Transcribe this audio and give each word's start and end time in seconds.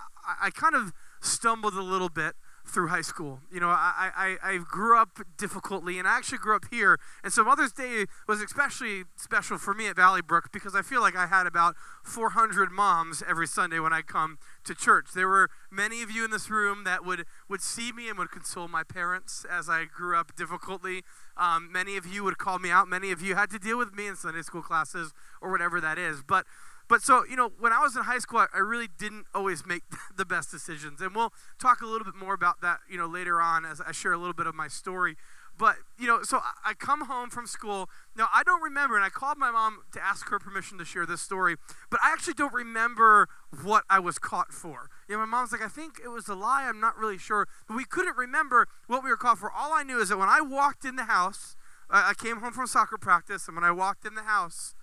I 0.48 0.50
kind 0.52 0.76
of 0.76 0.94
stumbled 1.24 1.74
a 1.74 1.82
little 1.82 2.10
bit 2.10 2.36
through 2.66 2.88
high 2.88 3.02
school. 3.02 3.42
You 3.52 3.60
know, 3.60 3.68
I, 3.68 4.10
I, 4.16 4.38
I 4.42 4.58
grew 4.58 4.98
up 4.98 5.20
difficultly, 5.38 6.00
and 6.00 6.08
I 6.08 6.18
actually 6.18 6.38
grew 6.38 6.56
up 6.56 6.66
here. 6.72 6.98
And 7.24 7.34
so 7.34 7.44
Mother's 7.44 7.74
Day 7.74 8.06
was 8.28 8.42
especially 8.42 9.04
special 9.18 9.58
for 9.58 9.74
me 9.74 9.88
at 9.88 9.98
Valley 9.98 10.22
Brook 10.22 10.50
because 10.52 10.74
I 10.74 10.82
feel 10.82 11.02
like 11.02 11.16
I 11.16 11.28
had 11.28 11.46
about 11.46 11.76
400 12.04 12.72
moms 12.72 13.22
every 13.28 13.48
Sunday 13.48 13.80
when 13.80 13.92
I 13.92 14.02
come 14.02 14.38
to 14.64 14.74
church. 14.74 15.08
There 15.14 15.28
were 15.28 15.50
many 15.70 16.02
of 16.02 16.10
you 16.10 16.24
in 16.24 16.32
this 16.32 16.50
room 16.50 16.84
that 16.86 17.06
would, 17.06 17.26
would 17.50 17.62
see 17.62 17.92
me 17.92 18.08
and 18.08 18.18
would 18.18 18.32
console 18.32 18.68
my 18.68 18.84
parents 18.84 19.46
as 19.50 19.70
I 19.70 19.86
grew 19.86 20.18
up 20.18 20.36
difficultly. 20.36 21.04
Um, 21.36 21.70
many 21.72 21.98
of 21.98 22.06
you 22.06 22.24
would 22.24 22.38
call 22.38 22.60
me 22.60 22.72
out. 22.72 22.88
Many 22.88 23.12
of 23.12 23.22
you 23.22 23.36
had 23.36 23.50
to 23.52 23.60
deal 23.60 23.78
with 23.78 23.94
me 23.94 24.08
in 24.08 24.16
Sunday 24.16 24.42
school 24.42 24.62
classes 24.62 25.12
or 25.42 25.52
whatever 25.52 25.82
that 25.82 25.98
is. 25.98 26.24
But 26.26 26.46
but 26.88 27.02
so, 27.02 27.24
you 27.26 27.36
know, 27.36 27.52
when 27.60 27.72
I 27.72 27.80
was 27.80 27.96
in 27.96 28.04
high 28.04 28.20
school, 28.20 28.46
I 28.54 28.60
really 28.60 28.88
didn't 28.88 29.26
always 29.34 29.66
make 29.66 29.84
the 30.18 30.26
best 30.26 30.52
decisions. 30.52 31.02
And 31.02 31.16
we'll 31.16 31.34
talk 31.60 31.82
a 31.82 31.86
little 31.86 32.06
bit 32.06 32.16
more 32.16 32.34
about 32.34 32.62
that, 32.62 32.80
you 32.90 32.98
know, 32.98 33.08
later 33.08 33.42
on 33.42 33.66
as 33.66 33.82
I 33.82 33.92
share 33.92 34.14
a 34.14 34.18
little 34.18 34.34
bit 34.34 34.48
of 34.48 34.56
my 34.56 34.68
story. 34.68 35.16
But, 35.56 35.76
you 36.00 36.08
know, 36.08 36.24
so 36.24 36.40
I 36.66 36.74
come 36.74 37.06
home 37.06 37.30
from 37.30 37.46
school. 37.46 37.88
Now, 38.18 38.28
I 38.34 38.42
don't 38.44 38.62
remember, 38.62 38.96
and 38.96 39.06
I 39.06 39.10
called 39.10 39.38
my 39.38 39.52
mom 39.52 39.84
to 39.92 40.04
ask 40.04 40.30
her 40.30 40.40
permission 40.40 40.80
to 40.80 40.86
share 40.86 41.06
this 41.06 41.22
story, 41.22 41.58
but 41.92 42.00
I 42.04 42.12
actually 42.12 42.34
don't 42.34 42.54
remember 42.54 43.30
what 43.62 43.84
I 43.88 44.00
was 44.00 44.18
caught 44.18 44.52
for. 44.52 44.90
You 45.08 45.16
know, 45.16 45.20
my 45.20 45.26
mom's 45.26 45.52
like, 45.52 45.62
I 45.62 45.68
think 45.68 46.02
it 46.04 46.08
was 46.08 46.28
a 46.28 46.34
lie. 46.34 46.68
I'm 46.68 46.80
not 46.80 46.98
really 46.98 47.20
sure. 47.20 47.48
But 47.68 47.78
we 47.78 47.86
couldn't 47.86 48.18
remember 48.18 48.68
what 48.88 49.04
we 49.04 49.12
were 49.12 49.18
caught 49.18 49.38
for. 49.38 49.52
All 49.52 49.74
I 49.74 49.84
knew 49.84 50.00
is 50.00 50.10
that 50.10 50.18
when 50.18 50.30
I 50.30 50.42
walked 50.42 50.86
in 50.86 50.96
the 50.96 51.04
house, 51.04 51.56
I 51.90 52.14
came 52.18 52.38
home 52.38 52.54
from 52.54 52.66
soccer 52.66 52.98
practice, 52.98 53.48
and 53.48 53.56
when 53.56 53.64
I 53.64 53.72
walked 53.72 54.06
in 54.06 54.16
the 54.16 54.24
house, 54.24 54.74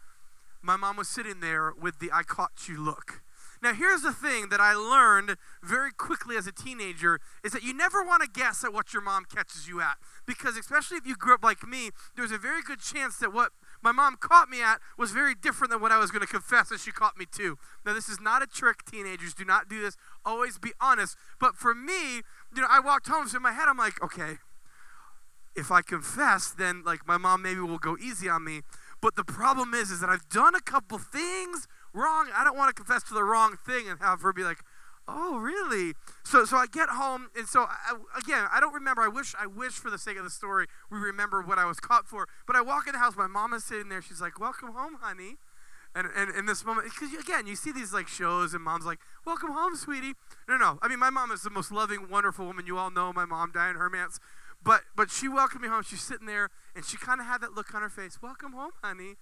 my 0.62 0.76
mom 0.76 0.96
was 0.96 1.08
sitting 1.08 1.40
there 1.40 1.72
with 1.72 1.98
the 1.98 2.10
I 2.12 2.22
caught 2.22 2.68
you 2.68 2.82
look. 2.82 3.22
Now, 3.62 3.74
here's 3.74 4.00
the 4.00 4.12
thing 4.12 4.48
that 4.48 4.60
I 4.60 4.72
learned 4.72 5.36
very 5.62 5.92
quickly 5.92 6.36
as 6.36 6.46
a 6.46 6.52
teenager 6.52 7.20
is 7.44 7.52
that 7.52 7.62
you 7.62 7.74
never 7.74 8.02
want 8.02 8.22
to 8.22 8.28
guess 8.28 8.64
at 8.64 8.72
what 8.72 8.94
your 8.94 9.02
mom 9.02 9.26
catches 9.26 9.68
you 9.68 9.82
at. 9.82 9.96
Because, 10.26 10.56
especially 10.56 10.96
if 10.96 11.06
you 11.06 11.14
grew 11.14 11.34
up 11.34 11.44
like 11.44 11.66
me, 11.66 11.90
there's 12.16 12.32
a 12.32 12.38
very 12.38 12.62
good 12.62 12.80
chance 12.80 13.18
that 13.18 13.34
what 13.34 13.52
my 13.82 13.92
mom 13.92 14.16
caught 14.18 14.48
me 14.48 14.62
at 14.62 14.80
was 14.96 15.12
very 15.12 15.34
different 15.34 15.70
than 15.70 15.80
what 15.82 15.92
I 15.92 15.98
was 15.98 16.10
going 16.10 16.22
to 16.22 16.26
confess 16.26 16.70
that 16.70 16.80
she 16.80 16.90
caught 16.90 17.18
me 17.18 17.26
to. 17.32 17.58
Now, 17.84 17.92
this 17.92 18.08
is 18.08 18.18
not 18.18 18.42
a 18.42 18.46
trick, 18.46 18.84
teenagers. 18.90 19.34
Do 19.34 19.44
not 19.44 19.68
do 19.68 19.82
this. 19.82 19.96
Always 20.24 20.58
be 20.58 20.72
honest. 20.80 21.16
But 21.38 21.54
for 21.54 21.74
me, 21.74 22.22
you 22.54 22.62
know, 22.62 22.68
I 22.70 22.80
walked 22.80 23.08
home, 23.08 23.28
so 23.28 23.36
in 23.36 23.42
my 23.42 23.52
head, 23.52 23.68
I'm 23.68 23.76
like, 23.76 24.02
okay, 24.02 24.38
if 25.54 25.70
I 25.70 25.82
confess, 25.82 26.50
then 26.50 26.82
like 26.84 27.06
my 27.06 27.18
mom 27.18 27.42
maybe 27.42 27.60
will 27.60 27.78
go 27.78 27.96
easy 28.00 28.28
on 28.28 28.44
me. 28.44 28.62
But 29.00 29.16
the 29.16 29.24
problem 29.24 29.74
is, 29.74 29.90
is 29.90 30.00
that 30.00 30.10
I've 30.10 30.28
done 30.28 30.54
a 30.54 30.60
couple 30.60 30.98
things 30.98 31.66
wrong. 31.94 32.28
I 32.34 32.44
don't 32.44 32.56
want 32.56 32.68
to 32.68 32.74
confess 32.74 33.02
to 33.04 33.14
the 33.14 33.24
wrong 33.24 33.56
thing 33.56 33.88
and 33.88 33.98
have 34.00 34.20
her 34.20 34.32
be 34.32 34.42
like, 34.42 34.58
"Oh, 35.08 35.38
really?" 35.38 35.94
So, 36.22 36.44
so 36.44 36.56
I 36.56 36.66
get 36.66 36.90
home, 36.90 37.28
and 37.36 37.48
so 37.48 37.62
I, 37.62 37.96
again, 38.18 38.46
I 38.52 38.60
don't 38.60 38.74
remember. 38.74 39.02
I 39.02 39.08
wish, 39.08 39.34
I 39.38 39.46
wish, 39.46 39.72
for 39.72 39.90
the 39.90 39.98
sake 39.98 40.18
of 40.18 40.24
the 40.24 40.30
story, 40.30 40.66
we 40.90 40.98
remember 40.98 41.40
what 41.42 41.58
I 41.58 41.64
was 41.64 41.80
caught 41.80 42.06
for. 42.06 42.28
But 42.46 42.56
I 42.56 42.60
walk 42.60 42.86
in 42.86 42.92
the 42.92 42.98
house, 42.98 43.16
my 43.16 43.26
mom 43.26 43.52
is 43.54 43.64
sitting 43.64 43.88
there. 43.88 44.02
She's 44.02 44.20
like, 44.20 44.38
"Welcome 44.38 44.72
home, 44.72 44.98
honey." 45.00 45.38
And, 45.92 46.06
and 46.14 46.32
in 46.36 46.46
this 46.46 46.64
moment, 46.64 46.88
because 46.88 47.12
again, 47.18 47.48
you 47.48 47.56
see 47.56 47.72
these 47.72 47.92
like 47.92 48.06
shows, 48.06 48.54
and 48.54 48.62
mom's 48.62 48.84
like, 48.84 49.00
"Welcome 49.24 49.50
home, 49.50 49.74
sweetie." 49.74 50.14
No, 50.48 50.56
no. 50.56 50.78
I 50.82 50.88
mean, 50.88 51.00
my 51.00 51.10
mom 51.10 51.32
is 51.32 51.42
the 51.42 51.50
most 51.50 51.72
loving, 51.72 52.08
wonderful 52.08 52.46
woman. 52.46 52.66
You 52.66 52.78
all 52.78 52.90
know 52.90 53.12
my 53.12 53.24
mom, 53.24 53.50
Diane 53.52 53.74
Hermance. 53.74 54.18
But 54.62 54.82
but 54.94 55.10
she 55.10 55.28
welcomed 55.28 55.62
me 55.62 55.68
home. 55.68 55.82
She's 55.82 56.02
sitting 56.02 56.26
there, 56.26 56.50
and 56.74 56.84
she 56.84 56.96
kind 56.96 57.20
of 57.20 57.26
had 57.26 57.40
that 57.40 57.54
look 57.54 57.74
on 57.74 57.82
her 57.82 57.88
face. 57.88 58.18
Welcome 58.22 58.52
home, 58.52 58.72
honey. 58.82 59.14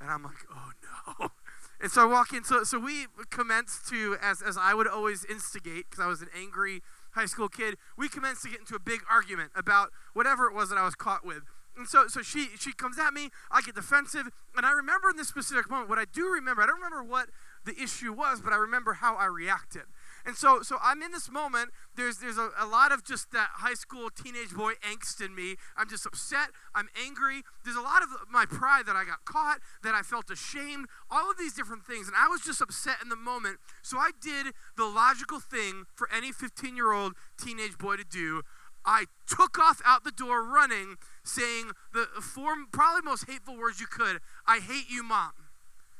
And 0.00 0.10
I'm 0.10 0.22
like, 0.22 0.44
oh 0.50 0.72
no. 1.20 1.28
And 1.78 1.92
so 1.92 2.04
I 2.04 2.06
walk 2.06 2.32
in. 2.32 2.42
So 2.42 2.64
so 2.64 2.78
we 2.78 3.06
commenced 3.28 3.86
to 3.90 4.16
as 4.22 4.40
as 4.40 4.56
I 4.56 4.72
would 4.72 4.88
always 4.88 5.26
instigate 5.26 5.90
because 5.90 6.02
I 6.02 6.08
was 6.08 6.22
an 6.22 6.28
angry 6.34 6.80
high 7.10 7.26
school 7.26 7.50
kid. 7.50 7.76
We 7.98 8.08
commenced 8.08 8.42
to 8.44 8.48
get 8.48 8.60
into 8.60 8.74
a 8.74 8.78
big 8.78 9.00
argument 9.10 9.50
about 9.54 9.90
whatever 10.14 10.46
it 10.46 10.54
was 10.54 10.70
that 10.70 10.78
I 10.78 10.84
was 10.86 10.94
caught 10.94 11.24
with. 11.24 11.42
And 11.76 11.86
so, 11.86 12.06
so 12.08 12.22
she 12.22 12.48
she 12.58 12.72
comes 12.72 12.98
at 12.98 13.12
me. 13.12 13.28
I 13.50 13.60
get 13.60 13.74
defensive, 13.74 14.30
and 14.56 14.64
I 14.64 14.72
remember 14.72 15.10
in 15.10 15.16
this 15.16 15.28
specific 15.28 15.68
moment. 15.68 15.90
What 15.90 15.98
I 15.98 16.06
do 16.06 16.30
remember, 16.30 16.62
I 16.62 16.66
don't 16.66 16.76
remember 16.76 17.02
what 17.02 17.28
the 17.64 17.74
issue 17.80 18.12
was, 18.12 18.40
but 18.40 18.52
I 18.52 18.56
remember 18.56 18.94
how 18.94 19.16
I 19.16 19.26
reacted. 19.26 19.82
And 20.26 20.36
so, 20.36 20.60
so 20.62 20.76
I'm 20.82 21.02
in 21.02 21.12
this 21.12 21.30
moment. 21.30 21.70
There's, 21.94 22.18
there's 22.18 22.36
a, 22.36 22.50
a 22.58 22.66
lot 22.66 22.90
of 22.90 23.04
just 23.04 23.30
that 23.30 23.48
high 23.54 23.74
school 23.74 24.10
teenage 24.10 24.50
boy 24.50 24.72
angst 24.82 25.24
in 25.24 25.34
me. 25.34 25.54
I'm 25.76 25.88
just 25.88 26.04
upset. 26.04 26.48
I'm 26.74 26.88
angry. 27.00 27.42
There's 27.64 27.76
a 27.76 27.80
lot 27.80 28.02
of 28.02 28.08
my 28.28 28.44
pride 28.44 28.86
that 28.86 28.96
I 28.96 29.04
got 29.04 29.24
caught, 29.24 29.60
that 29.84 29.94
I 29.94 30.02
felt 30.02 30.28
ashamed, 30.28 30.86
all 31.10 31.30
of 31.30 31.38
these 31.38 31.54
different 31.54 31.84
things. 31.86 32.08
And 32.08 32.16
I 32.16 32.26
was 32.26 32.40
just 32.40 32.60
upset 32.60 32.96
in 33.00 33.08
the 33.08 33.16
moment. 33.16 33.58
So 33.82 33.98
I 33.98 34.10
did 34.20 34.48
the 34.76 34.84
logical 34.84 35.38
thing 35.38 35.84
for 35.94 36.08
any 36.12 36.32
15 36.32 36.74
year 36.74 36.92
old 36.92 37.14
teenage 37.38 37.78
boy 37.78 37.96
to 37.96 38.04
do. 38.04 38.42
I 38.84 39.06
took 39.28 39.58
off 39.58 39.80
out 39.84 40.04
the 40.04 40.12
door 40.12 40.44
running, 40.44 40.96
saying 41.24 41.72
the 41.92 42.06
four 42.20 42.54
probably 42.72 43.02
most 43.02 43.28
hateful 43.28 43.56
words 43.56 43.80
you 43.80 43.86
could 43.86 44.20
I 44.46 44.58
hate 44.58 44.88
you, 44.88 45.02
mom. 45.02 45.32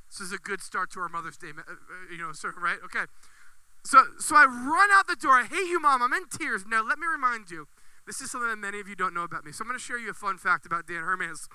This 0.09 0.20
is 0.20 0.32
a 0.32 0.38
good 0.38 0.62
start 0.62 0.91
to 0.92 1.00
our 1.00 1.09
Mother's 1.09 1.36
Day, 1.36 1.48
uh, 1.48 1.60
uh, 1.69 1.75
you 2.10 2.19
know, 2.19 2.32
sermon, 2.32 2.62
right? 2.62 2.78
Okay. 2.84 3.04
So, 3.86 4.02
so 4.19 4.34
I 4.34 4.47
run 4.47 4.88
out 4.94 5.06
the 5.06 5.14
door. 5.14 5.30
I 5.30 5.44
hate 5.44 5.69
you, 5.69 5.78
mom. 5.78 6.02
I'm 6.02 6.12
in 6.12 6.26
tears. 6.28 6.64
Now, 6.66 6.82
let 6.84 6.98
me 6.98 7.06
remind 7.06 7.52
you 7.52 7.69
this 8.04 8.20
is 8.20 8.32
something 8.32 8.50
that 8.50 8.58
many 8.58 8.80
of 8.80 8.88
you 8.88 8.97
don't 8.97 9.14
know 9.14 9.22
about 9.22 9.44
me. 9.44 9.52
So, 9.52 9.62
I'm 9.62 9.69
going 9.69 9.78
to 9.78 9.84
share 9.84 9.97
you 9.97 10.10
a 10.10 10.14
fun 10.14 10.38
fact 10.38 10.66
about 10.66 10.88
Dan 10.88 11.02
Hermance. 11.02 11.47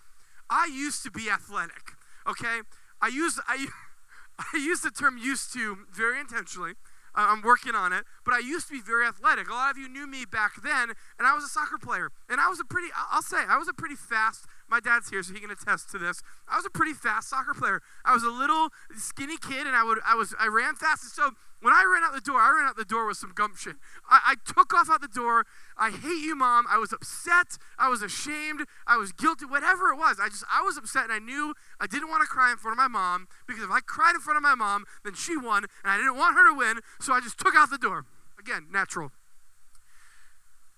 I 0.50 0.72
used 0.74 1.04
to 1.04 1.12
be 1.12 1.30
athletic, 1.30 1.92
okay? 2.26 2.62
I 3.02 3.10
use, 3.10 3.38
I, 3.50 3.68
I 4.40 4.58
use 4.58 4.80
the 4.80 4.92
term 4.92 5.18
used 5.18 5.52
to 5.54 5.80
very 5.94 6.22
intentionally. 6.22 6.74
I'm 7.14 7.42
working 7.42 7.76
on 7.76 7.92
it, 7.92 8.06
but 8.24 8.34
I 8.34 8.40
used 8.40 8.68
to 8.68 8.74
be 8.74 8.80
very 8.80 9.06
athletic. 9.06 9.50
A 9.50 9.54
lot 9.54 9.72
of 9.72 9.78
you 9.78 9.90
knew 9.90 10.08
me 10.08 10.24
back 10.24 10.64
then, 10.64 10.92
and 11.20 11.28
I 11.28 11.36
was 11.36 11.44
a 11.44 11.50
soccer 11.50 11.78
player. 11.78 12.10
And 12.30 12.40
I 12.40 12.48
was 12.48 12.62
a 12.62 12.64
pretty, 12.64 12.88
I'll 13.12 13.22
say, 13.22 13.44
I 13.50 13.58
was 13.58 13.68
a 13.68 13.74
pretty 13.74 13.96
fast 13.96 14.46
my 14.72 14.80
dad's 14.80 15.10
here, 15.10 15.22
so 15.22 15.34
he 15.34 15.42
can 15.42 15.52
attest 15.52 15.92
to 15.92 15.98
this. 15.98 16.24
I 16.48 16.56
was 16.56 16.66
a 16.66 16.70
pretty 16.70 16.94
fast 16.94 17.30
soccer 17.30 17.54
player. 17.54 17.82
I 18.06 18.14
was 18.14 18.24
a 18.24 18.30
little 18.30 18.70
skinny 18.96 19.38
kid, 19.38 19.68
and 19.68 19.76
I 19.76 19.84
would 19.84 20.00
I 20.08 20.16
was 20.16 20.34
I 20.40 20.48
ran 20.48 20.76
fast. 20.76 21.04
And 21.04 21.12
so 21.12 21.32
when 21.62 21.74
I 21.74 21.86
ran 21.86 22.04
out 22.04 22.14
the 22.14 22.22
door, 22.22 22.40
I 22.40 22.52
ran 22.52 22.68
out 22.68 22.76
the 22.76 22.86
door 22.86 23.08
with 23.08 23.18
some 23.18 23.32
gumption. 23.34 23.78
I, 24.10 24.34
I 24.34 24.52
took 24.52 24.74
off 24.74 24.90
out 24.90 25.02
the 25.02 25.08
door. 25.08 25.46
I 25.78 25.92
hate 25.92 26.24
you, 26.24 26.36
mom. 26.36 26.66
I 26.70 26.78
was 26.78 26.92
upset. 26.92 27.58
I 27.78 27.88
was 27.88 28.02
ashamed. 28.02 28.66
I 28.88 28.98
was 28.98 29.12
guilty. 29.12 29.46
Whatever 29.46 29.90
it 29.90 29.98
was, 29.98 30.20
I 30.20 30.28
just 30.30 30.44
I 30.52 30.62
was 30.62 30.78
upset, 30.78 31.06
and 31.06 31.14
I 31.14 31.20
knew 31.20 31.54
I 31.80 31.88
didn't 31.88 32.10
want 32.10 32.22
to 32.22 32.28
cry 32.28 32.52
in 32.52 32.58
front 32.58 32.74
of 32.74 32.78
my 32.78 32.88
mom 32.88 33.28
because 33.48 33.64
if 33.64 33.72
I 33.72 33.80
cried 33.80 34.16
in 34.16 34.22
front 34.22 34.38
of 34.38 34.44
my 34.44 34.56
mom, 34.56 34.86
then 35.04 35.14
she 35.14 35.38
won, 35.38 35.66
and 35.84 35.92
I 35.92 35.98
didn't 35.98 36.18
want 36.18 36.36
her 36.36 36.50
to 36.50 36.58
win. 36.58 36.80
So 37.00 37.14
I 37.14 37.22
just 37.22 37.38
took 37.38 37.56
out 37.56 37.70
the 37.70 37.78
door. 37.78 38.06
Again, 38.40 38.68
natural. 38.72 39.12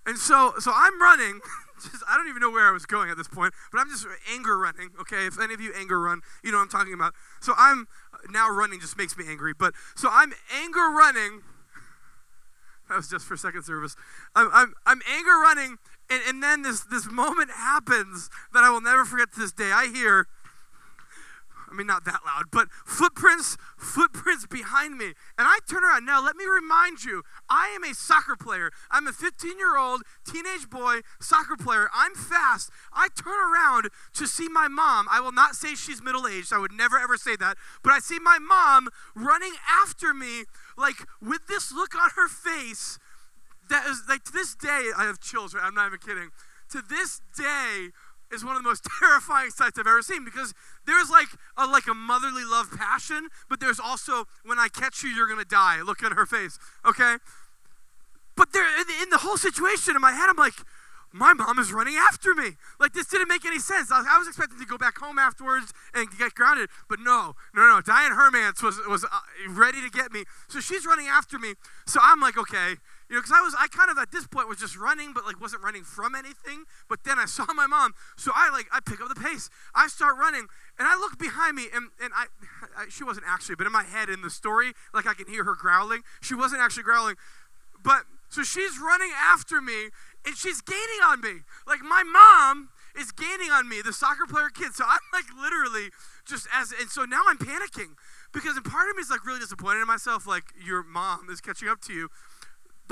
And 0.05 0.17
so, 0.17 0.53
so 0.59 0.71
I'm 0.73 1.01
running. 1.01 1.39
Just, 1.81 2.03
I 2.07 2.15
don't 2.15 2.29
even 2.29 2.39
know 2.39 2.51
where 2.51 2.67
I 2.67 2.71
was 2.71 2.85
going 2.85 3.09
at 3.09 3.17
this 3.17 3.27
point, 3.27 3.53
but 3.69 3.79
I'm 3.79 3.89
just 3.89 4.07
anger 4.31 4.57
running. 4.57 4.91
Okay, 5.01 5.25
if 5.25 5.37
any 5.41 5.53
of 5.53 5.59
you 5.59 5.73
anger 5.75 5.99
run, 5.99 6.21
you 6.41 6.49
know 6.49 6.57
what 6.57 6.63
I'm 6.63 6.69
talking 6.69 6.93
about. 6.93 7.13
So 7.41 7.53
I'm 7.57 7.87
now 8.29 8.49
running 8.49 8.79
just 8.79 8.97
makes 8.97 9.17
me 9.17 9.25
angry. 9.27 9.53
But 9.57 9.73
so 9.93 10.07
I'm 10.09 10.31
anger 10.61 10.89
running. 10.89 11.41
That 12.89 12.97
was 12.97 13.09
just 13.09 13.25
for 13.25 13.37
second 13.37 13.63
service. 13.63 13.95
I'm, 14.35 14.49
I'm, 14.53 14.73
I'm 14.85 15.01
anger 15.09 15.31
running, 15.41 15.77
and, 16.09 16.21
and 16.27 16.43
then 16.43 16.63
this, 16.63 16.81
this 16.81 17.09
moment 17.09 17.49
happens 17.49 18.29
that 18.53 18.63
I 18.63 18.69
will 18.69 18.81
never 18.81 19.05
forget 19.05 19.33
to 19.33 19.39
this 19.39 19.53
day. 19.53 19.71
I 19.71 19.87
hear, 19.87 20.27
I 21.73 21.75
mean, 21.75 21.87
not 21.87 22.05
that 22.05 22.21
loud, 22.23 22.45
but 22.51 22.71
footprints, 22.85 23.57
footprints 23.77 24.45
behind 24.45 24.97
me. 24.97 25.05
And 25.37 25.47
I 25.47 25.57
turn 25.67 25.83
around. 25.83 26.05
Now, 26.05 26.23
let 26.23 26.35
me 26.35 26.45
remind 26.45 27.03
you, 27.03 27.23
I 27.49 27.69
am 27.75 27.83
a 27.83 27.95
soccer 27.95 28.35
player. 28.35 28.69
I'm 28.91 29.07
a 29.07 29.11
15 29.11 29.57
year 29.57 29.75
old 29.77 30.03
teenage 30.23 30.69
boy 30.69 31.01
soccer 31.19 31.55
player. 31.55 31.89
I'm 31.93 32.13
fast. 32.13 32.69
I 32.93 33.07
turn 33.15 33.33
around 33.33 33.89
to 34.13 34.27
see 34.27 34.47
my 34.47 34.67
mom. 34.67 35.07
I 35.09 35.19
will 35.19 35.31
not 35.31 35.55
say 35.55 35.73
she's 35.73 36.01
middle 36.03 36.27
aged. 36.27 36.53
I 36.53 36.59
would 36.59 36.71
never, 36.71 36.99
ever 36.99 37.17
say 37.17 37.35
that. 37.37 37.57
But 37.81 37.93
I 37.93 37.99
see 37.99 38.19
my 38.19 38.37
mom 38.37 38.89
running 39.15 39.53
after 39.67 40.13
me, 40.13 40.43
like 40.77 41.07
with 41.21 41.47
this 41.47 41.71
look 41.71 41.95
on 41.95 42.11
her 42.15 42.27
face. 42.27 42.99
That 43.69 43.87
is 43.87 44.03
like 44.07 44.23
to 44.25 44.31
this 44.31 44.53
day, 44.53 44.91
I 44.95 45.05
have 45.05 45.19
chills. 45.19 45.55
Right? 45.55 45.63
I'm 45.63 45.73
not 45.73 45.87
even 45.87 45.99
kidding. 45.99 46.29
To 46.69 46.83
this 46.87 47.21
day, 47.35 47.89
is 48.33 48.43
one 48.43 48.55
of 48.55 48.63
the 48.63 48.67
most 48.67 48.85
terrifying 48.99 49.49
sights 49.49 49.77
I've 49.79 49.87
ever 49.87 50.01
seen 50.01 50.25
because 50.25 50.53
there's 50.85 51.09
like 51.09 51.27
a, 51.57 51.65
like 51.65 51.87
a 51.87 51.93
motherly 51.93 52.43
love 52.43 52.71
passion, 52.75 53.29
but 53.49 53.59
there's 53.59 53.79
also 53.79 54.25
when 54.43 54.59
I 54.59 54.67
catch 54.67 55.03
you, 55.03 55.09
you're 55.09 55.27
gonna 55.27 55.45
die. 55.45 55.81
Look 55.81 56.03
at 56.03 56.13
her 56.13 56.25
face, 56.25 56.59
okay? 56.85 57.17
But 58.35 58.51
there, 58.51 58.65
in 58.79 58.87
the, 58.87 59.03
in 59.03 59.09
the 59.09 59.19
whole 59.19 59.37
situation 59.37 59.95
in 59.95 60.01
my 60.01 60.11
head, 60.11 60.27
I'm 60.27 60.37
like, 60.37 60.55
my 61.15 61.31
mom 61.33 61.59
is 61.59 61.71
running 61.71 61.95
after 61.95 62.33
me. 62.33 62.57
Like 62.79 62.93
this 62.93 63.05
didn't 63.05 63.27
make 63.27 63.45
any 63.45 63.59
sense. 63.59 63.91
I 63.91 63.99
was, 63.99 64.07
I 64.09 64.17
was, 64.17 64.27
expecting 64.27 64.57
to 64.59 64.65
go 64.65 64.79
back 64.79 64.97
home 64.97 65.19
afterwards 65.19 65.71
and 65.93 66.07
get 66.17 66.33
grounded, 66.33 66.69
but 66.89 66.99
no, 66.99 67.35
no, 67.53 67.67
no. 67.67 67.81
Diane 67.81 68.13
Hermance 68.13 68.63
was 68.63 68.81
was 68.89 69.05
uh, 69.05 69.07
ready 69.47 69.79
to 69.81 69.91
get 69.91 70.11
me, 70.11 70.23
so 70.47 70.59
she's 70.59 70.87
running 70.87 71.07
after 71.07 71.37
me. 71.37 71.53
So 71.85 71.99
I'm 72.01 72.19
like, 72.19 72.35
okay, 72.35 72.77
know, 73.13 73.21
because 73.21 73.35
I 73.35 73.41
was, 73.41 73.55
I 73.57 73.67
kind 73.67 73.89
of 73.89 73.97
at 73.97 74.11
this 74.11 74.27
point 74.27 74.47
was 74.47 74.57
just 74.57 74.77
running, 74.77 75.13
but 75.13 75.25
like 75.25 75.39
wasn't 75.39 75.63
running 75.63 75.83
from 75.83 76.15
anything. 76.15 76.65
But 76.89 77.03
then 77.03 77.19
I 77.19 77.25
saw 77.25 77.45
my 77.53 77.67
mom, 77.67 77.93
so 78.17 78.31
I 78.33 78.49
like, 78.49 78.67
I 78.71 78.79
pick 78.79 79.01
up 79.01 79.09
the 79.09 79.19
pace. 79.19 79.49
I 79.75 79.87
start 79.87 80.17
running, 80.17 80.47
and 80.79 80.87
I 80.87 80.95
look 80.95 81.17
behind 81.17 81.55
me, 81.55 81.67
and, 81.73 81.89
and 82.01 82.11
I, 82.15 82.25
I, 82.77 82.85
she 82.89 83.03
wasn't 83.03 83.25
actually, 83.27 83.55
but 83.55 83.67
in 83.67 83.73
my 83.73 83.83
head, 83.83 84.09
in 84.09 84.21
the 84.21 84.29
story, 84.29 84.73
like 84.93 85.07
I 85.07 85.13
can 85.13 85.27
hear 85.27 85.43
her 85.43 85.55
growling. 85.55 86.01
She 86.21 86.35
wasn't 86.35 86.61
actually 86.61 86.83
growling, 86.83 87.15
but 87.83 88.03
so 88.29 88.41
she's 88.41 88.79
running 88.79 89.11
after 89.15 89.61
me, 89.61 89.89
and 90.25 90.35
she's 90.35 90.61
gaining 90.61 91.01
on 91.05 91.21
me. 91.21 91.45
Like 91.67 91.81
my 91.81 92.03
mom 92.03 92.69
is 92.97 93.11
gaining 93.11 93.51
on 93.51 93.67
me, 93.67 93.81
the 93.81 93.93
soccer 93.93 94.25
player 94.27 94.49
kid. 94.49 94.73
So 94.73 94.83
I'm 94.85 94.99
like 95.11 95.25
literally 95.39 95.89
just 96.25 96.47
as, 96.53 96.73
and 96.79 96.89
so 96.89 97.05
now 97.05 97.21
I'm 97.27 97.37
panicking 97.37 97.93
because 98.31 98.59
part 98.61 98.89
of 98.89 98.95
me 98.95 99.01
is 99.01 99.09
like 99.09 99.25
really 99.25 99.39
disappointed 99.39 99.81
in 99.81 99.87
myself, 99.87 100.25
like 100.25 100.45
your 100.63 100.83
mom 100.83 101.27
is 101.29 101.41
catching 101.41 101.67
up 101.67 101.81
to 101.81 101.93
you. 101.93 102.09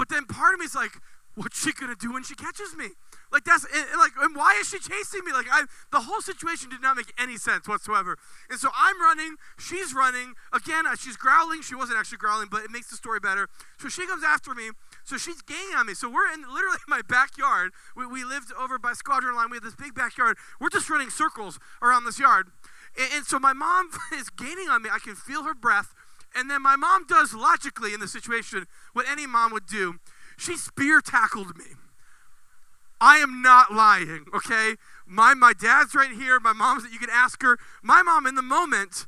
But 0.02 0.10
then 0.10 0.26
part 0.26 0.56
of 0.56 0.60
me 0.60 0.66
is 0.66 0.74
like, 0.74 0.98
what's 1.36 1.62
she 1.62 1.74
gonna 1.74 1.94
do 1.94 2.12
when 2.12 2.24
she 2.24 2.34
catches 2.34 2.76
me? 2.76 2.88
Like 3.32 3.44
that's 3.44 3.66
and, 3.66 3.86
like, 4.00 4.14
and 4.20 4.36
why 4.36 4.58
is 4.60 4.68
she 4.68 4.80
chasing 4.80 5.24
me? 5.24 5.32
Like 5.32 5.46
I, 5.52 5.66
the 5.92 6.00
whole 6.00 6.22
situation 6.22 6.72
did 6.72 6.82
not 6.82 6.98
make 6.98 7.14
any 7.20 7.38
sense 7.38 7.68
whatsoever. 7.68 8.18
And 8.50 8.60
so 8.60 8.70
I'm 8.76 9.00
running, 9.00 9.36
she's 9.60 9.94
running 9.94 10.34
again. 10.52 10.88
Uh, 10.88 10.96
she's 10.96 11.18
growling. 11.18 11.62
She 11.62 11.76
wasn't 11.76 12.00
actually 12.00 12.18
growling, 12.18 12.48
but 12.50 12.64
it 12.64 12.72
makes 12.72 12.90
the 12.90 12.96
story 12.96 13.20
better. 13.20 13.48
So 13.78 13.90
she 13.90 14.08
comes 14.08 14.24
after 14.24 14.56
me. 14.56 14.72
So 15.04 15.18
she's 15.18 15.44
gaining 15.44 15.76
on 15.78 15.86
me. 15.86 15.94
So 15.94 16.10
we're 16.10 16.34
in 16.34 16.42
literally 16.52 16.80
my 16.88 17.04
backyard. 17.08 17.74
We, 17.96 18.08
we 18.08 18.24
lived 18.24 18.52
over 18.60 18.80
by 18.80 18.94
Squadron 18.94 19.36
Line. 19.36 19.52
We 19.52 19.58
have 19.58 19.64
this 19.64 19.76
big 19.76 19.94
backyard. 19.94 20.38
We're 20.60 20.70
just 20.70 20.90
running 20.90 21.12
circles 21.12 21.60
around 21.80 22.06
this 22.06 22.18
yard. 22.18 22.48
And, 22.98 23.08
and 23.14 23.26
so 23.26 23.38
my 23.38 23.54
mom 23.54 23.92
is 24.14 24.32
gaining 24.32 24.68
on 24.68 24.82
me. 24.82 24.90
I 24.92 24.98
can 24.98 25.14
feel 25.14 25.44
her 25.44 25.54
breath. 25.54 25.94
And 26.36 26.50
then 26.50 26.62
my 26.62 26.76
mom 26.76 27.06
does 27.08 27.34
logically 27.34 27.94
in 27.94 28.00
the 28.00 28.08
situation 28.08 28.66
what 28.94 29.08
any 29.10 29.28
mom 29.28 29.52
would 29.52 29.66
do. 29.66 29.96
She 30.38 30.58
spear 30.58 31.02
tackled 31.02 31.58
me. 31.58 31.66
I 33.00 33.18
am 33.18 33.42
not 33.42 33.74
lying, 33.74 34.26
okay? 34.34 34.76
My 35.08 35.34
my 35.34 35.54
dad's 35.54 35.96
right 35.96 36.12
here. 36.12 36.40
My 36.40 36.54
mom's 36.54 36.84
you 36.92 37.00
can 37.00 37.10
ask 37.12 37.42
her. 37.42 37.58
My 37.82 38.04
mom 38.04 38.28
in 38.28 38.36
the 38.36 38.44
moment, 38.44 39.08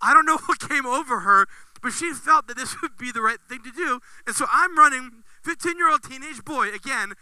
I 0.00 0.14
don't 0.14 0.26
know 0.26 0.38
what 0.46 0.58
came 0.58 0.86
over 0.86 1.20
her, 1.20 1.46
but 1.82 1.92
she 1.92 2.12
felt 2.12 2.46
that 2.48 2.56
this 2.56 2.80
would 2.80 2.96
be 2.96 3.12
the 3.12 3.20
right 3.20 3.38
thing 3.48 3.62
to 3.62 3.70
do. 3.70 4.00
And 4.26 4.34
so 4.34 4.46
I'm 4.50 4.76
running 4.76 5.24
15-year-old 5.44 6.02
teenage 6.02 6.42
boy 6.44 6.70
again 6.70 7.12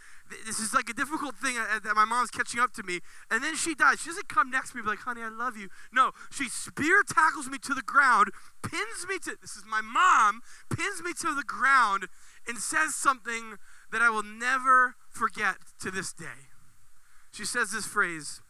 this 0.45 0.59
is 0.59 0.73
like 0.73 0.89
a 0.89 0.93
difficult 0.93 1.35
thing 1.35 1.57
uh, 1.57 1.79
that 1.83 1.95
my 1.95 2.05
mom's 2.05 2.29
catching 2.29 2.59
up 2.59 2.73
to 2.73 2.83
me. 2.83 2.99
And 3.31 3.43
then 3.43 3.55
she 3.55 3.75
dies. 3.75 4.01
She 4.01 4.09
doesn't 4.09 4.29
come 4.29 4.49
next 4.49 4.71
to 4.71 4.77
me 4.77 4.83
like, 4.83 4.99
honey, 4.99 5.21
I 5.21 5.29
love 5.29 5.57
you. 5.57 5.69
No, 5.91 6.11
she 6.31 6.49
spear 6.49 7.03
tackles 7.07 7.49
me 7.49 7.57
to 7.59 7.73
the 7.73 7.81
ground, 7.81 8.29
pins 8.61 9.07
me 9.07 9.17
to, 9.19 9.37
this 9.41 9.55
is 9.55 9.63
my 9.69 9.81
mom, 9.81 10.41
pins 10.69 11.01
me 11.03 11.13
to 11.21 11.33
the 11.33 11.43
ground 11.43 12.07
and 12.47 12.57
says 12.57 12.95
something 12.95 13.57
that 13.91 14.01
I 14.01 14.09
will 14.09 14.23
never 14.23 14.95
forget 15.09 15.57
to 15.81 15.91
this 15.91 16.13
day. 16.13 16.49
She 17.31 17.45
says 17.45 17.71
this 17.71 17.85
phrase 17.85 18.41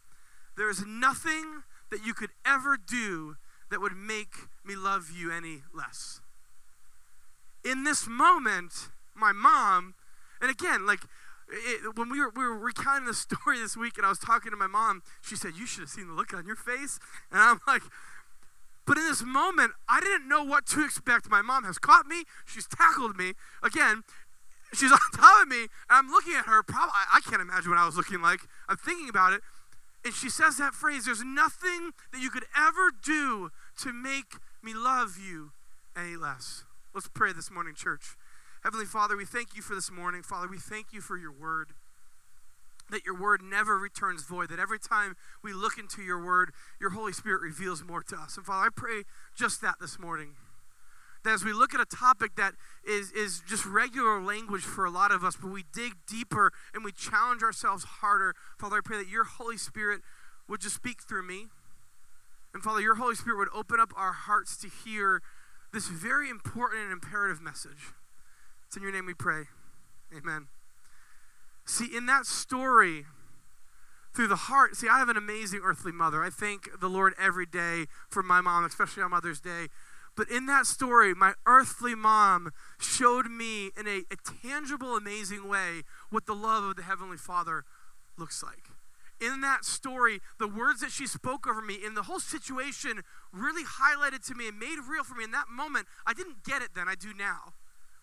There 0.56 0.70
is 0.70 0.84
nothing 0.86 1.62
that 1.90 2.04
you 2.04 2.14
could 2.14 2.30
ever 2.44 2.76
do 2.76 3.36
that 3.70 3.80
would 3.80 3.96
make 3.96 4.34
me 4.64 4.76
love 4.76 5.10
you 5.14 5.30
any 5.32 5.62
less. 5.72 6.20
In 7.64 7.84
this 7.84 8.06
moment, 8.06 8.90
my 9.14 9.32
mom, 9.32 9.94
and 10.40 10.50
again, 10.50 10.86
like 10.86 11.00
it, 11.48 11.96
when 11.96 12.10
we 12.10 12.20
were, 12.20 12.30
we 12.34 12.44
were 12.44 12.58
recounting 12.58 13.06
the 13.06 13.14
story 13.14 13.58
this 13.58 13.76
week 13.76 13.96
and 13.96 14.06
I 14.06 14.08
was 14.08 14.18
talking 14.18 14.50
to 14.50 14.56
my 14.56 14.66
mom, 14.66 15.02
she 15.22 15.36
said, 15.36 15.52
You 15.56 15.66
should 15.66 15.80
have 15.80 15.90
seen 15.90 16.08
the 16.08 16.14
look 16.14 16.32
on 16.34 16.46
your 16.46 16.56
face. 16.56 16.98
And 17.30 17.40
I'm 17.40 17.60
like, 17.66 17.82
but 18.86 18.98
in 18.98 19.04
this 19.04 19.22
moment, 19.24 19.72
I 19.88 20.00
didn't 20.00 20.28
know 20.28 20.44
what 20.44 20.66
to 20.66 20.84
expect. 20.84 21.30
My 21.30 21.42
mom 21.42 21.64
has 21.64 21.78
caught 21.78 22.06
me. 22.06 22.24
She's 22.44 22.66
tackled 22.66 23.16
me. 23.16 23.32
Again, 23.62 24.04
she's 24.74 24.92
on 24.92 24.98
top 25.14 25.42
of 25.42 25.48
me. 25.48 25.62
And 25.62 25.68
I'm 25.90 26.08
looking 26.10 26.34
at 26.34 26.46
her. 26.46 26.62
Probably, 26.62 26.92
I 27.12 27.20
can't 27.20 27.40
imagine 27.40 27.70
what 27.70 27.78
I 27.78 27.86
was 27.86 27.96
looking 27.96 28.20
like. 28.20 28.40
I'm 28.68 28.76
thinking 28.76 29.08
about 29.08 29.32
it. 29.32 29.40
And 30.04 30.12
she 30.12 30.28
says 30.28 30.58
that 30.58 30.74
phrase 30.74 31.06
There's 31.06 31.24
nothing 31.24 31.92
that 32.12 32.20
you 32.20 32.30
could 32.30 32.44
ever 32.56 32.90
do 33.02 33.50
to 33.80 33.92
make 33.92 34.36
me 34.62 34.74
love 34.74 35.16
you 35.18 35.52
any 35.96 36.16
less. 36.16 36.64
Let's 36.94 37.08
pray 37.08 37.32
this 37.32 37.50
morning, 37.50 37.74
church. 37.74 38.16
Heavenly 38.64 38.86
Father, 38.86 39.14
we 39.14 39.26
thank 39.26 39.54
you 39.54 39.60
for 39.60 39.74
this 39.74 39.90
morning. 39.90 40.22
Father, 40.22 40.48
we 40.48 40.56
thank 40.56 40.86
you 40.90 41.02
for 41.02 41.18
your 41.18 41.30
word. 41.30 41.74
That 42.88 43.04
your 43.04 43.18
word 43.18 43.42
never 43.42 43.78
returns 43.78 44.24
void, 44.24 44.48
that 44.48 44.58
every 44.58 44.78
time 44.78 45.16
we 45.42 45.52
look 45.52 45.76
into 45.78 46.00
your 46.00 46.24
word, 46.24 46.50
your 46.80 46.90
Holy 46.90 47.12
Spirit 47.12 47.42
reveals 47.42 47.84
more 47.84 48.02
to 48.04 48.16
us. 48.16 48.38
And 48.38 48.46
Father, 48.46 48.66
I 48.66 48.68
pray 48.74 49.02
just 49.36 49.60
that 49.60 49.74
this 49.82 49.98
morning. 49.98 50.36
That 51.24 51.34
as 51.34 51.44
we 51.44 51.52
look 51.52 51.74
at 51.74 51.80
a 51.80 51.84
topic 51.84 52.36
that 52.36 52.54
is, 52.86 53.12
is 53.12 53.42
just 53.46 53.66
regular 53.66 54.22
language 54.22 54.62
for 54.62 54.86
a 54.86 54.90
lot 54.90 55.12
of 55.12 55.24
us, 55.24 55.36
but 55.36 55.50
we 55.50 55.64
dig 55.74 55.92
deeper 56.06 56.50
and 56.72 56.82
we 56.82 56.92
challenge 56.92 57.42
ourselves 57.42 57.84
harder, 57.84 58.34
Father, 58.58 58.76
I 58.76 58.80
pray 58.82 58.96
that 58.96 59.08
your 59.08 59.24
Holy 59.24 59.58
Spirit 59.58 60.00
would 60.48 60.62
just 60.62 60.76
speak 60.76 61.02
through 61.02 61.26
me. 61.26 61.48
And 62.54 62.62
Father, 62.62 62.80
your 62.80 62.94
Holy 62.94 63.14
Spirit 63.14 63.38
would 63.38 63.48
open 63.54 63.78
up 63.78 63.92
our 63.94 64.12
hearts 64.12 64.56
to 64.58 64.68
hear 64.68 65.20
this 65.70 65.88
very 65.88 66.30
important 66.30 66.84
and 66.84 66.92
imperative 66.92 67.42
message. 67.42 67.92
It's 68.74 68.78
in 68.78 68.82
your 68.82 68.90
name 68.90 69.06
we 69.06 69.14
pray. 69.14 69.44
Amen. 70.12 70.48
See, 71.64 71.96
in 71.96 72.06
that 72.06 72.26
story, 72.26 73.06
through 74.12 74.26
the 74.26 74.34
heart, 74.34 74.74
see, 74.74 74.88
I 74.88 74.98
have 74.98 75.08
an 75.08 75.16
amazing 75.16 75.60
earthly 75.62 75.92
mother. 75.92 76.24
I 76.24 76.28
thank 76.28 76.80
the 76.80 76.88
Lord 76.88 77.14
every 77.16 77.46
day 77.46 77.86
for 78.08 78.20
my 78.24 78.40
mom, 78.40 78.64
especially 78.64 79.04
on 79.04 79.12
Mother's 79.12 79.38
Day. 79.38 79.68
But 80.16 80.28
in 80.28 80.46
that 80.46 80.66
story, 80.66 81.14
my 81.14 81.34
earthly 81.46 81.94
mom 81.94 82.50
showed 82.80 83.30
me 83.30 83.70
in 83.78 83.86
a, 83.86 84.02
a, 84.10 84.16
tangible, 84.42 84.96
amazing 84.96 85.48
way 85.48 85.82
what 86.10 86.26
the 86.26 86.34
love 86.34 86.64
of 86.64 86.74
the 86.74 86.82
Heavenly 86.82 87.16
Father 87.16 87.62
looks 88.18 88.42
like. 88.42 88.70
In 89.20 89.40
that 89.42 89.64
story, 89.64 90.18
the 90.40 90.48
words 90.48 90.80
that 90.80 90.90
she 90.90 91.06
spoke 91.06 91.46
over 91.46 91.62
me 91.62 91.74
in 91.74 91.94
the 91.94 92.02
whole 92.02 92.18
situation 92.18 93.02
really 93.32 93.62
highlighted 93.62 94.26
to 94.26 94.34
me 94.34 94.48
and 94.48 94.58
made 94.58 94.78
real 94.90 95.04
for 95.04 95.14
me 95.14 95.22
in 95.22 95.30
that 95.30 95.46
moment. 95.48 95.86
I 96.04 96.12
didn't 96.12 96.42
get 96.42 96.60
it 96.60 96.70
then, 96.74 96.88
I 96.88 96.96
do 96.96 97.14
now 97.16 97.54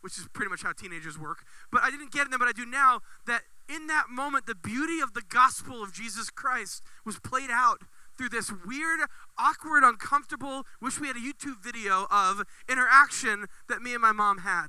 which 0.01 0.17
is 0.17 0.27
pretty 0.33 0.49
much 0.49 0.63
how 0.63 0.73
teenagers 0.73 1.17
work. 1.17 1.43
But 1.71 1.81
I 1.83 1.91
didn't 1.91 2.11
get 2.11 2.27
it 2.27 2.31
then, 2.31 2.39
but 2.39 2.47
I 2.47 2.51
do 2.51 2.65
now, 2.65 3.01
that 3.25 3.43
in 3.69 3.87
that 3.87 4.09
moment, 4.09 4.45
the 4.45 4.55
beauty 4.55 4.99
of 4.99 5.13
the 5.13 5.21
gospel 5.21 5.81
of 5.81 5.93
Jesus 5.93 6.29
Christ 6.29 6.83
was 7.05 7.19
played 7.19 7.49
out 7.51 7.81
through 8.17 8.29
this 8.29 8.51
weird, 8.65 8.99
awkward, 9.37 9.83
uncomfortable, 9.83 10.65
wish 10.81 10.99
we 10.99 11.07
had 11.07 11.15
a 11.15 11.19
YouTube 11.19 11.63
video 11.63 12.05
of 12.11 12.43
interaction 12.69 13.45
that 13.69 13.81
me 13.81 13.93
and 13.93 14.01
my 14.01 14.11
mom 14.11 14.39
had. 14.39 14.67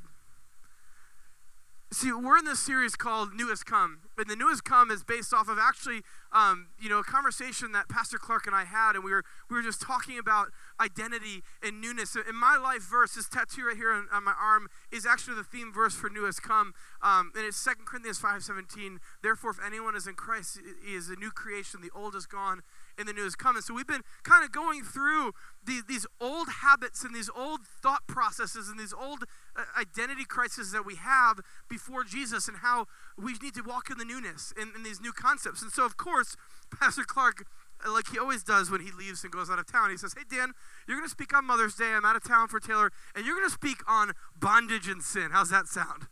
See, 1.93 2.11
we're 2.11 2.39
in 2.39 2.47
this 2.47 2.59
series 2.59 2.97
called 2.97 3.35
New 3.35 3.51
Has 3.51 3.63
Come. 3.63 3.99
And 4.17 4.27
the 4.27 4.35
New 4.35 4.49
Has 4.49 4.63
Come 4.63 4.91
is 4.91 5.05
based 5.05 5.35
off 5.35 5.47
of 5.51 5.59
actually, 5.59 6.01
um, 6.33 6.69
you 6.81 6.89
know, 6.89 7.01
a 7.01 7.05
conversation 7.05 7.73
that 7.73 7.91
Pastor 7.91 8.17
Clark 8.17 8.47
and 8.47 8.57
I 8.57 8.65
had, 8.65 8.95
and 8.95 9.05
we 9.05 9.11
were 9.11 9.23
we 9.51 9.57
were 9.57 9.63
just 9.63 9.83
talking 9.83 10.19
about 10.19 10.53
identity 10.81 11.43
and 11.63 11.83
newness. 11.83 12.17
In 12.17 12.35
my 12.35 12.57
life 12.57 12.81
verse, 12.81 13.15
this 13.15 13.29
tattoo 13.29 13.67
right 13.67 13.77
here 13.77 13.93
on, 13.93 14.07
on 14.11 14.25
my 14.25 14.33
arm 14.41 14.69
is 14.91 15.05
actually 15.05 15.37
the 15.37 15.45
theme 15.45 15.71
verse 15.71 15.95
for 15.95 16.09
New 16.09 16.25
Has 16.25 16.41
Come, 16.41 16.73
um, 17.03 17.31
and 17.37 17.45
it's 17.45 17.63
2 17.63 17.85
Corinthians 17.85 18.19
5:17. 18.19 18.99
Therefore, 19.23 19.51
if 19.51 19.59
anyone 19.63 19.95
is 19.95 20.07
in 20.07 20.15
Christ, 20.15 20.61
he 20.83 20.95
is 20.95 21.11
a 21.11 21.17
new 21.17 21.31
creation. 21.31 21.83
The 21.83 21.91
old 21.95 22.15
is 22.15 22.25
gone, 22.25 22.63
and 22.99 23.09
the 23.09 23.13
new 23.13 23.25
is 23.25 23.35
coming. 23.35 23.63
So 23.63 23.75
we've 23.75 23.87
been 23.87 24.03
kind 24.23 24.45
of 24.45 24.53
going 24.53 24.83
through 24.83 25.33
these, 25.65 25.85
these 25.85 26.07
old 26.21 26.49
habits 26.63 27.05
and 27.05 27.15
these 27.15 27.31
old 27.35 27.61
thought 27.67 28.07
processes 28.07 28.69
and 28.69 28.79
these 28.79 28.93
old 28.93 29.25
uh, 29.57 29.65
identity 29.79 30.25
crises 30.25 30.73
that 30.73 30.85
we 30.85 30.97
have 30.97 31.41
before 31.69 32.05
Jesus 32.05 32.49
and 32.49 32.59
how 32.59 32.87
we 33.17 33.35
need 33.43 33.55
to 33.55 33.63
walk 33.63 33.91
in 33.91 33.99
the 33.99 34.05
newness 34.05 34.53
and, 34.59 34.75
and 34.75 34.85
these 34.85 35.01
new 35.01 35.13
concepts. 35.13 35.63
And 35.63 35.73
so, 35.73 35.85
of 35.85 35.97
course, 35.97 36.37
Pastor 36.81 37.05
Clark 37.05 37.47
like 37.91 38.09
he 38.09 38.19
always 38.19 38.43
does 38.43 38.71
when 38.71 38.81
he 38.81 38.91
leaves 38.93 39.25
and 39.25 39.33
goes 39.33 39.51
out 39.51 39.59
of 39.59 39.71
town. 39.71 39.91
He 39.91 39.97
says, 39.97 40.15
Hey, 40.17 40.25
Dan, 40.29 40.53
you're 40.87 40.97
going 40.97 41.07
to 41.07 41.11
speak 41.11 41.35
on 41.35 41.45
Mother's 41.45 41.75
Day. 41.75 41.93
I'm 41.93 42.05
out 42.05 42.17
of 42.17 42.25
town 42.25 42.49
for 42.49 42.61
Taylor, 42.61 42.93
and 43.15 43.27
you're 43.27 43.35
going 43.35 43.49
to 43.49 43.55
speak 43.55 43.79
on 43.89 44.13
bondage 44.39 44.89
and 44.89 45.03
sin. 45.03 45.31
How's 45.33 45.51
that 45.51 45.67
sound? 45.67 46.07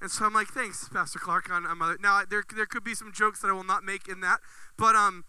And 0.00 0.10
so 0.10 0.26
I'm 0.26 0.34
like, 0.34 0.48
Thanks, 0.48 0.88
Pastor 0.88 1.18
Clark, 1.18 1.50
on, 1.50 1.64
on 1.66 1.78
Mother. 1.78 1.96
Now, 2.00 2.22
there, 2.28 2.44
there 2.54 2.66
could 2.66 2.84
be 2.84 2.94
some 2.94 3.12
jokes 3.12 3.40
that 3.40 3.48
I 3.48 3.52
will 3.52 3.64
not 3.64 3.84
make 3.84 4.08
in 4.08 4.20
that, 4.20 4.40
but, 4.76 4.94
um, 4.94 5.24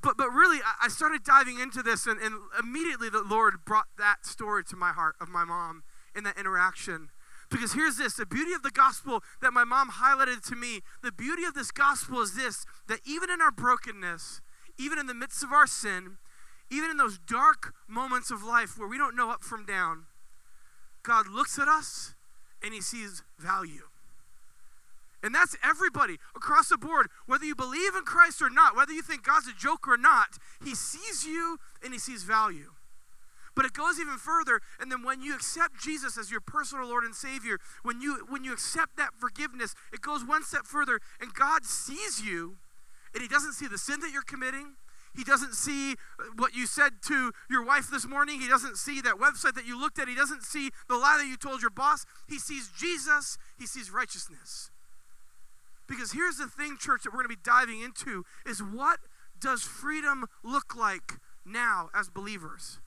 but, 0.00 0.16
but 0.16 0.30
really, 0.30 0.58
I 0.82 0.88
started 0.88 1.24
diving 1.24 1.58
into 1.58 1.82
this, 1.82 2.06
and, 2.06 2.20
and 2.20 2.34
immediately 2.58 3.08
the 3.08 3.22
Lord 3.22 3.64
brought 3.64 3.86
that 3.98 4.24
story 4.24 4.64
to 4.64 4.76
my 4.76 4.92
heart 4.92 5.16
of 5.20 5.28
my 5.28 5.44
mom 5.44 5.82
in 6.14 6.24
that 6.24 6.38
interaction. 6.38 7.08
Because 7.50 7.72
here's 7.72 7.96
this 7.96 8.14
the 8.14 8.26
beauty 8.26 8.52
of 8.52 8.62
the 8.62 8.70
gospel 8.70 9.22
that 9.40 9.52
my 9.52 9.64
mom 9.64 9.90
highlighted 9.92 10.46
to 10.48 10.56
me, 10.56 10.80
the 11.02 11.12
beauty 11.12 11.44
of 11.44 11.54
this 11.54 11.70
gospel 11.70 12.20
is 12.20 12.34
this 12.34 12.64
that 12.88 13.00
even 13.06 13.30
in 13.30 13.40
our 13.40 13.50
brokenness, 13.50 14.40
even 14.78 14.98
in 14.98 15.06
the 15.06 15.14
midst 15.14 15.42
of 15.42 15.52
our 15.52 15.66
sin, 15.66 16.18
even 16.70 16.90
in 16.90 16.98
those 16.98 17.18
dark 17.18 17.74
moments 17.88 18.30
of 18.30 18.42
life 18.42 18.78
where 18.78 18.88
we 18.88 18.98
don't 18.98 19.16
know 19.16 19.30
up 19.30 19.42
from 19.42 19.64
down, 19.64 20.04
God 21.02 21.26
looks 21.28 21.58
at 21.58 21.68
us 21.68 22.14
and 22.62 22.74
he 22.74 22.80
sees 22.80 23.22
value. 23.38 23.88
And 25.22 25.34
that's 25.34 25.56
everybody 25.64 26.18
across 26.36 26.68
the 26.68 26.78
board, 26.78 27.08
whether 27.26 27.44
you 27.44 27.54
believe 27.54 27.96
in 27.96 28.04
Christ 28.04 28.40
or 28.40 28.50
not, 28.50 28.76
whether 28.76 28.92
you 28.92 29.02
think 29.02 29.24
God's 29.24 29.48
a 29.48 29.52
joke 29.52 29.88
or 29.88 29.96
not, 29.96 30.38
he 30.64 30.74
sees 30.74 31.24
you 31.26 31.58
and 31.82 31.92
he 31.92 31.98
sees 31.98 32.22
value. 32.22 32.72
But 33.56 33.66
it 33.66 33.72
goes 33.72 33.98
even 33.98 34.18
further. 34.18 34.60
And 34.78 34.92
then 34.92 35.02
when 35.02 35.20
you 35.20 35.34
accept 35.34 35.82
Jesus 35.82 36.16
as 36.16 36.30
your 36.30 36.40
personal 36.40 36.86
Lord 36.86 37.02
and 37.02 37.14
Savior, 37.14 37.58
when 37.82 38.00
you 38.00 38.24
when 38.28 38.44
you 38.44 38.52
accept 38.52 38.96
that 38.98 39.14
forgiveness, 39.18 39.74
it 39.92 40.00
goes 40.00 40.24
one 40.24 40.44
step 40.44 40.64
further. 40.64 41.00
And 41.20 41.34
God 41.34 41.64
sees 41.64 42.22
you, 42.22 42.58
and 43.12 43.20
He 43.20 43.28
doesn't 43.28 43.54
see 43.54 43.66
the 43.66 43.76
sin 43.76 43.98
that 43.98 44.12
you're 44.12 44.22
committing. 44.22 44.76
He 45.16 45.24
doesn't 45.24 45.54
see 45.54 45.94
uh, 46.20 46.26
what 46.36 46.54
you 46.54 46.66
said 46.66 47.02
to 47.06 47.32
your 47.50 47.64
wife 47.64 47.90
this 47.90 48.06
morning. 48.06 48.40
He 48.40 48.46
doesn't 48.46 48.76
see 48.76 49.00
that 49.00 49.16
website 49.16 49.54
that 49.54 49.66
you 49.66 49.76
looked 49.76 49.98
at. 49.98 50.06
He 50.06 50.14
doesn't 50.14 50.44
see 50.44 50.70
the 50.88 50.96
lie 50.96 51.16
that 51.18 51.26
you 51.26 51.36
told 51.36 51.60
your 51.60 51.70
boss. 51.70 52.06
He 52.28 52.38
sees 52.38 52.70
Jesus. 52.78 53.38
He 53.58 53.66
sees 53.66 53.90
righteousness. 53.90 54.70
Because 55.88 56.12
here's 56.12 56.36
the 56.36 56.46
thing, 56.46 56.76
church, 56.78 57.02
that 57.04 57.10
we're 57.10 57.22
going 57.22 57.30
to 57.30 57.36
be 57.36 57.42
diving 57.42 57.80
into 57.80 58.24
is 58.46 58.62
what 58.62 59.00
does 59.40 59.62
freedom 59.62 60.26
look 60.44 60.76
like 60.76 61.14
now 61.44 61.88
as 61.94 62.10
believers? 62.10 62.80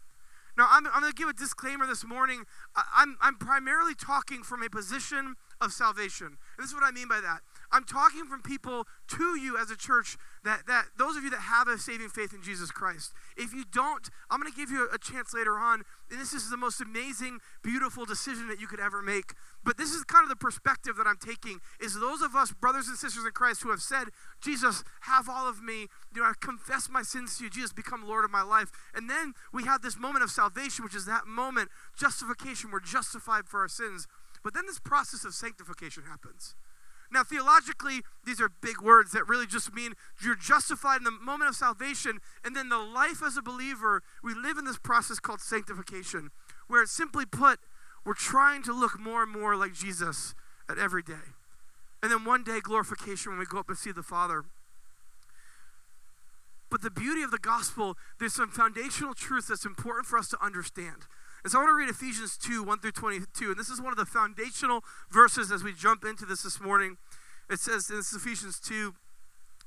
Now, 0.57 0.67
I'm, 0.69 0.85
I'm 0.87 1.01
going 1.01 1.11
to 1.11 1.17
give 1.17 1.29
a 1.29 1.33
disclaimer 1.33 1.87
this 1.87 2.05
morning. 2.05 2.43
I, 2.75 2.83
I'm, 2.95 3.17
I'm 3.21 3.35
primarily 3.35 3.95
talking 3.95 4.43
from 4.43 4.61
a 4.61 4.69
position 4.69 5.35
of 5.59 5.71
salvation. 5.71 6.27
And 6.27 6.59
this 6.59 6.67
is 6.69 6.73
what 6.73 6.83
I 6.83 6.91
mean 6.91 7.07
by 7.07 7.21
that. 7.21 7.39
I'm 7.71 7.85
talking 7.85 8.25
from 8.25 8.41
people 8.41 8.85
to 9.17 9.39
you 9.39 9.57
as 9.57 9.71
a 9.71 9.77
church 9.77 10.17
that, 10.43 10.65
that 10.67 10.85
those 10.97 11.15
of 11.15 11.23
you 11.23 11.29
that 11.29 11.41
have 11.41 11.67
a 11.67 11.77
saving 11.77 12.09
faith 12.09 12.33
in 12.33 12.41
Jesus 12.41 12.71
Christ. 12.71 13.13
If 13.37 13.53
you 13.53 13.63
don't, 13.71 14.09
I'm 14.29 14.39
going 14.39 14.51
to 14.51 14.57
give 14.57 14.71
you 14.71 14.87
a, 14.91 14.97
chance 14.97 15.33
later 15.33 15.57
on. 15.57 15.83
And 16.09 16.19
this 16.19 16.33
is 16.33 16.49
the 16.49 16.57
most 16.57 16.79
amazing, 16.79 17.39
beautiful 17.63 18.05
decision 18.05 18.47
that 18.47 18.59
you 18.59 18.67
could 18.67 18.79
ever 18.79 19.01
make. 19.01 19.33
But 19.63 19.77
this 19.77 19.93
is 19.93 20.03
kind 20.03 20.23
of 20.23 20.29
the 20.29 20.35
perspective 20.35 20.95
that 20.97 21.07
I'm 21.07 21.17
taking 21.17 21.59
is 21.79 21.99
those 21.99 22.21
of 22.21 22.35
us 22.35 22.51
brothers 22.51 22.87
and 22.87 22.97
sisters 22.97 23.25
in 23.25 23.31
Christ 23.31 23.63
who 23.63 23.71
have 23.71 23.81
said, 23.81 24.05
Jesus, 24.41 24.83
have 25.01 25.27
all 25.27 25.49
of 25.49 25.61
me. 25.61 25.87
You 26.13 26.21
know, 26.21 26.23
I 26.23 26.33
confess 26.39 26.89
my 26.89 27.01
sins 27.01 27.37
to 27.37 27.45
you. 27.45 27.49
Jesus, 27.49 27.73
become 27.73 28.07
Lord 28.07 28.25
of 28.25 28.31
my 28.31 28.43
life. 28.43 28.71
And 28.93 29.09
then 29.09 29.33
we 29.53 29.63
have 29.65 29.81
this 29.81 29.97
moment 29.97 30.23
of 30.23 30.31
salvation, 30.31 30.83
which 30.83 30.95
is 30.95 31.05
that 31.05 31.27
moment, 31.27 31.69
justification. 31.97 32.71
We're 32.71 32.79
justified 32.79 33.47
for 33.47 33.59
our 33.59 33.67
sins. 33.67 34.07
But 34.43 34.53
then 34.53 34.65
this 34.65 34.79
process 34.79 35.25
of 35.25 35.33
sanctification 35.33 36.03
happens. 36.03 36.55
Now, 37.11 37.23
theologically, 37.23 38.01
these 38.25 38.39
are 38.39 38.49
big 38.49 38.81
words 38.81 39.11
that 39.11 39.27
really 39.27 39.45
just 39.45 39.73
mean 39.73 39.93
you're 40.23 40.35
justified 40.35 40.97
in 40.97 41.03
the 41.03 41.11
moment 41.11 41.49
of 41.49 41.55
salvation, 41.55 42.19
and 42.43 42.55
then 42.55 42.69
the 42.69 42.77
life 42.77 43.21
as 43.21 43.35
a 43.35 43.41
believer, 43.41 44.01
we 44.23 44.33
live 44.33 44.57
in 44.57 44.63
this 44.63 44.77
process 44.77 45.19
called 45.19 45.41
sanctification, 45.41 46.31
where 46.67 46.85
simply 46.85 47.25
put, 47.25 47.59
we're 48.05 48.13
trying 48.13 48.63
to 48.63 48.73
look 48.73 48.97
more 48.97 49.23
and 49.23 49.31
more 49.31 49.57
like 49.57 49.73
Jesus 49.73 50.33
at 50.69 50.77
every 50.77 51.03
day. 51.03 51.35
And 52.01 52.11
then 52.11 52.23
one 52.23 52.43
day, 52.43 52.59
glorification 52.61 53.33
when 53.33 53.39
we 53.39 53.45
go 53.45 53.59
up 53.59 53.69
and 53.69 53.77
see 53.77 53.91
the 53.91 54.01
Father. 54.01 54.45
But 56.69 56.81
the 56.81 56.89
beauty 56.89 57.21
of 57.21 57.31
the 57.31 57.37
gospel, 57.37 57.97
there's 58.17 58.33
some 58.33 58.49
foundational 58.49 59.13
truths 59.13 59.49
that's 59.49 59.65
important 59.65 60.07
for 60.07 60.17
us 60.17 60.29
to 60.29 60.43
understand. 60.43 61.05
And 61.43 61.51
so 61.51 61.57
I 61.57 61.63
want 61.63 61.71
to 61.71 61.75
read 61.75 61.89
Ephesians 61.89 62.37
2 62.37 62.63
1 62.63 62.79
through 62.79 62.91
22. 62.91 63.49
And 63.49 63.57
this 63.57 63.69
is 63.69 63.81
one 63.81 63.91
of 63.91 63.97
the 63.97 64.05
foundational 64.05 64.83
verses 65.09 65.51
as 65.51 65.63
we 65.63 65.73
jump 65.73 66.05
into 66.05 66.25
this 66.25 66.43
this 66.43 66.61
morning. 66.61 66.97
It 67.49 67.59
says, 67.59 67.89
is 67.89 68.13
Ephesians 68.13 68.59
2 68.59 68.93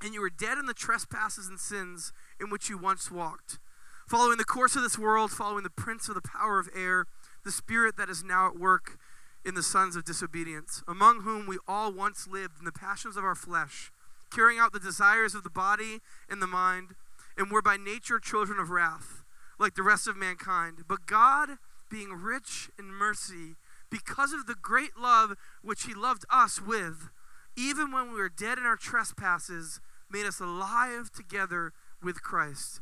And 0.03 0.15
you 0.15 0.21
were 0.21 0.31
dead 0.31 0.57
in 0.59 0.67
the 0.67 0.75
trespasses 0.75 1.49
and 1.49 1.59
sins 1.59 2.13
in 2.41 2.49
which 2.49 2.69
you 2.69 2.79
once 2.79 3.11
walked, 3.11 3.59
following 4.07 4.39
the 4.39 4.45
course 4.45 4.77
of 4.77 4.83
this 4.83 4.99
world, 4.99 5.33
following 5.33 5.65
the 5.65 5.71
prince 5.71 6.09
of 6.09 6.15
the 6.15 6.23
power 6.23 6.61
of 6.61 6.69
air, 6.75 7.07
the 7.45 7.53
spirit 7.53 7.97
that 7.97 8.09
is 8.09 8.23
now 8.23 8.47
at 8.47 8.59
work 8.59 8.99
in 9.45 9.55
the 9.55 9.63
sons 9.63 9.97
of 9.97 10.05
disobedience, 10.05 10.83
among 10.89 11.23
whom 11.23 11.47
we 11.47 11.59
all 11.69 11.93
once 11.93 12.29
lived 12.29 12.55
in 12.59 12.65
the 12.65 12.73
passions 12.73 13.17
of 13.17 13.25
our 13.25 13.35
flesh, 13.35 13.91
carrying 14.31 14.59
out 14.59 14.73
the 14.73 14.81
desires 14.81 15.35
of 15.35 15.43
the 15.43 15.51
body 15.51 15.99
and 16.31 16.41
the 16.41 16.47
mind, 16.47 16.95
and 17.37 17.51
were 17.51 17.61
by 17.61 17.77
nature 17.77 18.21
children 18.21 18.59
of 18.61 18.71
wrath 18.71 19.25
like 19.59 19.75
the 19.75 19.83
rest 19.83 20.07
of 20.07 20.17
mankind. 20.17 20.85
But 20.89 21.07
God, 21.07 21.59
being 21.95 22.13
rich 22.13 22.69
in 22.77 22.87
mercy, 22.87 23.55
because 23.89 24.33
of 24.33 24.47
the 24.47 24.57
great 24.61 24.99
love 24.99 25.37
which 25.63 25.85
He 25.85 25.95
loved 25.95 26.25
us 26.29 26.61
with, 26.61 27.09
even 27.57 27.93
when 27.93 28.09
we 28.13 28.19
were 28.19 28.29
dead 28.29 28.59
in 28.59 28.65
our 28.65 28.75
trespasses, 28.75 29.79
made 30.11 30.27
us 30.27 30.41
alive 30.41 31.13
together 31.15 31.73
with 32.03 32.21
Christ. 32.21 32.81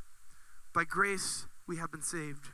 By 0.72 0.84
grace 0.84 1.46
we 1.68 1.76
have 1.76 1.92
been 1.92 2.00
saved. 2.00 2.48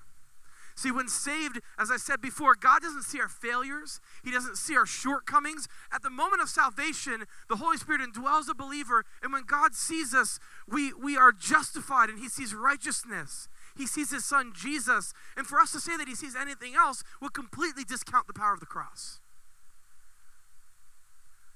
See, 0.74 0.90
when 0.90 1.06
saved, 1.06 1.60
as 1.78 1.92
I 1.92 1.96
said 1.96 2.20
before, 2.20 2.56
God 2.56 2.82
doesn't 2.82 3.02
see 3.02 3.20
our 3.20 3.28
failures. 3.28 4.00
He 4.24 4.32
doesn't 4.32 4.58
see 4.58 4.76
our 4.76 4.86
shortcomings. 4.86 5.68
At 5.92 6.02
the 6.02 6.10
moment 6.10 6.42
of 6.42 6.48
salvation, 6.48 7.24
the 7.48 7.56
Holy 7.56 7.76
Spirit 7.76 8.00
indwells 8.00 8.46
the 8.46 8.54
believer, 8.54 9.04
and 9.22 9.32
when 9.32 9.44
God 9.44 9.74
sees 9.76 10.12
us, 10.12 10.40
we, 10.68 10.92
we 10.92 11.16
are 11.16 11.30
justified, 11.30 12.10
and 12.10 12.18
He 12.18 12.28
sees 12.28 12.52
righteousness. 12.52 13.48
He 13.78 13.86
sees 13.86 14.10
his 14.10 14.24
son 14.24 14.52
Jesus. 14.54 15.14
And 15.36 15.46
for 15.46 15.60
us 15.60 15.72
to 15.72 15.80
say 15.80 15.96
that 15.96 16.08
he 16.08 16.14
sees 16.14 16.34
anything 16.36 16.74
else 16.74 17.02
would 17.22 17.32
completely 17.32 17.84
discount 17.84 18.26
the 18.26 18.34
power 18.34 18.52
of 18.52 18.60
the 18.60 18.66
cross. 18.66 19.20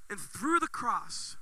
And 0.09 0.21
through 0.21 0.61
the 0.61 0.69
cross, 0.69 1.37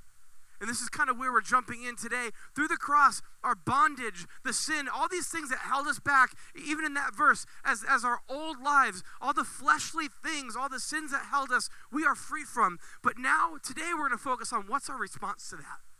and 0.59 0.69
this 0.69 0.79
is 0.79 0.89
kind 0.89 1.09
of 1.09 1.17
where 1.17 1.31
we're 1.31 1.41
jumping 1.41 1.83
in 1.83 1.95
today. 1.95 2.29
Through 2.55 2.67
the 2.67 2.77
cross, 2.77 3.23
our 3.43 3.55
bondage, 3.55 4.27
the 4.45 4.53
sin, 4.53 4.87
all 4.87 5.07
these 5.09 5.27
things 5.27 5.49
that 5.49 5.57
held 5.57 5.87
us 5.87 5.99
back, 5.99 6.35
even 6.55 6.85
in 6.85 6.93
that 6.93 7.15
verse, 7.15 7.47
as, 7.65 7.83
as 7.89 8.05
our 8.05 8.19
old 8.29 8.61
lives, 8.61 9.03
all 9.19 9.33
the 9.33 9.43
fleshly 9.43 10.07
things, 10.07 10.55
all 10.55 10.69
the 10.69 10.79
sins 10.79 11.11
that 11.11 11.25
held 11.31 11.51
us, 11.51 11.67
we 11.91 12.05
are 12.05 12.13
free 12.13 12.43
from. 12.43 12.77
But 13.01 13.17
now, 13.17 13.57
today, 13.63 13.89
we're 13.93 14.09
going 14.09 14.11
to 14.11 14.17
focus 14.17 14.53
on 14.53 14.65
what's 14.67 14.87
our 14.87 14.97
response 14.97 15.49
to 15.49 15.55
that. 15.55 15.90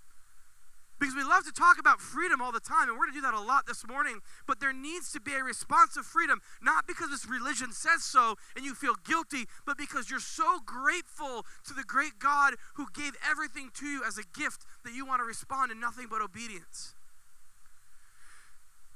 Because 1.02 1.16
we 1.16 1.24
love 1.24 1.44
to 1.46 1.52
talk 1.52 1.80
about 1.80 2.00
freedom 2.00 2.44
all 2.44 2.52
the 2.52 2.60
time, 2.60 2.88
and 2.88 2.92
we're 2.92 3.06
going 3.08 3.16
to 3.16 3.18
do 3.18 3.22
that 3.24 3.34
a 3.34 3.42
lot 3.42 3.66
this 3.66 3.88
morning. 3.88 4.20
But 4.46 4.60
there 4.60 4.72
needs 4.72 5.12
to 5.14 5.20
be 5.20 5.34
a 5.34 5.44
response 5.44 5.98
of 5.98 6.06
freedom, 6.06 6.42
not 6.62 6.86
because 6.86 7.10
this 7.10 7.28
religion 7.28 7.72
says 7.72 8.04
so 8.04 8.36
and 8.56 8.64
you 8.64 8.76
feel 8.76 8.94
guilty, 9.04 9.46
but 9.66 9.80
because 9.80 10.12
you're 10.12 10.20
so 10.20 10.60
grateful 10.64 11.44
to 11.66 11.74
the 11.74 11.82
great 11.82 12.20
God 12.20 12.54
who 12.76 12.86
gave 12.94 13.14
everything 13.28 13.72
to 13.80 13.88
you 13.88 14.04
as 14.08 14.20
a 14.20 14.24
gift 14.38 14.64
that 14.86 14.94
you 14.94 15.04
want 15.04 15.22
to 15.22 15.26
respond 15.26 15.72
in 15.72 15.80
nothing 15.80 16.06
but 16.08 16.22
obedience. 16.22 16.94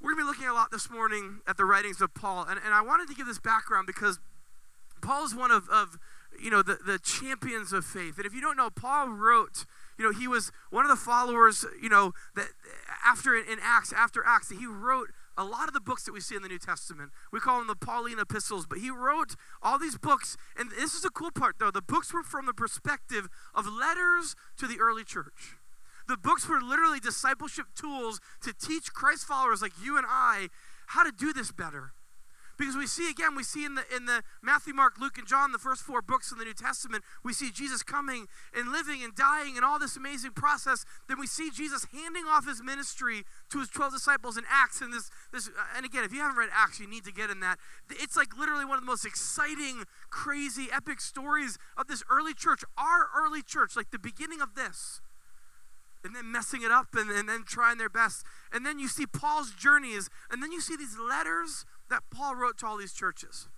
We're 0.00 0.14
going 0.14 0.26
to 0.26 0.30
be 0.30 0.38
looking 0.38 0.48
a 0.48 0.54
lot 0.54 0.70
this 0.70 0.88
morning 0.88 1.40
at 1.48 1.56
the 1.56 1.64
writings 1.64 2.00
of 2.00 2.14
Paul, 2.14 2.46
and, 2.48 2.60
and 2.64 2.72
I 2.72 2.82
wanted 2.82 3.08
to 3.08 3.14
give 3.14 3.26
this 3.26 3.40
background 3.40 3.88
because 3.88 4.20
Paul 5.00 5.24
is 5.24 5.34
one 5.34 5.50
of, 5.50 5.68
of 5.68 5.98
you 6.40 6.50
know, 6.50 6.62
the, 6.62 6.78
the 6.86 7.00
champions 7.00 7.72
of 7.72 7.84
faith. 7.84 8.16
And 8.16 8.26
if 8.26 8.32
you 8.32 8.40
don't 8.40 8.56
know, 8.56 8.70
Paul 8.70 9.08
wrote 9.08 9.66
you 9.98 10.04
know, 10.04 10.18
he 10.18 10.28
was 10.28 10.52
one 10.70 10.84
of 10.84 10.90
the 10.90 10.96
followers, 10.96 11.64
you 11.80 11.88
know, 11.88 12.12
that 12.34 12.48
after 13.04 13.34
in 13.34 13.58
Acts, 13.62 13.92
after 13.92 14.22
Acts, 14.26 14.50
he 14.50 14.66
wrote 14.66 15.10
a 15.38 15.44
lot 15.44 15.68
of 15.68 15.74
the 15.74 15.80
books 15.80 16.04
that 16.04 16.12
we 16.12 16.20
see 16.20 16.34
in 16.34 16.42
the 16.42 16.48
New 16.48 16.58
Testament. 16.58 17.10
We 17.30 17.40
call 17.40 17.58
them 17.58 17.66
the 17.66 17.76
Pauline 17.76 18.18
epistles, 18.18 18.66
but 18.66 18.78
he 18.78 18.90
wrote 18.90 19.34
all 19.62 19.78
these 19.78 19.98
books. 19.98 20.36
And 20.56 20.70
this 20.70 20.94
is 20.94 21.02
the 21.02 21.10
cool 21.10 21.30
part, 21.30 21.56
though. 21.58 21.70
The 21.70 21.82
books 21.82 22.12
were 22.12 22.22
from 22.22 22.46
the 22.46 22.54
perspective 22.54 23.28
of 23.54 23.66
letters 23.66 24.34
to 24.58 24.66
the 24.66 24.80
early 24.80 25.04
church. 25.04 25.56
The 26.08 26.16
books 26.16 26.48
were 26.48 26.60
literally 26.60 27.00
discipleship 27.00 27.66
tools 27.74 28.20
to 28.42 28.52
teach 28.52 28.92
Christ 28.92 29.26
followers 29.26 29.60
like 29.60 29.72
you 29.82 29.96
and 29.96 30.06
I 30.08 30.48
how 30.88 31.02
to 31.02 31.12
do 31.12 31.32
this 31.32 31.50
better. 31.50 31.92
Because 32.56 32.76
we 32.76 32.86
see 32.86 33.10
again, 33.10 33.34
we 33.36 33.42
see 33.42 33.64
in 33.64 33.74
the 33.74 33.84
in 33.94 34.06
the 34.06 34.22
Matthew, 34.42 34.72
Mark, 34.72 34.94
Luke, 34.98 35.18
and 35.18 35.26
John, 35.26 35.52
the 35.52 35.58
first 35.58 35.82
four 35.82 36.00
books 36.00 36.32
in 36.32 36.38
the 36.38 36.44
New 36.44 36.54
Testament, 36.54 37.04
we 37.22 37.32
see 37.32 37.50
Jesus 37.50 37.82
coming 37.82 38.28
and 38.54 38.72
living 38.72 39.04
and 39.04 39.14
dying 39.14 39.56
and 39.56 39.64
all 39.64 39.78
this 39.78 39.96
amazing 39.96 40.32
process. 40.32 40.84
Then 41.08 41.18
we 41.20 41.26
see 41.26 41.50
Jesus 41.50 41.86
handing 41.92 42.24
off 42.24 42.46
his 42.46 42.62
ministry 42.62 43.24
to 43.50 43.58
his 43.58 43.68
12 43.68 43.92
disciples 43.92 44.38
in 44.38 44.44
Acts. 44.50 44.80
And 44.80 44.92
this 44.92 45.10
this 45.32 45.48
uh, 45.48 45.76
and 45.76 45.84
again, 45.84 46.04
if 46.04 46.12
you 46.12 46.20
haven't 46.20 46.38
read 46.38 46.48
Acts, 46.52 46.80
you 46.80 46.88
need 46.88 47.04
to 47.04 47.12
get 47.12 47.28
in 47.28 47.40
that. 47.40 47.58
It's 47.90 48.16
like 48.16 48.36
literally 48.38 48.64
one 48.64 48.78
of 48.78 48.82
the 48.82 48.90
most 48.90 49.04
exciting, 49.04 49.84
crazy, 50.08 50.68
epic 50.72 51.00
stories 51.00 51.58
of 51.76 51.88
this 51.88 52.02
early 52.10 52.32
church, 52.32 52.62
our 52.78 53.08
early 53.14 53.42
church, 53.42 53.76
like 53.76 53.90
the 53.90 53.98
beginning 53.98 54.40
of 54.40 54.54
this. 54.54 55.00
and 56.04 56.14
then 56.14 56.30
messing 56.30 56.62
it 56.62 56.70
up 56.70 56.94
and, 56.94 57.10
and 57.10 57.28
then 57.28 57.42
trying 57.44 57.78
their 57.78 57.88
best. 57.88 58.24
And 58.52 58.64
then 58.64 58.78
you 58.78 58.86
see 58.86 59.06
Paul's 59.06 59.52
journeys, 59.52 60.08
and 60.30 60.40
then 60.40 60.52
you 60.52 60.60
see 60.60 60.76
these 60.76 60.96
letters 60.98 61.64
that 61.90 62.02
Paul 62.10 62.34
wrote 62.34 62.58
to 62.58 62.66
all 62.66 62.76
these 62.76 62.92
churches. 62.92 63.48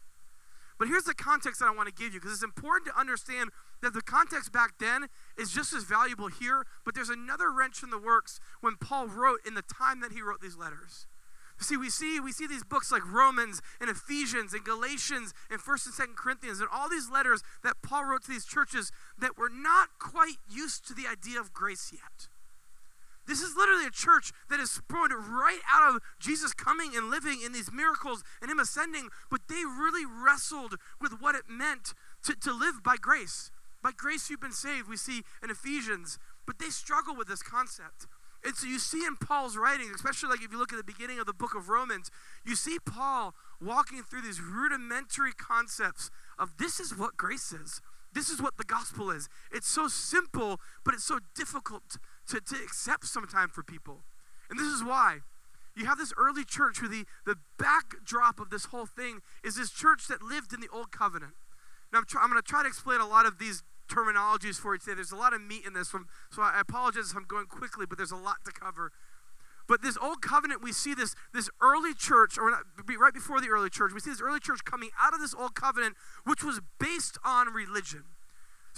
But 0.78 0.86
here's 0.86 1.04
the 1.04 1.14
context 1.14 1.60
that 1.60 1.68
I 1.68 1.74
want 1.74 1.88
to 1.88 1.94
give 1.94 2.14
you 2.14 2.20
because 2.20 2.32
it's 2.32 2.44
important 2.44 2.92
to 2.92 2.98
understand 2.98 3.50
that 3.82 3.94
the 3.94 4.00
context 4.02 4.52
back 4.52 4.78
then 4.78 5.08
is 5.36 5.50
just 5.50 5.72
as 5.72 5.82
valuable 5.82 6.28
here, 6.28 6.64
but 6.84 6.94
there's 6.94 7.10
another 7.10 7.50
wrench 7.50 7.82
in 7.82 7.90
the 7.90 7.98
works 7.98 8.38
when 8.60 8.76
Paul 8.76 9.08
wrote 9.08 9.40
in 9.46 9.54
the 9.54 9.62
time 9.62 10.00
that 10.00 10.12
he 10.12 10.22
wrote 10.22 10.40
these 10.40 10.56
letters. 10.56 11.06
See, 11.60 11.76
we 11.76 11.90
see 11.90 12.20
we 12.20 12.30
see 12.30 12.46
these 12.46 12.62
books 12.62 12.92
like 12.92 13.02
Romans 13.10 13.60
and 13.80 13.90
Ephesians 13.90 14.54
and 14.54 14.64
Galatians 14.64 15.34
and 15.50 15.60
First 15.60 15.86
and 15.86 15.94
Second 15.94 16.16
Corinthians 16.16 16.60
and 16.60 16.68
all 16.72 16.88
these 16.88 17.10
letters 17.10 17.42
that 17.64 17.82
Paul 17.82 18.04
wrote 18.04 18.22
to 18.22 18.30
these 18.30 18.44
churches 18.44 18.92
that 19.18 19.36
were 19.36 19.50
not 19.50 19.98
quite 19.98 20.36
used 20.48 20.86
to 20.86 20.94
the 20.94 21.08
idea 21.10 21.40
of 21.40 21.52
grace 21.52 21.92
yet. 21.92 22.28
This 23.28 23.42
is 23.42 23.54
literally 23.56 23.86
a 23.86 23.90
church 23.90 24.32
that 24.48 24.58
is 24.58 24.70
sprung 24.70 25.10
right 25.10 25.60
out 25.70 25.94
of 25.94 26.02
Jesus 26.18 26.54
coming 26.54 26.96
and 26.96 27.10
living 27.10 27.40
in 27.44 27.52
these 27.52 27.70
miracles 27.70 28.24
and 28.40 28.50
Him 28.50 28.58
ascending, 28.58 29.10
but 29.30 29.42
they 29.48 29.64
really 29.66 30.06
wrestled 30.06 30.76
with 30.98 31.20
what 31.20 31.34
it 31.34 31.44
meant 31.48 31.92
to, 32.24 32.34
to 32.34 32.52
live 32.52 32.82
by 32.82 32.96
grace. 32.96 33.50
By 33.82 33.90
grace 33.94 34.30
you've 34.30 34.40
been 34.40 34.52
saved, 34.52 34.88
we 34.88 34.96
see 34.96 35.22
in 35.42 35.50
Ephesians, 35.50 36.18
but 36.46 36.58
they 36.58 36.70
struggle 36.70 37.14
with 37.14 37.28
this 37.28 37.42
concept. 37.42 38.06
And 38.44 38.56
so 38.56 38.66
you 38.66 38.78
see 38.78 39.04
in 39.04 39.16
Paul's 39.16 39.56
writing, 39.56 39.90
especially 39.94 40.30
like 40.30 40.42
if 40.42 40.50
you 40.50 40.58
look 40.58 40.72
at 40.72 40.78
the 40.78 40.84
beginning 40.84 41.18
of 41.18 41.26
the 41.26 41.34
book 41.34 41.54
of 41.54 41.68
Romans, 41.68 42.10
you 42.46 42.56
see 42.56 42.78
Paul 42.78 43.34
walking 43.60 44.02
through 44.02 44.22
these 44.22 44.40
rudimentary 44.40 45.32
concepts 45.32 46.10
of 46.38 46.56
this 46.56 46.80
is 46.80 46.96
what 46.96 47.16
grace 47.16 47.52
is. 47.52 47.82
This 48.12 48.30
is 48.30 48.40
what 48.40 48.56
the 48.56 48.64
gospel 48.64 49.10
is. 49.10 49.28
It's 49.52 49.68
so 49.68 49.86
simple, 49.86 50.60
but 50.84 50.94
it's 50.94 51.04
so 51.04 51.18
difficult 51.34 51.98
to, 52.28 52.40
to 52.40 52.56
accept 52.62 53.06
sometimes 53.06 53.52
for 53.52 53.62
people. 53.62 54.04
And 54.50 54.58
this 54.58 54.68
is 54.68 54.82
why. 54.82 55.18
You 55.76 55.86
have 55.86 55.98
this 55.98 56.12
early 56.16 56.44
church 56.44 56.80
where 56.80 56.90
the, 56.90 57.04
the 57.24 57.36
backdrop 57.58 58.40
of 58.40 58.50
this 58.50 58.66
whole 58.66 58.86
thing 58.86 59.20
is 59.44 59.56
this 59.56 59.70
church 59.70 60.08
that 60.08 60.22
lived 60.22 60.52
in 60.52 60.60
the 60.60 60.68
old 60.72 60.90
covenant. 60.90 61.34
Now, 61.92 62.00
I'm, 62.00 62.04
try, 62.04 62.22
I'm 62.22 62.30
going 62.30 62.42
to 62.42 62.46
try 62.46 62.62
to 62.62 62.68
explain 62.68 63.00
a 63.00 63.06
lot 63.06 63.26
of 63.26 63.38
these 63.38 63.62
terminologies 63.88 64.56
for 64.56 64.74
you 64.74 64.80
today. 64.80 64.94
There's 64.94 65.12
a 65.12 65.16
lot 65.16 65.32
of 65.32 65.40
meat 65.40 65.64
in 65.66 65.72
this, 65.72 65.88
from, 65.88 66.06
so 66.30 66.42
I 66.42 66.60
apologize 66.60 67.10
if 67.10 67.16
I'm 67.16 67.24
going 67.24 67.46
quickly, 67.46 67.86
but 67.86 67.96
there's 67.96 68.10
a 68.10 68.16
lot 68.16 68.38
to 68.44 68.52
cover. 68.52 68.92
But 69.68 69.82
this 69.82 69.96
old 70.00 70.22
covenant, 70.22 70.62
we 70.62 70.72
see 70.72 70.94
this, 70.94 71.14
this 71.32 71.48
early 71.60 71.94
church, 71.94 72.38
or 72.38 72.50
not, 72.50 72.62
right 72.98 73.14
before 73.14 73.40
the 73.40 73.48
early 73.48 73.70
church, 73.70 73.92
we 73.92 74.00
see 74.00 74.10
this 74.10 74.22
early 74.22 74.40
church 74.40 74.64
coming 74.64 74.90
out 75.00 75.14
of 75.14 75.20
this 75.20 75.34
old 75.34 75.54
covenant, 75.54 75.94
which 76.24 76.42
was 76.42 76.60
based 76.80 77.18
on 77.24 77.52
religion. 77.52 78.04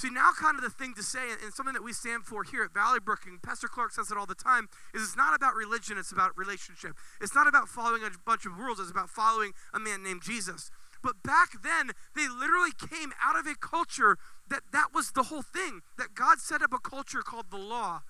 See, 0.01 0.09
now 0.09 0.31
kind 0.33 0.57
of 0.57 0.65
the 0.65 0.71
thing 0.71 0.95
to 0.95 1.03
say, 1.03 1.19
and 1.45 1.53
something 1.53 1.75
that 1.75 1.85
we 1.85 1.93
stand 1.93 2.25
for 2.25 2.43
here 2.43 2.63
at 2.65 2.73
Valley 2.73 3.01
Brook, 3.05 3.27
and 3.27 3.43
Pastor 3.43 3.69
Clark 3.69 3.93
says 3.93 4.11
it 4.11 4.17
all 4.17 4.25
the 4.25 4.35
time, 4.35 4.71
is 4.95 5.03
it's 5.03 5.15
not 5.15 5.37
about 5.37 5.53
religion, 5.55 5.99
it's 5.99 6.11
about 6.11 6.35
relationship. 6.39 6.97
It's 7.21 7.35
not 7.35 7.47
about 7.47 7.69
following 7.69 8.03
a 8.03 8.09
bunch 8.25 8.47
of 8.47 8.57
rules, 8.57 8.81
it's 8.81 8.91
about 8.91 9.11
following 9.11 9.53
a 9.75 9.79
man 9.79 10.03
named 10.03 10.23
Jesus. 10.23 10.71
But 11.03 11.23
back 11.23 11.61
then, 11.63 11.91
they 12.17 12.27
literally 12.29 12.71
came 12.73 13.13
out 13.23 13.39
of 13.39 13.47
a 13.47 13.55
culture 13.55 14.17
that 14.49 14.63
that 14.73 14.95
was 14.95 15.11
the 15.11 15.25
whole 15.25 15.43
thing. 15.43 15.83
That 15.99 16.15
God 16.15 16.39
set 16.39 16.63
up 16.63 16.73
a 16.73 16.79
culture 16.79 17.21
called 17.21 17.51
the 17.51 17.59
law, 17.59 18.01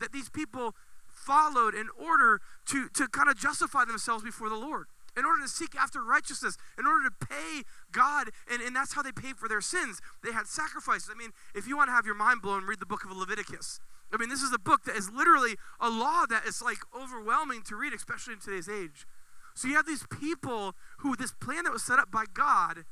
that 0.00 0.12
these 0.12 0.30
people 0.30 0.74
followed 1.04 1.74
in 1.74 1.88
order 2.02 2.40
to, 2.68 2.88
to 2.88 3.06
kind 3.06 3.28
of 3.28 3.36
justify 3.36 3.84
themselves 3.84 4.24
before 4.24 4.48
the 4.48 4.56
Lord, 4.56 4.86
in 5.16 5.24
order 5.24 5.42
to 5.42 5.48
seek 5.48 5.74
after 5.76 6.02
righteousness, 6.02 6.56
in 6.78 6.86
order 6.86 7.08
to 7.08 7.26
pay 7.26 7.62
God, 7.92 8.30
and, 8.50 8.60
and 8.60 8.74
that's 8.74 8.94
how 8.94 9.02
they 9.02 9.12
paid 9.12 9.36
for 9.36 9.48
their 9.48 9.60
sins. 9.60 10.00
They 10.22 10.32
had 10.32 10.46
sacrifices. 10.46 11.10
I 11.12 11.16
mean, 11.16 11.30
if 11.54 11.66
you 11.66 11.76
want 11.76 11.88
to 11.88 11.92
have 11.92 12.06
your 12.06 12.14
mind 12.14 12.42
blown, 12.42 12.64
read 12.64 12.80
the 12.80 12.86
book 12.86 13.04
of 13.04 13.16
Leviticus. 13.16 13.80
I 14.12 14.16
mean, 14.16 14.28
this 14.28 14.42
is 14.42 14.52
a 14.52 14.58
book 14.58 14.84
that 14.84 14.96
is 14.96 15.10
literally 15.10 15.56
a 15.80 15.90
law 15.90 16.24
that 16.28 16.44
is 16.46 16.62
like 16.62 16.78
overwhelming 16.96 17.62
to 17.62 17.76
read, 17.76 17.92
especially 17.92 18.34
in 18.34 18.40
today's 18.40 18.68
age. 18.68 19.06
So 19.54 19.68
you 19.68 19.74
have 19.74 19.86
these 19.86 20.04
people 20.06 20.74
who 20.98 21.16
this 21.16 21.32
plan 21.32 21.64
that 21.64 21.72
was 21.72 21.82
set 21.82 21.98
up 21.98 22.10
by 22.10 22.24
God 22.32 22.84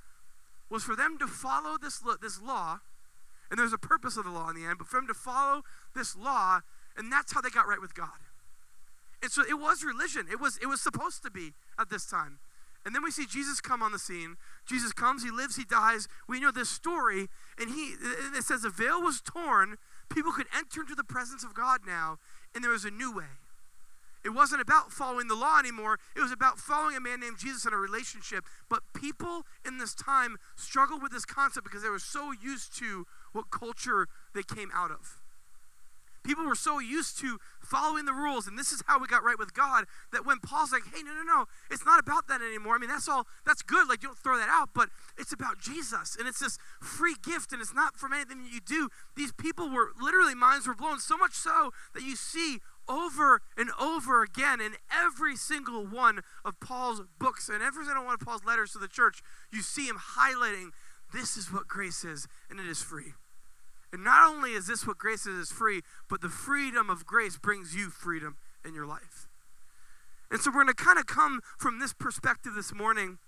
was 0.71 0.85
for 0.85 0.97
them 0.97 1.19
to 1.19 1.27
follow 1.27 1.77
this, 1.77 2.03
this 2.21 2.41
law, 2.41 2.81
and 3.51 3.59
there's 3.59 3.73
a 3.73 3.79
purpose 3.79 4.17
of 4.17 4.25
the 4.25 4.31
law 4.31 4.49
in 4.49 4.57
the 4.57 4.65
end, 4.65 4.79
but 4.79 4.87
for 4.87 4.97
them 4.97 5.07
to 5.07 5.15
follow 5.15 5.63
this 5.95 6.17
law, 6.17 6.61
and 6.97 7.13
that's 7.13 7.33
how 7.33 7.41
they 7.41 7.51
got 7.51 7.69
right 7.69 7.81
with 7.81 7.95
God. 7.95 8.09
And 9.23 9.31
so 9.31 9.43
it 9.49 9.59
was 9.59 9.85
religion. 9.85 10.27
It 10.31 10.41
was 10.41 10.59
it 10.59 10.67
was 10.67 10.81
supposed 10.81 11.23
to 11.23 11.31
be 11.31 11.53
at 11.79 11.91
this 11.91 12.07
time. 12.07 12.39
And 12.85 12.95
then 12.95 13.05
we 13.05 13.13
see 13.13 13.27
Jesus 13.27 13.61
come 13.61 13.83
on 13.83 13.93
the 13.93 13.99
scene. 13.99 14.37
Jesus 14.67 14.93
comes, 14.93 15.23
he 15.23 15.31
lives, 15.31 15.55
he 15.55 15.65
dies. 15.65 16.09
We 16.27 16.41
know 16.41 16.51
this 16.51 16.69
story, 16.69 17.29
and 17.59 17.71
he 17.71 17.95
it 18.37 18.45
says 18.45 18.63
the 18.63 18.71
veil 18.71 19.01
was 19.01 19.21
torn. 19.21 19.77
People 20.09 20.33
could 20.33 20.49
enter 20.57 20.81
into 20.81 20.97
the 20.97 21.05
presence 21.05 21.45
of 21.45 21.55
God 21.55 21.81
now, 21.87 22.19
and 22.55 22.65
there 22.65 22.73
was 22.73 22.85
a 22.85 22.91
new 22.91 23.15
way. 23.15 23.39
It 24.25 24.31
wasn't 24.31 24.61
about 24.61 24.93
following 24.93 25.27
the 25.27 25.35
law 25.35 25.59
anymore. 25.59 25.99
It 26.15 26.21
was 26.21 26.31
about 26.31 26.59
following 26.59 26.97
a 26.97 27.01
man 27.01 27.21
named 27.21 27.39
Jesus 27.39 27.67
in 27.67 27.73
a 27.73 27.77
relationship. 27.77 28.45
But 28.69 28.83
people 28.95 29.45
in 29.67 29.79
this 29.79 29.95
time 29.95 30.37
struggled 30.55 31.03
with 31.03 31.11
this 31.11 31.25
concept 31.25 31.65
because 31.65 31.83
they 31.83 31.89
were 31.89 31.99
so 31.99 32.33
used 32.33 32.77
to 32.79 33.07
what 33.33 33.51
culture 33.51 34.07
they 34.33 34.43
came 34.43 34.71
out 34.73 34.93
of. 34.93 35.22
People 36.25 36.45
were 36.45 36.55
so 36.55 36.79
used 36.79 37.19
to 37.19 37.39
following 37.61 38.05
the 38.05 38.13
rules, 38.13 38.47
and 38.47 38.59
this 38.59 38.73
is 38.73 38.83
how 38.87 38.99
we 38.99 39.07
got 39.07 39.25
right 39.25 39.39
with 39.39 39.55
God, 39.55 39.85
that 40.13 40.25
when 40.27 40.39
Paul's 40.39 40.73
like, 40.73 40.83
hey, 40.95 41.03
no, 41.03 41.13
no, 41.15 41.23
no, 41.23 41.47
it's 41.71 41.85
not 41.85 41.99
about 41.99 42.29
that 42.29 42.41
anymore. 42.41 42.77
I 42.77 42.79
mean, 42.79 42.91
that's 42.91 43.09
all, 43.09 43.27
that's 43.45 43.63
good. 43.63 43.89
Like, 43.89 44.01
don't 44.01 44.19
throw 44.19 44.37
that 44.37 44.49
out, 44.49 44.71
but 44.75 44.89
it's 45.19 45.33
about 45.33 45.59
Jesus, 45.59 46.17
and 46.19 46.29
it's 46.29 46.41
this 46.41 46.59
free 46.81 47.17
gift, 47.23 47.53
and 47.53 47.61
it's 47.61 47.75
not 47.75 47.97
from 47.97 48.13
anything 48.13 48.47
you 48.51 48.61
do. 48.61 48.89
These 49.17 49.33
people 49.33 49.71
were 49.71 49.91
literally, 50.01 50.35
minds 50.35 50.67
were 50.67 50.75
blown, 50.75 50.99
so 51.01 51.17
much 51.17 51.33
so 51.33 51.73
that 51.95 52.03
you 52.03 52.17
see 52.17 52.59
over 52.89 53.41
and 53.57 53.71
over 53.81 54.23
again 54.23 54.61
in 54.61 54.75
every 54.93 55.37
single 55.37 55.87
one 55.87 56.21
of 56.45 56.59
Paul's 56.61 57.03
books 57.19 57.49
and 57.49 57.63
every 57.63 57.85
single 57.85 58.05
one 58.05 58.15
of 58.15 58.21
Paul's 58.21 58.45
letters 58.45 58.73
to 58.73 58.79
the 58.79 58.89
church, 58.89 59.23
you 59.53 59.63
see 59.63 59.87
him 59.87 59.99
highlighting 60.19 60.71
this 61.13 61.37
is 61.37 61.53
what 61.53 61.69
grace 61.69 62.05
is, 62.05 62.27
and 62.51 62.59
it 62.59 62.67
is 62.67 62.83
free. 62.83 63.15
And 63.93 64.03
not 64.03 64.29
only 64.29 64.53
is 64.53 64.67
this 64.67 64.87
what 64.87 64.99
grace 64.99 65.27
is, 65.27 65.39
is 65.39 65.53
free, 65.53 65.83
but 66.09 66.23
the 66.23 66.29
freedom 66.29 66.89
of 66.89 67.05
grace 67.05 67.37
brings 67.37 67.77
you 67.77 67.91
freedom 67.91 68.37
in 68.65 68.75
your 68.75 68.87
life. 68.87 69.29
And 70.31 70.41
so 70.41 70.51
we're 70.51 70.65
going 70.65 70.69
to 70.69 70.75
kind 70.75 70.99
of 70.99 71.07
come 71.07 71.41
from 71.59 71.79
this 71.79 71.93
perspective 71.93 72.55
this 72.55 72.73
morning. 72.73 73.19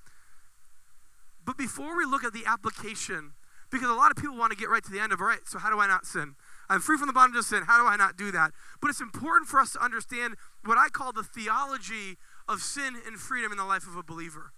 But 1.45 1.59
before 1.59 1.97
we 1.97 2.07
look 2.07 2.25
at 2.25 2.33
the 2.33 2.47
application, 2.47 3.33
because 3.71 3.91
a 3.91 3.95
lot 3.95 4.11
of 4.11 4.17
people 4.17 4.39
want 4.39 4.53
to 4.53 4.57
get 4.57 4.71
right 4.71 4.83
to 4.83 4.91
the 4.91 5.01
end 5.01 5.13
of, 5.13 5.21
all 5.21 5.27
right, 5.27 5.47
so 5.47 5.59
how 5.59 5.69
do 5.69 5.79
I 5.79 5.87
not 5.87 6.07
sin? 6.07 6.37
I'm 6.71 6.81
free 6.81 6.97
from 6.97 7.09
the 7.09 7.13
bondage 7.13 7.39
of 7.39 7.45
sin. 7.45 7.65
How 7.67 7.79
do 7.79 7.87
I 7.87 7.97
not 7.97 8.17
do 8.17 8.31
that? 8.31 8.53
But 8.81 8.89
it's 8.89 9.03
important 9.03 9.51
for 9.51 9.61
us 9.61 9.73
to 9.73 9.85
understand 9.85 10.37
what 10.65 10.79
I 10.79 10.89
call 10.89 11.13
the 11.13 11.23
theology 11.23 12.17
of 12.49 12.61
sin 12.61 12.97
and 13.07 13.19
freedom 13.19 13.53
in 13.53 13.59
the 13.59 13.65
life 13.65 13.87
of 13.87 13.97
a 13.97 14.03
believer. 14.03 14.53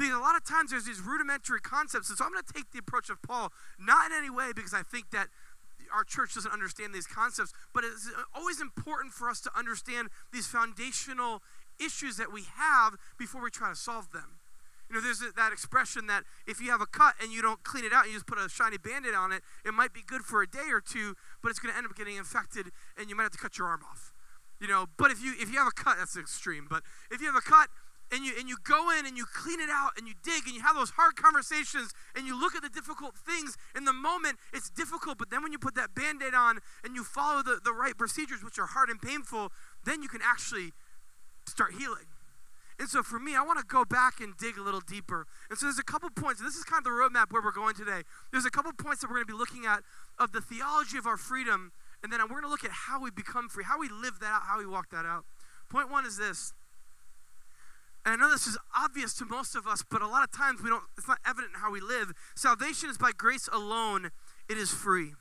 Because 0.00 0.16
a 0.16 0.18
lot 0.18 0.34
of 0.34 0.44
times 0.44 0.70
there's 0.70 0.86
these 0.86 1.00
rudimentary 1.00 1.60
concepts. 1.60 2.08
And 2.08 2.16
so 2.16 2.24
I'm 2.24 2.32
going 2.32 2.42
to 2.42 2.52
take 2.52 2.72
the 2.72 2.78
approach 2.78 3.10
of 3.10 3.20
Paul, 3.20 3.52
not 3.78 4.10
in 4.10 4.16
any 4.16 4.30
way 4.30 4.52
because 4.56 4.72
I 4.72 4.80
think 4.80 5.10
that 5.10 5.28
our 5.92 6.04
church 6.04 6.34
doesn't 6.34 6.50
understand 6.50 6.94
these 6.94 7.06
concepts, 7.06 7.52
but 7.74 7.84
it's 7.84 8.08
always 8.34 8.62
important 8.62 9.12
for 9.12 9.28
us 9.28 9.42
to 9.42 9.50
understand 9.52 10.08
these 10.32 10.46
foundational 10.46 11.42
issues 11.78 12.16
that 12.16 12.32
we 12.32 12.44
have 12.56 12.96
before 13.18 13.42
we 13.42 13.50
try 13.50 13.68
to 13.68 13.76
solve 13.76 14.10
them. 14.12 14.40
You 14.88 14.96
know, 14.96 15.02
there's 15.02 15.20
that 15.20 15.52
expression 15.52 16.06
that 16.06 16.24
if 16.46 16.62
you 16.62 16.70
have 16.70 16.80
a 16.80 16.86
cut 16.86 17.14
and 17.20 17.30
you 17.30 17.42
don't 17.42 17.62
clean 17.62 17.84
it 17.84 17.92
out, 17.92 18.06
you 18.06 18.14
just 18.14 18.26
put 18.26 18.38
a 18.38 18.48
shiny 18.48 18.78
band-aid 18.78 19.14
on 19.14 19.32
it, 19.32 19.42
it 19.66 19.74
might 19.74 19.92
be 19.92 20.00
good 20.00 20.22
for 20.22 20.40
a 20.40 20.48
day 20.48 20.72
or 20.72 20.80
two, 20.80 21.14
but 21.42 21.50
it's 21.50 21.58
going 21.58 21.72
to 21.72 21.76
end 21.76 21.86
up 21.86 21.94
getting 21.94 22.16
infected 22.16 22.72
and 22.96 23.10
you 23.10 23.16
might 23.16 23.24
have 23.24 23.32
to 23.32 23.38
cut 23.38 23.58
your 23.58 23.68
arm 23.68 23.82
off. 23.88 24.14
You 24.60 24.68
know, 24.68 24.86
but 24.96 25.10
if 25.10 25.22
you 25.22 25.32
if 25.38 25.50
you 25.50 25.58
have 25.58 25.68
a 25.68 25.72
cut, 25.72 25.96
that's 25.98 26.16
extreme. 26.16 26.66
But 26.68 26.82
if 27.10 27.20
you 27.20 27.26
have 27.26 27.36
a 27.36 27.40
cut 27.40 27.68
and 28.12 28.24
you 28.24 28.32
and 28.38 28.48
you 28.48 28.56
go 28.64 28.90
in 28.98 29.06
and 29.06 29.16
you 29.16 29.24
clean 29.24 29.60
it 29.60 29.70
out 29.70 29.92
and 29.96 30.06
you 30.06 30.14
dig 30.22 30.46
and 30.46 30.54
you 30.54 30.62
have 30.62 30.76
those 30.76 30.90
hard 30.90 31.16
conversations 31.16 31.92
and 32.16 32.26
you 32.26 32.38
look 32.38 32.54
at 32.54 32.62
the 32.62 32.68
difficult 32.68 33.16
things 33.16 33.56
in 33.76 33.84
the 33.84 33.92
moment 33.92 34.38
it's 34.52 34.70
difficult 34.70 35.18
but 35.18 35.30
then 35.30 35.42
when 35.42 35.52
you 35.52 35.58
put 35.58 35.74
that 35.74 35.94
band-aid 35.94 36.34
on 36.34 36.58
and 36.84 36.94
you 36.94 37.04
follow 37.04 37.42
the, 37.42 37.60
the 37.64 37.72
right 37.72 37.96
procedures 37.96 38.42
which 38.42 38.58
are 38.58 38.66
hard 38.66 38.88
and 38.88 39.00
painful 39.00 39.52
then 39.84 40.02
you 40.02 40.08
can 40.08 40.20
actually 40.22 40.72
start 41.46 41.74
healing 41.78 42.06
and 42.80 42.88
so 42.88 43.02
for 43.02 43.18
me, 43.18 43.36
I 43.36 43.42
want 43.42 43.58
to 43.58 43.64
go 43.66 43.84
back 43.84 44.20
and 44.20 44.34
dig 44.38 44.56
a 44.56 44.62
little 44.62 44.80
deeper. 44.80 45.26
And 45.50 45.58
so 45.58 45.66
there's 45.66 45.78
a 45.78 45.84
couple 45.84 46.08
points. 46.08 46.40
This 46.40 46.54
is 46.54 46.64
kind 46.64 46.78
of 46.78 46.84
the 46.84 46.96
roadmap 46.96 47.30
where 47.30 47.42
we're 47.42 47.52
going 47.52 47.74
today. 47.74 48.08
There's 48.32 48.46
a 48.46 48.50
couple 48.50 48.72
points 48.72 49.02
that 49.02 49.08
we're 49.08 49.16
going 49.16 49.26
to 49.26 49.32
be 49.34 49.38
looking 49.38 49.66
at 49.66 49.82
of 50.18 50.32
the 50.32 50.40
theology 50.40 50.96
of 50.96 51.06
our 51.06 51.18
freedom. 51.18 51.72
And 52.02 52.10
then 52.10 52.20
we're 52.22 52.40
going 52.40 52.44
to 52.44 52.48
look 52.48 52.64
at 52.64 52.70
how 52.70 52.98
we 52.98 53.10
become 53.10 53.50
free, 53.50 53.64
how 53.64 53.78
we 53.78 53.90
live 53.90 54.18
that 54.20 54.32
out, 54.32 54.42
how 54.48 54.58
we 54.58 54.66
walk 54.66 54.88
that 54.92 55.04
out. 55.04 55.26
Point 55.68 55.90
one 55.90 56.06
is 56.06 56.16
this. 56.16 56.54
And 58.04 58.14
I 58.14 58.16
know 58.16 58.30
this 58.30 58.46
is 58.46 58.56
obvious 58.76 59.14
to 59.14 59.26
most 59.26 59.54
of 59.54 59.66
us, 59.66 59.84
but 59.88 60.00
a 60.00 60.06
lot 60.06 60.24
of 60.24 60.30
times 60.30 60.62
we 60.62 60.70
don't, 60.70 60.84
it's 60.96 61.08
not 61.08 61.18
evident 61.26 61.54
in 61.54 61.60
how 61.60 61.70
we 61.70 61.80
live. 61.80 62.12
Salvation 62.34 62.88
is 62.88 62.96
by 62.96 63.12
grace 63.12 63.48
alone, 63.52 64.10
it 64.48 64.56
is 64.56 64.70
free. 64.70 65.12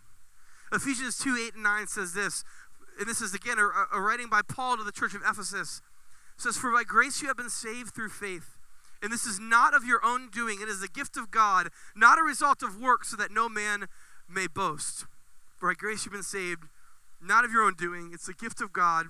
Ephesians 0.72 1.18
2 1.18 1.36
8 1.36 1.54
and 1.56 1.64
9 1.64 1.88
says 1.88 2.14
this, 2.14 2.44
and 3.00 3.08
this 3.08 3.22
is 3.22 3.34
again 3.34 3.58
a, 3.58 3.98
a 3.98 4.02
writing 4.02 4.30
by 4.30 4.42
Paul 4.48 4.78
to 4.78 4.84
the 4.84 4.92
church 4.92 5.14
of 5.14 5.22
Ephesus 5.22 5.82
says, 6.38 6.58
For 6.58 6.72
by 6.72 6.84
grace 6.84 7.22
you 7.22 7.28
have 7.28 7.38
been 7.38 7.50
saved 7.50 7.94
through 7.94 8.10
faith. 8.10 8.58
And 9.02 9.12
this 9.12 9.26
is 9.26 9.40
not 9.40 9.74
of 9.74 9.86
your 9.86 10.02
own 10.04 10.30
doing, 10.30 10.60
it 10.62 10.68
is 10.68 10.84
a 10.84 10.88
gift 10.88 11.16
of 11.16 11.32
God, 11.32 11.70
not 11.96 12.20
a 12.20 12.24
result 12.24 12.62
of 12.62 12.80
work, 12.80 13.06
so 13.06 13.16
that 13.16 13.32
no 13.32 13.48
man 13.48 13.88
may 14.28 14.48
boast. 14.48 15.06
For 15.58 15.70
by 15.70 15.74
grace 15.74 16.06
you've 16.06 16.14
been 16.14 16.24
saved 16.24 16.64
not 17.22 17.46
of 17.46 17.52
your 17.52 17.64
own 17.64 17.74
doing. 17.74 18.12
It's 18.14 18.30
a 18.30 18.34
gift 18.34 18.62
of 18.62 18.72
God, 18.72 19.08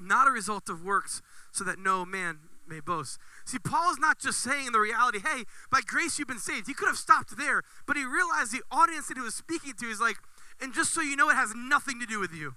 not 0.00 0.28
a 0.28 0.30
result 0.30 0.68
of 0.68 0.82
works, 0.82 1.22
so 1.52 1.64
that 1.64 1.78
no 1.78 2.04
man 2.04 2.38
may 2.68 2.80
boast. 2.80 3.18
See, 3.44 3.58
Paul 3.58 3.90
is 3.90 3.98
not 3.98 4.18
just 4.18 4.40
saying 4.40 4.72
the 4.72 4.80
reality, 4.80 5.18
hey, 5.18 5.44
by 5.70 5.80
grace 5.86 6.18
you've 6.18 6.28
been 6.28 6.38
saved. 6.38 6.66
He 6.66 6.74
could 6.74 6.88
have 6.88 6.96
stopped 6.96 7.36
there, 7.36 7.62
but 7.86 7.96
he 7.96 8.04
realized 8.04 8.52
the 8.52 8.62
audience 8.70 9.08
that 9.08 9.16
he 9.16 9.22
was 9.22 9.34
speaking 9.34 9.74
to 9.80 9.86
is 9.86 10.00
like, 10.00 10.16
and 10.60 10.74
just 10.74 10.92
so 10.92 11.00
you 11.00 11.16
know, 11.16 11.30
it 11.30 11.34
has 11.34 11.54
nothing 11.54 12.00
to 12.00 12.06
do 12.06 12.18
with 12.18 12.32
you. 12.32 12.54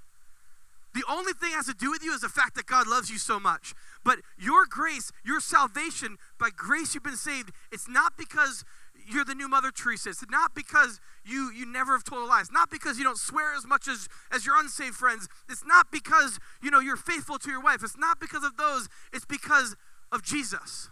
The 0.94 1.04
only 1.08 1.34
thing 1.34 1.52
has 1.52 1.68
to 1.68 1.74
do 1.74 1.92
with 1.92 2.04
you 2.04 2.14
is 2.14 2.22
the 2.22 2.30
fact 2.30 2.56
that 2.56 2.66
God 2.66 2.88
loves 2.88 3.12
you 3.12 3.20
so 3.20 3.40
much. 3.40 3.76
But 4.04 4.20
your 4.40 4.66
grace, 4.68 5.12
your 5.24 5.40
salvation, 5.40 6.18
by 6.40 6.50
grace 6.56 6.96
you've 6.96 7.04
been 7.04 7.16
saved, 7.16 7.52
it's 7.72 7.88
not 7.88 8.18
because 8.18 8.66
you're 9.08 9.26
the 9.26 9.36
new 9.36 9.48
Mother 9.48 9.72
Teresa. 9.72 10.10
It's 10.10 10.26
not 10.30 10.56
because 10.56 11.00
you, 11.26 11.52
you 11.52 11.66
never 11.66 11.94
have 11.94 12.04
told 12.04 12.24
a 12.24 12.26
lie. 12.26 12.42
It's 12.42 12.52
not 12.52 12.70
because 12.70 12.98
you 12.98 13.04
don't 13.04 13.18
swear 13.18 13.56
as 13.56 13.66
much 13.66 13.88
as, 13.88 14.08
as 14.32 14.46
your 14.46 14.60
unsaved 14.60 14.96
friends. 14.96 15.28
It's 15.48 15.64
not 15.66 15.92
because, 15.92 16.40
you 16.62 16.72
know, 16.72 16.80
you're 16.80 16.98
faithful 16.98 17.38
to 17.40 17.50
your 17.50 17.62
wife. 17.62 17.84
It's 17.84 17.98
not 17.98 18.20
because 18.20 18.44
of 18.44 18.58
those. 18.58 18.88
It's 19.14 19.26
because 19.26 19.76
of 20.12 20.24
Jesus. 20.24 20.90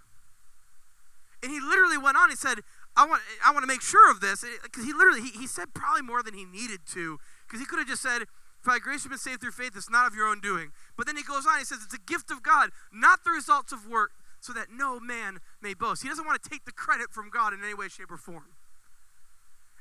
And 1.44 1.52
he 1.52 1.60
literally 1.60 1.98
went 1.98 2.18
on. 2.18 2.30
He 2.30 2.36
said, 2.36 2.60
I 2.96 3.06
want, 3.06 3.22
I 3.46 3.52
want 3.52 3.64
to 3.64 3.68
make 3.68 3.82
sure 3.82 4.10
of 4.10 4.20
this. 4.22 4.44
Because 4.64 4.86
he 4.86 4.94
literally, 4.94 5.22
he, 5.22 5.30
he 5.30 5.48
said 5.48 5.74
probably 5.74 6.02
more 6.02 6.24
than 6.24 6.34
he 6.34 6.46
needed 6.46 6.80
to. 6.94 7.20
Because 7.46 7.60
he 7.60 7.66
could 7.66 7.80
have 7.80 7.88
just 7.88 8.02
said, 8.02 8.24
by 8.66 8.80
grace 8.80 9.04
you've 9.04 9.12
been 9.12 9.20
saved 9.20 9.42
through 9.42 9.52
faith, 9.52 9.74
it's 9.76 9.90
not 9.90 10.08
of 10.08 10.16
your 10.16 10.28
own 10.28 10.42
doing. 10.42 10.72
But 10.98 11.06
then 11.06 11.16
he 11.16 11.24
goes 11.24 11.46
on, 11.46 11.60
he 11.60 11.66
says, 11.66 11.80
it's 11.84 11.94
a 11.94 12.00
gift 12.00 12.32
of 12.32 12.44
God, 12.44 12.72
not 12.92 13.24
the 13.24 13.32
results 13.32 13.72
of 13.72 13.88
work, 13.88 14.12
so 14.42 14.52
that 14.54 14.68
no 14.72 15.00
man 15.00 15.40
may 15.62 15.74
boast. 15.74 16.04
He 16.04 16.10
doesn't 16.10 16.26
want 16.26 16.42
to 16.42 16.50
take 16.50 16.66
the 16.66 16.72
credit 16.72 17.12
from 17.12 17.30
God 17.30 17.54
in 17.54 17.64
any 17.64 17.74
way, 17.74 17.88
shape, 17.88 18.12
or 18.12 18.18
form. 18.18 18.56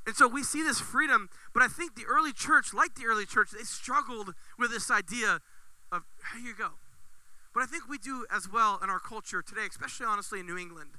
And 0.06 0.14
so 0.14 0.28
we 0.28 0.44
see 0.44 0.62
this 0.62 0.78
freedom, 0.78 1.30
but 1.52 1.64
I 1.64 1.68
think 1.68 1.96
the 1.96 2.04
early 2.06 2.32
church, 2.32 2.72
like 2.72 2.94
the 2.94 3.06
early 3.06 3.26
church, 3.26 3.48
they 3.50 3.64
struggled 3.64 4.34
with 4.56 4.70
this 4.70 4.88
idea 4.88 5.40
of, 5.90 6.04
here 6.32 6.46
you 6.46 6.54
go. 6.54 6.70
But 7.56 7.62
I 7.62 7.66
think 7.68 7.88
we 7.88 7.96
do 7.96 8.26
as 8.30 8.52
well 8.52 8.78
in 8.84 8.90
our 8.90 8.98
culture 8.98 9.40
today, 9.40 9.62
especially 9.66 10.04
honestly 10.04 10.40
in 10.40 10.46
New 10.46 10.58
England, 10.58 10.90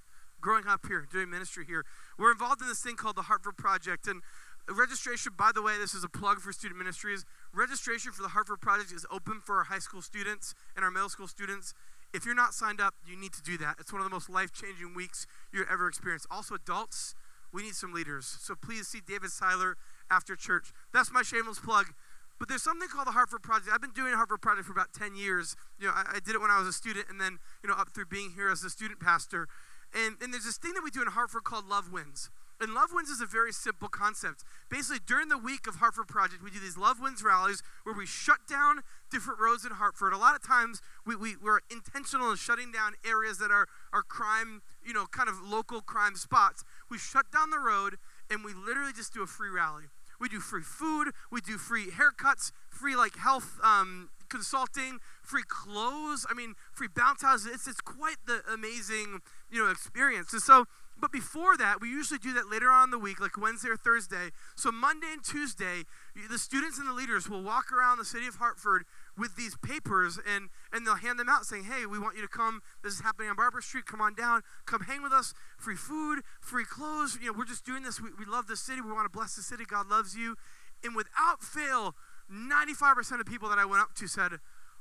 growing 0.41 0.65
up 0.65 0.87
here, 0.87 1.05
doing 1.07 1.29
ministry 1.29 1.63
here. 1.67 1.85
We're 2.17 2.31
involved 2.31 2.63
in 2.63 2.67
this 2.67 2.81
thing 2.81 2.95
called 2.95 3.15
the 3.15 3.29
Hartford 3.29 3.57
Project. 3.57 4.07
And 4.07 4.23
registration, 4.67 5.33
by 5.37 5.51
the 5.53 5.61
way, 5.61 5.77
this 5.77 5.93
is 5.93 6.03
a 6.03 6.09
plug 6.09 6.39
for 6.39 6.51
student 6.51 6.79
ministries. 6.79 7.25
Registration 7.53 8.11
for 8.11 8.23
the 8.23 8.29
Hartford 8.29 8.59
Project 8.59 8.91
is 8.91 9.05
open 9.11 9.39
for 9.39 9.57
our 9.57 9.65
high 9.65 9.77
school 9.77 10.01
students 10.01 10.55
and 10.75 10.83
our 10.83 10.89
middle 10.89 11.09
school 11.09 11.27
students. 11.27 11.75
If 12.11 12.25
you're 12.25 12.33
not 12.33 12.55
signed 12.55 12.81
up, 12.81 12.95
you 13.05 13.15
need 13.15 13.33
to 13.33 13.43
do 13.43 13.59
that. 13.59 13.75
It's 13.79 13.93
one 13.93 14.01
of 14.01 14.05
the 14.07 14.15
most 14.15 14.27
life 14.27 14.51
changing 14.51 14.95
weeks 14.95 15.27
you 15.53 15.63
ever 15.71 15.87
experienced. 15.87 16.25
Also, 16.31 16.55
adults, 16.55 17.13
we 17.53 17.61
need 17.61 17.75
some 17.75 17.93
leaders. 17.93 18.25
So 18.25 18.55
please 18.55 18.87
see 18.87 19.01
David 19.07 19.29
Seiler 19.29 19.77
after 20.09 20.35
church. 20.35 20.71
That's 20.91 21.11
my 21.11 21.21
shameless 21.21 21.59
plug. 21.59 21.93
But 22.39 22.49
there's 22.49 22.63
something 22.63 22.87
called 22.87 23.07
the 23.07 23.11
Hartford 23.11 23.41
Project. 23.41 23.69
I've 23.73 23.81
been 23.81 23.91
doing 23.91 24.13
Hartford 24.13 24.41
Project 24.41 24.67
for 24.67 24.71
about 24.71 24.93
10 24.93 25.15
years. 25.15 25.55
You 25.79 25.87
know, 25.87 25.93
I, 25.93 26.17
I, 26.17 26.19
did 26.19 26.35
it 26.35 26.41
when 26.41 26.51
I 26.51 26.59
was 26.59 26.67
a 26.67 26.73
student 26.73 27.07
and 27.09 27.19
then, 27.19 27.39
you 27.63 27.69
know, 27.69 27.75
up 27.75 27.89
through 27.89 28.05
being 28.05 28.31
here 28.35 28.49
as 28.49 28.63
a 28.63 28.69
student 28.69 28.99
pastor. 28.99 29.47
And, 29.93 30.15
and 30.21 30.33
there's 30.33 30.45
this 30.45 30.57
thing 30.57 30.73
that 30.73 30.83
we 30.83 30.91
do 30.91 31.01
in 31.01 31.07
Hartford 31.07 31.43
called 31.43 31.67
Love 31.67 31.91
Wins. 31.91 32.29
And 32.59 32.73
Love 32.73 32.89
Wins 32.91 33.09
is 33.09 33.21
a 33.21 33.25
very 33.25 33.51
simple 33.51 33.87
concept. 33.87 34.43
Basically, 34.69 34.99
during 35.05 35.29
the 35.29 35.37
week 35.37 35.67
of 35.67 35.75
Hartford 35.75 36.07
Project, 36.07 36.43
we 36.43 36.49
do 36.49 36.59
these 36.59 36.77
Love 36.77 36.99
Wins 36.99 37.23
rallies 37.23 37.61
where 37.83 37.95
we 37.95 38.05
shut 38.07 38.39
down 38.49 38.81
different 39.11 39.39
roads 39.39 39.63
in 39.63 39.73
Hartford. 39.73 40.11
A 40.11 40.17
lot 40.17 40.35
of 40.35 40.41
times, 40.41 40.81
we, 41.05 41.15
we, 41.15 41.35
we're 41.35 41.59
intentional 41.69 42.31
in 42.31 42.37
shutting 42.37 42.71
down 42.71 42.93
areas 43.05 43.37
that 43.37 43.51
are, 43.51 43.67
are 43.93 44.01
crime, 44.01 44.63
you 44.83 44.93
know, 44.93 45.05
kind 45.05 45.29
of 45.29 45.39
local 45.41 45.81
crime 45.81 46.15
spots. 46.15 46.63
We 46.89 46.97
shut 46.97 47.31
down 47.31 47.51
the 47.51 47.59
road 47.59 47.97
and 48.29 48.43
we 48.43 48.53
literally 48.53 48.93
just 48.93 49.13
do 49.13 49.21
a 49.21 49.27
free 49.27 49.49
rally. 49.49 49.85
We 50.19 50.29
do 50.29 50.39
free 50.39 50.63
food, 50.63 51.09
we 51.31 51.41
do 51.41 51.57
free 51.57 51.87
haircuts, 51.87 52.51
free 52.69 52.95
like 52.95 53.17
health 53.17 53.59
um, 53.63 54.09
consulting, 54.29 54.99
free 55.21 55.43
clothes. 55.47 56.25
I 56.29 56.33
mean, 56.33 56.55
free 56.71 56.87
bounce 56.93 57.21
houses. 57.21 57.51
It's, 57.53 57.67
it's 57.67 57.81
quite 57.81 58.17
the 58.25 58.41
amazing, 58.51 59.21
you 59.51 59.63
know, 59.63 59.69
experience. 59.69 60.33
And 60.33 60.41
so 60.41 60.65
but 60.99 61.11
before 61.11 61.55
that, 61.57 61.79
we 61.79 61.89
usually 61.89 62.17
do 62.17 62.33
that 62.33 62.49
later 62.49 62.69
on 62.69 62.85
in 62.85 62.91
the 62.91 62.99
week, 62.99 63.19
like 63.19 63.39
Wednesday 63.39 63.69
or 63.69 63.77
Thursday. 63.77 64.31
So 64.55 64.71
Monday 64.71 65.07
and 65.13 65.23
Tuesday, 65.23 65.83
the 66.29 66.39
students 66.39 66.79
and 66.79 66.87
the 66.87 66.93
leaders 66.93 67.29
will 67.29 67.43
walk 67.43 67.71
around 67.71 67.99
the 67.99 68.05
city 68.05 68.27
of 68.27 68.35
Hartford 68.35 68.83
with 69.17 69.35
these 69.35 69.55
papers 69.57 70.19
and, 70.27 70.49
and 70.77 70.85
they'll 70.85 70.95
hand 70.95 71.19
them 71.19 71.27
out 71.27 71.45
saying, 71.45 71.63
hey, 71.63 71.87
we 71.87 71.97
want 71.97 72.15
you 72.15 72.21
to 72.21 72.27
come. 72.27 72.61
This 72.83 72.93
is 72.93 73.01
happening 73.01 73.29
on 73.29 73.35
Barbour 73.35 73.61
Street. 73.61 73.87
Come 73.87 73.99
on 73.99 74.13
down. 74.13 74.43
Come 74.65 74.81
hang 74.81 75.01
with 75.01 75.11
us. 75.11 75.33
Free 75.57 75.75
food, 75.75 76.21
free 76.39 76.65
clothes. 76.65 77.17
You 77.19 77.31
know, 77.31 77.37
we're 77.37 77.45
just 77.45 77.65
doing 77.65 77.81
this. 77.81 77.99
We, 77.99 78.09
we 78.17 78.25
love 78.25 78.45
the 78.45 78.55
city. 78.55 78.79
We 78.79 78.91
want 78.91 79.11
to 79.11 79.17
bless 79.17 79.35
the 79.35 79.41
city. 79.41 79.65
God 79.65 79.89
loves 79.89 80.15
you. 80.15 80.35
And 80.83 80.95
without 80.95 81.41
fail, 81.41 81.95
95% 82.31 83.19
of 83.19 83.25
people 83.25 83.49
that 83.49 83.57
I 83.57 83.65
went 83.65 83.81
up 83.81 83.95
to 83.95 84.07
said, 84.07 84.33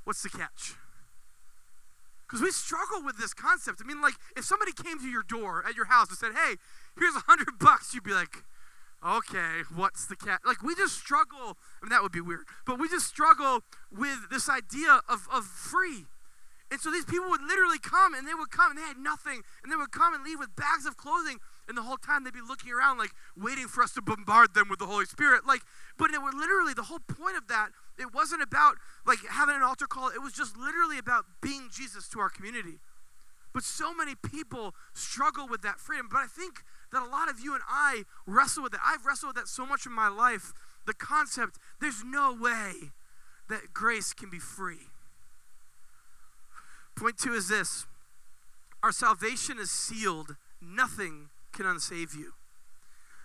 what's 0.03 0.21
the 0.21 0.29
catch? 0.29 0.75
Because 2.27 2.43
we 2.43 2.51
struggle 2.51 3.03
with 3.03 3.17
this 3.17 3.33
concept. 3.33 3.81
I 3.83 3.87
mean, 3.87 4.01
like, 4.01 4.15
if 4.35 4.45
somebody 4.45 4.73
came 4.73 4.99
to 4.99 5.07
your 5.07 5.23
door 5.23 5.63
at 5.67 5.75
your 5.75 5.85
house 5.85 6.09
and 6.09 6.17
said, 6.17 6.33
hey, 6.33 6.57
here's 6.99 7.15
a 7.15 7.23
hundred 7.25 7.57
bucks, 7.57 7.95
you'd 7.95 8.03
be 8.03 8.13
like, 8.13 8.43
okay, 9.05 9.61
what's 9.73 10.05
the 10.05 10.15
cat? 10.15 10.41
Like, 10.45 10.61
we 10.61 10.75
just 10.75 10.97
struggle. 10.97 11.57
I 11.81 11.85
mean, 11.85 11.89
that 11.89 12.01
would 12.03 12.11
be 12.11 12.21
weird. 12.21 12.45
But 12.65 12.79
we 12.79 12.89
just 12.89 13.07
struggle 13.07 13.61
with 13.91 14.29
this 14.29 14.49
idea 14.49 15.01
of, 15.09 15.27
of 15.31 15.45
free. 15.45 16.05
And 16.69 16.81
so 16.81 16.91
these 16.91 17.05
people 17.05 17.29
would 17.29 17.41
literally 17.41 17.79
come 17.79 18.13
and 18.13 18.27
they 18.27 18.33
would 18.33 18.51
come 18.51 18.71
and 18.71 18.77
they 18.77 18.83
had 18.83 18.97
nothing. 18.97 19.41
And 19.63 19.71
they 19.71 19.77
would 19.77 19.91
come 19.91 20.13
and 20.13 20.23
leave 20.23 20.39
with 20.39 20.55
bags 20.55 20.85
of 20.85 20.97
clothing. 20.97 21.37
And 21.67 21.77
the 21.77 21.83
whole 21.83 21.97
time 21.97 22.23
they'd 22.23 22.33
be 22.33 22.39
looking 22.45 22.71
around, 22.71 22.97
like, 22.97 23.11
waiting 23.37 23.67
for 23.67 23.83
us 23.83 23.93
to 23.93 24.01
bombard 24.01 24.53
them 24.53 24.67
with 24.69 24.79
the 24.79 24.85
Holy 24.85 25.05
Spirit. 25.05 25.45
Like, 25.45 25.61
but 25.97 26.11
it 26.11 26.21
would 26.21 26.33
literally, 26.33 26.73
the 26.73 26.83
whole 26.83 26.99
point 26.99 27.37
of 27.37 27.47
that 27.47 27.69
it 27.97 28.13
wasn't 28.13 28.41
about 28.41 28.75
like 29.05 29.19
having 29.29 29.55
an 29.55 29.63
altar 29.63 29.87
call. 29.87 30.09
It 30.09 30.21
was 30.21 30.33
just 30.33 30.57
literally 30.57 30.97
about 30.97 31.25
being 31.41 31.69
Jesus 31.71 32.07
to 32.09 32.19
our 32.19 32.29
community. 32.29 32.79
But 33.53 33.63
so 33.63 33.93
many 33.93 34.13
people 34.13 34.75
struggle 34.93 35.47
with 35.47 35.61
that 35.63 35.79
freedom. 35.79 36.07
But 36.09 36.19
I 36.19 36.27
think 36.27 36.63
that 36.91 37.03
a 37.03 37.09
lot 37.09 37.29
of 37.29 37.39
you 37.39 37.53
and 37.53 37.63
I 37.67 38.03
wrestle 38.25 38.63
with 38.63 38.71
that. 38.73 38.81
I've 38.85 39.05
wrestled 39.05 39.35
with 39.35 39.43
that 39.43 39.47
so 39.47 39.65
much 39.65 39.85
in 39.85 39.91
my 39.91 40.07
life. 40.07 40.53
The 40.85 40.93
concept, 40.93 41.57
there's 41.81 42.03
no 42.03 42.33
way 42.33 42.91
that 43.49 43.73
grace 43.73 44.13
can 44.13 44.29
be 44.29 44.39
free. 44.39 44.89
Point 46.95 47.17
two 47.17 47.33
is 47.33 47.47
this 47.47 47.85
our 48.81 48.91
salvation 48.91 49.59
is 49.59 49.71
sealed, 49.71 50.35
nothing 50.61 51.29
can 51.51 51.65
unsave 51.65 52.15
you. 52.15 52.33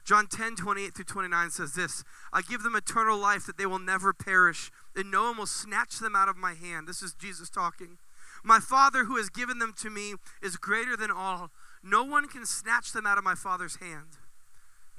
John 0.05 0.27
10, 0.27 0.57
28 0.57 0.95
through 0.95 1.05
29 1.05 1.51
says 1.51 1.75
this 1.75 2.03
I 2.33 2.43
give 2.43 2.63
them 2.63 2.75
eternal 2.75 3.19
life 3.19 3.47
that 3.47 3.57
they 3.57 3.67
will 3.67 3.79
never 3.79 4.13
perish, 4.13 4.71
and 4.97 5.11
no 5.11 5.25
one 5.25 5.39
will 5.39 5.47
snatch 5.47 5.99
them 5.99 6.17
out 6.17 6.29
of 6.29 6.37
my 6.37 6.55
hand. 6.55 6.89
This 6.89 7.03
is 7.03 7.15
Jesus 7.15 7.49
talking. 7.49 7.99
My 8.45 8.59
Father 8.59 9.05
who 9.05 9.17
has 9.17 9.29
given 9.29 9.59
them 9.59 9.73
to 9.79 9.91
me 9.91 10.15
is 10.43 10.57
greater 10.57 10.97
than 10.97 11.11
all. 11.13 11.51
No 11.83 12.05
one 12.05 12.29
can 12.29 12.47
snatch 12.47 12.93
them 12.93 13.07
out 13.07 13.19
of 13.19 13.25
my 13.25 13.35
Father's 13.35 13.77
hand. 13.77 14.19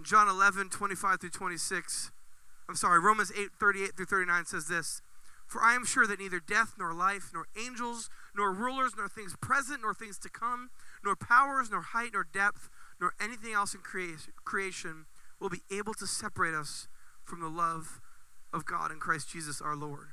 John 0.02 0.28
11, 0.28 0.70
25 0.70 1.22
through 1.22 1.30
26. 1.30 2.12
I'm 2.68 2.76
sorry, 2.76 3.00
Romans 3.00 3.32
8, 3.38 3.50
38 3.60 3.96
through 3.96 4.06
39 4.06 4.46
says 4.46 4.68
this 4.68 5.02
For 5.48 5.62
I 5.62 5.76
am 5.76 5.86
sure 5.86 6.06
that 6.08 6.20
neither 6.20 6.40
death, 6.40 6.74
nor 6.78 6.94
life, 6.94 7.32
nor 7.34 7.48
angels, 7.58 8.10
nor 8.36 8.52
rulers, 8.52 8.94
nor 8.98 9.08
things 9.08 9.36
present, 9.42 9.82
nor 9.82 9.94
things 9.94 10.18
to 10.20 10.30
come, 10.30 10.70
nor 11.04 11.16
powers, 11.16 11.70
nor 11.72 11.82
height, 11.82 12.12
nor 12.14 12.26
depth, 12.32 12.70
nor 13.00 13.14
anything 13.22 13.54
else 13.54 13.74
in 13.74 13.82
creation 13.82 15.06
will 15.40 15.50
be 15.50 15.62
able 15.72 15.94
to 15.94 16.08
separate 16.08 16.54
us 16.54 16.88
from 17.24 17.42
the 17.42 17.50
love 17.50 18.02
of 18.54 18.66
God 18.66 18.92
in 18.92 19.00
Christ 19.00 19.30
Jesus 19.30 19.62
our 19.62 19.76
Lord. 19.76 20.10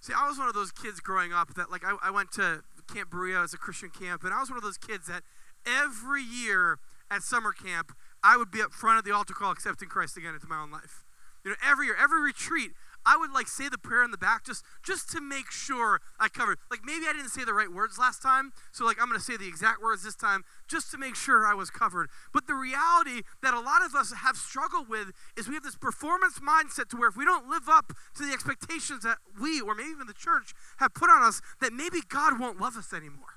See, 0.00 0.12
I 0.14 0.28
was 0.28 0.38
one 0.38 0.48
of 0.48 0.54
those 0.54 0.70
kids 0.70 1.00
growing 1.00 1.32
up 1.32 1.54
that, 1.54 1.70
like, 1.70 1.84
I, 1.84 1.96
I 2.02 2.10
went 2.10 2.30
to 2.32 2.62
Camp 2.92 3.10
Berea 3.10 3.40
as 3.40 3.54
a 3.54 3.58
Christian 3.58 3.90
camp, 3.90 4.24
and 4.24 4.34
I 4.34 4.40
was 4.40 4.50
one 4.50 4.58
of 4.58 4.62
those 4.62 4.76
kids 4.76 5.06
that 5.06 5.22
every 5.66 6.22
year 6.22 6.78
at 7.10 7.22
summer 7.22 7.52
camp, 7.52 7.92
I 8.22 8.36
would 8.36 8.50
be 8.50 8.62
up 8.62 8.72
front 8.72 8.98
of 8.98 9.04
the 9.04 9.12
altar 9.12 9.34
call 9.34 9.50
accepting 9.50 9.88
Christ 9.88 10.16
again 10.16 10.34
into 10.34 10.48
my 10.48 10.60
own 10.60 10.70
life. 10.70 11.04
You 11.44 11.50
know, 11.50 11.56
every 11.62 11.86
year, 11.86 11.96
every 12.00 12.22
retreat, 12.22 12.72
I 13.06 13.18
would 13.18 13.32
like 13.32 13.48
say 13.48 13.68
the 13.68 13.76
prayer 13.76 14.02
in 14.02 14.10
the 14.10 14.18
back 14.18 14.44
just 14.44 14.64
just 14.82 15.10
to 15.10 15.20
make 15.20 15.50
sure 15.50 16.00
I 16.18 16.28
covered. 16.28 16.58
Like 16.70 16.80
maybe 16.84 17.04
I 17.06 17.12
didn't 17.12 17.28
say 17.28 17.44
the 17.44 17.52
right 17.52 17.70
words 17.70 17.98
last 17.98 18.22
time, 18.22 18.52
so 18.72 18.84
like 18.86 18.96
I'm 19.00 19.08
going 19.08 19.18
to 19.18 19.24
say 19.24 19.36
the 19.36 19.46
exact 19.46 19.82
words 19.82 20.02
this 20.02 20.16
time 20.16 20.44
just 20.68 20.90
to 20.92 20.98
make 20.98 21.14
sure 21.14 21.46
I 21.46 21.52
was 21.52 21.70
covered. 21.70 22.08
But 22.32 22.46
the 22.46 22.54
reality 22.54 23.22
that 23.42 23.52
a 23.52 23.60
lot 23.60 23.84
of 23.84 23.94
us 23.94 24.12
have 24.12 24.36
struggled 24.36 24.88
with 24.88 25.12
is 25.36 25.48
we 25.48 25.54
have 25.54 25.62
this 25.62 25.76
performance 25.76 26.38
mindset 26.38 26.88
to 26.90 26.96
where 26.96 27.10
if 27.10 27.16
we 27.16 27.26
don't 27.26 27.48
live 27.48 27.68
up 27.68 27.92
to 28.16 28.24
the 28.24 28.32
expectations 28.32 29.02
that 29.02 29.18
we 29.38 29.60
or 29.60 29.74
maybe 29.74 29.90
even 29.90 30.06
the 30.06 30.14
church 30.14 30.54
have 30.78 30.94
put 30.94 31.10
on 31.10 31.22
us, 31.22 31.42
that 31.60 31.74
maybe 31.74 32.00
God 32.08 32.40
won't 32.40 32.58
love 32.58 32.76
us 32.78 32.94
anymore 32.94 33.33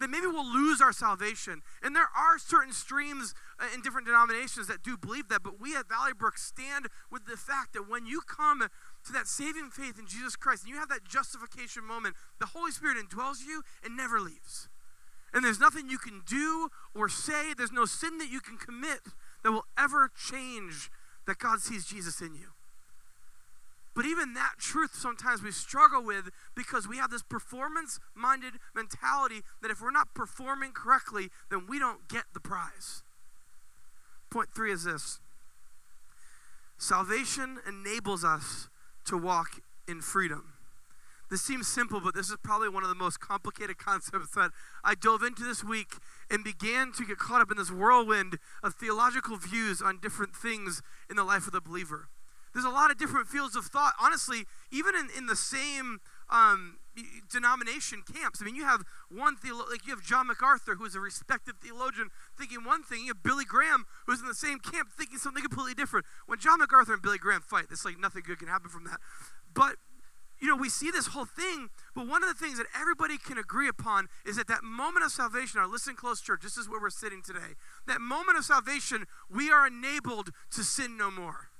then 0.00 0.10
maybe 0.10 0.26
we'll 0.26 0.44
lose 0.46 0.80
our 0.80 0.92
salvation. 0.92 1.62
And 1.82 1.94
there 1.94 2.08
are 2.16 2.38
certain 2.38 2.72
streams 2.72 3.34
uh, 3.58 3.66
in 3.74 3.80
different 3.82 4.06
denominations 4.06 4.66
that 4.68 4.82
do 4.82 4.96
believe 4.96 5.28
that, 5.28 5.42
but 5.42 5.60
we 5.60 5.76
at 5.76 5.88
Valley 5.88 6.12
Brook 6.16 6.38
stand 6.38 6.88
with 7.10 7.26
the 7.26 7.36
fact 7.36 7.72
that 7.74 7.88
when 7.88 8.06
you 8.06 8.20
come 8.20 8.60
to 8.60 9.12
that 9.12 9.26
saving 9.26 9.70
faith 9.70 9.98
in 9.98 10.06
Jesus 10.06 10.36
Christ 10.36 10.64
and 10.64 10.72
you 10.72 10.78
have 10.78 10.88
that 10.88 11.04
justification 11.04 11.84
moment, 11.84 12.16
the 12.40 12.46
Holy 12.46 12.72
Spirit 12.72 12.96
indwells 12.98 13.46
you 13.46 13.62
and 13.84 13.96
never 13.96 14.20
leaves. 14.20 14.68
And 15.32 15.44
there's 15.44 15.60
nothing 15.60 15.88
you 15.88 15.98
can 15.98 16.22
do 16.26 16.68
or 16.94 17.08
say, 17.08 17.54
there's 17.54 17.72
no 17.72 17.84
sin 17.84 18.18
that 18.18 18.30
you 18.30 18.40
can 18.40 18.56
commit 18.56 19.00
that 19.42 19.50
will 19.50 19.66
ever 19.76 20.10
change 20.16 20.90
that 21.26 21.38
God 21.38 21.60
sees 21.60 21.84
Jesus 21.84 22.20
in 22.20 22.34
you. 22.34 22.52
But 23.94 24.06
even 24.06 24.34
that 24.34 24.54
truth 24.58 24.94
sometimes 24.94 25.42
we 25.42 25.52
struggle 25.52 26.02
with 26.02 26.30
because 26.56 26.88
we 26.88 26.96
have 26.96 27.10
this 27.10 27.22
performance 27.22 28.00
minded 28.14 28.54
mentality 28.74 29.42
that 29.62 29.70
if 29.70 29.80
we're 29.80 29.92
not 29.92 30.14
performing 30.14 30.72
correctly, 30.72 31.28
then 31.50 31.66
we 31.68 31.78
don't 31.78 32.08
get 32.08 32.24
the 32.34 32.40
prize. 32.40 33.02
Point 34.30 34.48
three 34.54 34.72
is 34.72 34.84
this 34.84 35.20
salvation 36.76 37.58
enables 37.68 38.24
us 38.24 38.68
to 39.04 39.16
walk 39.16 39.60
in 39.86 40.00
freedom. 40.00 40.54
This 41.30 41.40
seems 41.40 41.66
simple, 41.66 42.00
but 42.00 42.14
this 42.14 42.28
is 42.30 42.36
probably 42.42 42.68
one 42.68 42.82
of 42.82 42.88
the 42.88 42.94
most 42.94 43.20
complicated 43.20 43.78
concepts 43.78 44.30
that 44.34 44.50
I 44.82 44.94
dove 44.94 45.22
into 45.22 45.44
this 45.44 45.62
week 45.62 45.94
and 46.30 46.42
began 46.42 46.92
to 46.92 47.04
get 47.04 47.18
caught 47.18 47.40
up 47.40 47.50
in 47.50 47.56
this 47.56 47.70
whirlwind 47.70 48.38
of 48.62 48.74
theological 48.74 49.36
views 49.36 49.80
on 49.80 50.00
different 50.00 50.34
things 50.34 50.82
in 51.08 51.16
the 51.16 51.24
life 51.24 51.46
of 51.46 51.52
the 51.52 51.60
believer. 51.60 52.08
There's 52.54 52.64
a 52.64 52.70
lot 52.70 52.90
of 52.90 52.98
different 52.98 53.26
fields 53.28 53.56
of 53.56 53.66
thought. 53.66 53.94
Honestly, 54.00 54.46
even 54.70 54.94
in, 54.94 55.08
in 55.16 55.26
the 55.26 55.36
same 55.36 56.00
um, 56.30 56.78
denomination 57.30 58.02
camps. 58.02 58.40
I 58.40 58.44
mean, 58.44 58.54
you 58.54 58.64
have 58.64 58.82
one 59.10 59.36
theolo- 59.36 59.68
like 59.68 59.86
you 59.86 59.94
have 59.94 60.04
John 60.04 60.26
MacArthur, 60.26 60.76
who 60.76 60.84
is 60.84 60.94
a 60.94 61.00
respected 61.00 61.56
theologian, 61.60 62.08
thinking 62.38 62.64
one 62.64 62.82
thing. 62.82 63.00
You 63.00 63.08
have 63.08 63.22
Billy 63.22 63.44
Graham, 63.44 63.84
who's 64.06 64.20
in 64.20 64.26
the 64.26 64.34
same 64.34 64.58
camp, 64.58 64.90
thinking 64.96 65.18
something 65.18 65.42
completely 65.42 65.74
different. 65.74 66.06
When 66.26 66.38
John 66.38 66.60
MacArthur 66.60 66.94
and 66.94 67.02
Billy 67.02 67.18
Graham 67.18 67.40
fight, 67.42 67.66
it's 67.70 67.84
like 67.84 67.98
nothing 67.98 68.22
good 68.24 68.38
can 68.38 68.48
happen 68.48 68.70
from 68.70 68.84
that. 68.84 69.00
But 69.52 69.76
you 70.40 70.48
know, 70.48 70.56
we 70.56 70.68
see 70.68 70.90
this 70.90 71.08
whole 71.08 71.24
thing, 71.24 71.70
but 71.94 72.06
one 72.06 72.22
of 72.22 72.28
the 72.28 72.34
things 72.34 72.58
that 72.58 72.66
everybody 72.78 73.16
can 73.16 73.38
agree 73.38 73.68
upon 73.68 74.08
is 74.26 74.36
that 74.36 74.48
that 74.48 74.62
moment 74.62 75.04
of 75.04 75.12
salvation, 75.12 75.60
now 75.60 75.66
listen 75.66 75.94
close, 75.94 76.20
church, 76.20 76.42
this 76.42 76.56
is 76.56 76.68
where 76.68 76.80
we're 76.80 76.90
sitting 76.90 77.22
today. 77.22 77.54
That 77.86 78.00
moment 78.00 78.36
of 78.36 78.44
salvation, 78.44 79.06
we 79.30 79.50
are 79.50 79.66
enabled 79.66 80.30
to 80.50 80.62
sin 80.62 80.98
no 80.98 81.10
more. 81.10 81.50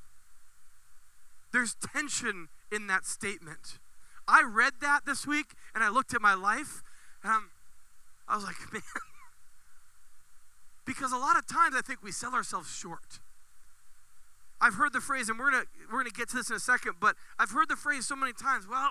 There's 1.55 1.77
tension 1.77 2.49
in 2.73 2.89
that 2.89 3.07
statement. 3.07 3.79
I 4.27 4.43
read 4.43 4.73
that 4.81 5.07
this 5.07 5.25
week 5.25 5.55
and 5.73 5.85
I 5.85 5.89
looked 5.89 6.13
at 6.13 6.21
my 6.21 6.35
life 6.35 6.83
and 7.23 7.31
I'm, 7.31 7.51
I 8.27 8.35
was 8.35 8.43
like, 8.43 8.57
man. 8.73 8.83
because 10.85 11.13
a 11.13 11.17
lot 11.17 11.39
of 11.39 11.47
times 11.47 11.77
I 11.79 11.81
think 11.81 12.03
we 12.03 12.11
sell 12.11 12.35
ourselves 12.35 12.75
short. 12.75 13.21
I've 14.61 14.75
heard 14.75 14.93
the 14.93 15.01
phrase, 15.01 15.29
and 15.29 15.39
we're 15.39 15.53
gonna 15.53 15.65
we're 15.93 15.99
gonna 15.99 16.11
get 16.11 16.29
to 16.31 16.37
this 16.37 16.51
in 16.51 16.57
a 16.57 16.61
second, 16.61 16.95
but 17.01 17.15
I've 17.39 17.51
heard 17.51 17.69
the 17.69 17.77
phrase 17.77 18.07
so 18.07 18.17
many 18.17 18.33
times. 18.33 18.67
Well, 18.69 18.91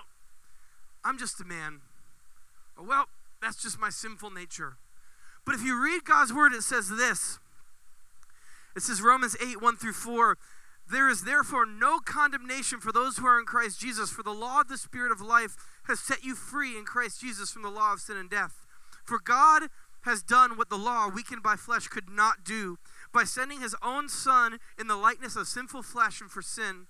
I'm 1.04 1.18
just 1.18 1.40
a 1.40 1.44
man. 1.44 1.80
Or, 2.78 2.86
well, 2.86 3.04
that's 3.42 3.62
just 3.62 3.78
my 3.78 3.90
sinful 3.90 4.30
nature. 4.30 4.76
But 5.44 5.54
if 5.54 5.62
you 5.62 5.82
read 5.82 6.04
God's 6.04 6.32
word, 6.32 6.54
it 6.54 6.62
says 6.62 6.88
this. 6.88 7.38
It 8.74 8.82
says 8.82 9.02
Romans 9.02 9.36
8, 9.40 9.60
1 9.60 9.76
through 9.76 9.92
4. 9.92 10.38
There 10.90 11.08
is 11.08 11.22
therefore 11.22 11.64
no 11.64 11.98
condemnation 11.98 12.78
for 12.78 12.92
those 12.92 13.16
who 13.16 13.26
are 13.26 13.38
in 13.38 13.46
Christ 13.46 13.80
Jesus, 13.80 14.10
for 14.10 14.22
the 14.22 14.30
law 14.30 14.60
of 14.60 14.68
the 14.68 14.76
Spirit 14.76 15.12
of 15.12 15.20
life 15.20 15.56
has 15.84 16.00
set 16.00 16.22
you 16.22 16.34
free 16.34 16.76
in 16.76 16.84
Christ 16.84 17.20
Jesus 17.20 17.50
from 17.50 17.62
the 17.62 17.70
law 17.70 17.92
of 17.94 18.00
sin 18.00 18.16
and 18.16 18.28
death. 18.28 18.66
For 19.04 19.18
God 19.18 19.64
has 20.02 20.22
done 20.22 20.56
what 20.56 20.68
the 20.68 20.76
law, 20.76 21.08
weakened 21.08 21.42
by 21.42 21.56
flesh, 21.56 21.88
could 21.88 22.10
not 22.10 22.44
do. 22.44 22.78
By 23.12 23.24
sending 23.24 23.60
his 23.60 23.74
own 23.82 24.08
Son 24.08 24.58
in 24.78 24.86
the 24.86 24.96
likeness 24.96 25.36
of 25.36 25.48
sinful 25.48 25.82
flesh 25.82 26.20
and 26.20 26.30
for 26.30 26.42
sin, 26.42 26.86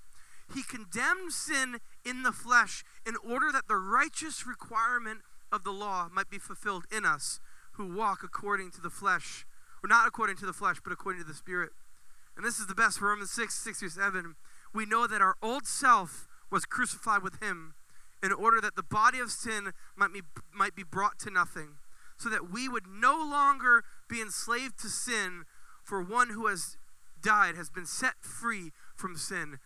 he 0.53 0.63
condemned 0.63 1.33
sin 1.33 1.79
in 2.05 2.25
the 2.25 2.33
flesh 2.33 2.85
in 3.07 3.15
order 3.17 3.53
that 3.53 3.69
the 3.69 3.77
righteous 3.77 4.47
requirement 4.47 5.21
of 5.53 5.63
the 5.63 5.73
law 5.73 6.09
might 6.13 6.29
be 6.29 6.39
fulfilled 6.39 6.85
in 6.95 7.07
us 7.07 7.41
who 7.73 7.95
walk 7.95 8.23
according 8.23 8.71
to 8.73 8.81
the 8.81 8.91
flesh, 8.91 9.47
or 9.83 9.89
not 9.89 10.07
according 10.07 10.37
to 10.37 10.47
the 10.47 10.53
flesh, 10.53 10.79
but 10.83 10.93
according 10.93 11.23
to 11.23 11.27
the 11.27 11.35
Spirit. 11.35 11.71
And 12.37 12.45
this 12.45 12.59
is 12.59 12.67
the 12.67 12.75
best 12.75 13.01
Romans 13.01 13.31
6, 13.31 13.55
6 13.55 13.79
through 13.79 13.89
7. 13.91 14.35
We 14.73 14.87
know 14.87 15.07
that 15.07 15.23
our 15.23 15.37
old 15.43 15.67
self 15.67 16.27
was 16.51 16.65
crucified 16.65 17.23
with 17.23 17.43
him 17.43 17.75
in 18.23 18.33
order 18.33 18.61
that 18.61 18.77
the 18.77 18.83
body 18.83 19.19
of 19.19 19.31
sin 19.31 19.73
might 19.97 20.13
be, 20.13 20.23
might 20.53 20.75
be 20.75 20.83
brought 20.83 21.19
to 21.21 21.31
nothing, 21.31 21.77
so 22.17 22.29
that 22.29 22.51
we 22.51 22.69
would 22.69 22.87
no 22.87 23.13
longer 23.13 23.85
be 24.09 24.21
enslaved 24.21 24.79
to 24.81 24.89
sin, 24.89 25.45
for 25.83 26.03
one 26.03 26.31
who 26.31 26.47
has 26.47 26.77
died 27.23 27.55
has 27.57 27.71
been 27.71 27.87
set 27.87 28.15
free 28.21 28.73
from 28.95 29.17
sin. 29.17 29.59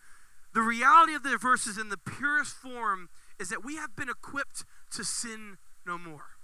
The 0.53 0.61
reality 0.61 1.13
of 1.13 1.23
the 1.23 1.37
verses 1.37 1.77
in 1.77 1.89
the 1.89 1.97
purest 1.97 2.53
form 2.55 3.09
is 3.39 3.49
that 3.49 3.63
we 3.63 3.75
have 3.75 3.95
been 3.95 4.09
equipped 4.09 4.65
to 4.91 5.03
sin 5.03 5.57
no 5.85 5.97
more. 5.97 6.38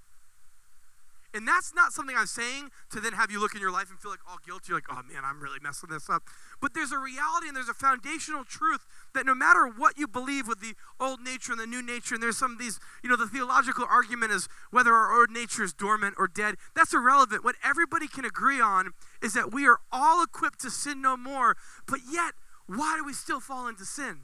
And 1.36 1.46
that's 1.46 1.76
not 1.76 1.92
something 1.92 2.16
I'm 2.16 2.28
saying 2.28 2.72
to 2.92 3.02
then 3.02 3.12
have 3.12 3.30
you 3.30 3.42
look 3.42 3.54
in 3.56 3.62
your 3.62 3.72
life 3.72 3.90
and 3.90 4.00
feel 4.00 4.10
like 4.10 4.22
all 4.28 4.38
guilty. 4.46 4.72
Like, 4.72 4.86
oh 4.90 5.02
man, 5.04 5.24
I'm 5.26 5.42
really 5.42 5.60
messing 5.62 5.90
this 5.90 6.10
up. 6.10 6.24
But 6.62 6.74
there's 6.74 6.94
a 6.94 6.98
reality 6.98 7.50
and 7.50 7.58
there's 7.58 7.68
a 7.68 7.74
foundational 7.74 8.46
truth 8.46 8.86
that 9.14 9.26
no 9.26 9.36
matter 9.36 9.68
what 9.68 9.98
you 9.98 10.08
believe 10.08 10.48
with 10.48 10.62
the 10.62 10.76
old 10.98 11.20
nature 11.20 11.52
and 11.52 11.60
the 11.60 11.68
new 11.68 11.82
nature, 11.82 12.16
and 12.16 12.24
there's 12.24 12.38
some 12.38 12.54
of 12.54 12.58
these, 12.58 12.80
you 13.04 13.10
know, 13.10 13.18
the 13.18 13.28
theological 13.28 13.86
argument 13.90 14.32
is 14.32 14.48
whether 14.72 14.94
our 14.94 15.20
old 15.20 15.30
nature 15.30 15.64
is 15.64 15.74
dormant 15.74 16.16
or 16.18 16.30
dead. 16.30 16.56
That's 16.74 16.94
irrelevant. 16.94 17.44
What 17.44 17.56
everybody 17.62 18.08
can 18.08 18.24
agree 18.24 18.62
on 18.62 18.94
is 19.22 19.34
that 19.34 19.54
we 19.54 19.68
are 19.68 19.80
all 19.92 20.24
equipped 20.24 20.62
to 20.62 20.72
sin 20.72 21.02
no 21.02 21.18
more. 21.18 21.58
But 21.86 22.00
yet, 22.10 22.36
why 22.66 22.96
do 22.98 23.04
we 23.06 23.12
still 23.14 23.42
fall 23.42 23.68
into 23.68 23.84
sin? 23.84 24.22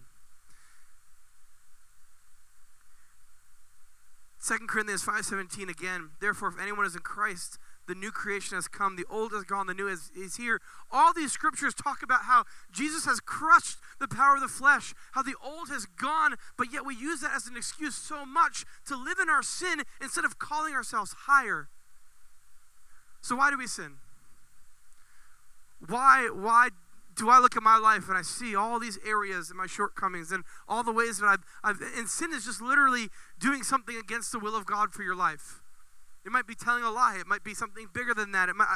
2 4.44 4.68
Corinthians 4.68 5.04
5:17 5.04 5.70
again. 5.70 6.12
Therefore, 6.20 6.50
if 6.50 6.60
anyone 6.60 6.86
is 6.86 6.96
in 6.96 7.02
Christ, 7.02 7.60
the 7.88 7.94
new 7.94 8.12
creation 8.12 8.56
has 8.56 8.68
come. 8.68 8.96
The 8.96 9.06
old 9.10 9.34
is 9.34 9.44
gone. 9.44 9.68
The 9.68 9.74
new 9.74 9.88
is, 9.88 10.12
is 10.16 10.38
here. 10.38 10.60
All 10.92 11.14
these 11.14 11.32
scriptures 11.32 11.76
talk 11.76 12.02
about 12.02 12.24
how 12.24 12.46
Jesus 12.72 13.06
has 13.06 13.20
crushed 13.20 13.78
the 14.00 14.08
power 14.08 14.36
of 14.36 14.42
the 14.42 14.48
flesh, 14.48 14.96
how 15.12 15.22
the 15.22 15.36
old 15.44 15.70
has 15.70 15.86
gone, 15.86 16.36
but 16.58 16.74
yet 16.74 16.86
we 16.86 16.96
use 16.96 17.22
that 17.22 17.36
as 17.36 17.48
an 17.48 17.56
excuse 17.56 17.96
so 17.96 18.26
much 18.26 18.66
to 18.88 18.96
live 18.96 19.20
in 19.20 19.30
our 19.30 19.44
sin 19.44 19.84
instead 20.02 20.26
of 20.26 20.40
calling 20.40 20.74
ourselves 20.74 21.14
higher. 21.26 21.70
So 23.22 23.36
why 23.36 23.52
do 23.52 23.58
we 23.58 23.68
sin? 23.68 23.98
Why 25.86 26.30
why 26.30 26.70
do 27.22 27.30
I 27.30 27.38
look 27.38 27.56
at 27.56 27.62
my 27.62 27.78
life 27.78 28.10
and 28.10 28.18
I 28.18 28.24
see 28.24 28.56
all 28.56 28.80
these 28.80 28.98
areas 29.06 29.50
and 29.50 29.58
my 29.58 29.68
shortcomings 29.68 30.32
and 30.32 30.44
all 30.68 30.82
the 30.82 30.92
ways 30.92 31.20
that 31.20 31.28
I've, 31.28 31.46
I've 31.64 31.80
and 31.96 32.10
sin 32.10 32.34
is 32.34 32.46
just 32.46 32.64
literally 32.64 33.10
doing 33.40 33.62
something 33.62 33.96
against 33.96 34.32
the 34.32 34.40
will 34.40 34.56
of 34.56 34.66
God 34.66 34.92
for 34.92 35.04
your 35.04 35.14
life. 35.14 35.62
It 36.26 36.32
might 36.32 36.48
be 36.48 36.56
telling 36.56 36.84
a 36.84 36.90
lie. 36.90 37.18
It 37.20 37.28
might 37.28 37.44
be 37.44 37.54
something 37.54 37.86
bigger 37.94 38.16
than 38.16 38.32
that. 38.32 38.50
It 38.50 38.56
might, 38.56 38.76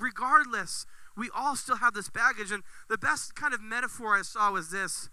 regardless, 0.00 0.86
we 1.18 1.28
all 1.36 1.54
still 1.54 1.76
have 1.76 1.92
this 1.92 2.08
baggage. 2.08 2.50
And 2.50 2.62
the 2.88 2.96
best 2.96 3.34
kind 3.34 3.52
of 3.52 3.60
metaphor 3.60 4.16
I 4.16 4.22
saw 4.22 4.50
was 4.50 4.70
this. 4.70 5.10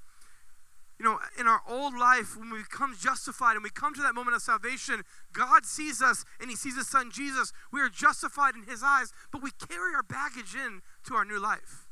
You 0.97 1.03
know, 1.03 1.19
in 1.37 1.47
our 1.47 1.61
old 1.67 1.97
life, 1.97 2.37
when 2.37 2.49
we 2.49 2.59
become 2.59 2.95
justified 2.97 3.55
and 3.55 3.63
we 3.63 3.71
come 3.71 3.93
to 3.95 4.01
that 4.03 4.15
moment 4.15 4.37
of 4.37 4.41
salvation, 4.41 5.01
God 5.33 5.65
sees 5.65 6.01
us 6.01 6.23
and 6.39 6.49
He 6.49 6.55
sees 6.55 6.77
His 6.77 6.87
Son 6.87 7.11
Jesus. 7.11 7.51
We 7.73 7.81
are 7.81 7.89
justified 7.89 8.55
in 8.55 8.63
His 8.63 8.83
eyes, 8.83 9.11
but 9.33 9.43
we 9.43 9.51
carry 9.51 9.93
our 9.93 10.03
baggage 10.03 10.55
in 10.55 10.81
to 11.07 11.15
our 11.15 11.25
new 11.25 11.41
life. 11.41 11.87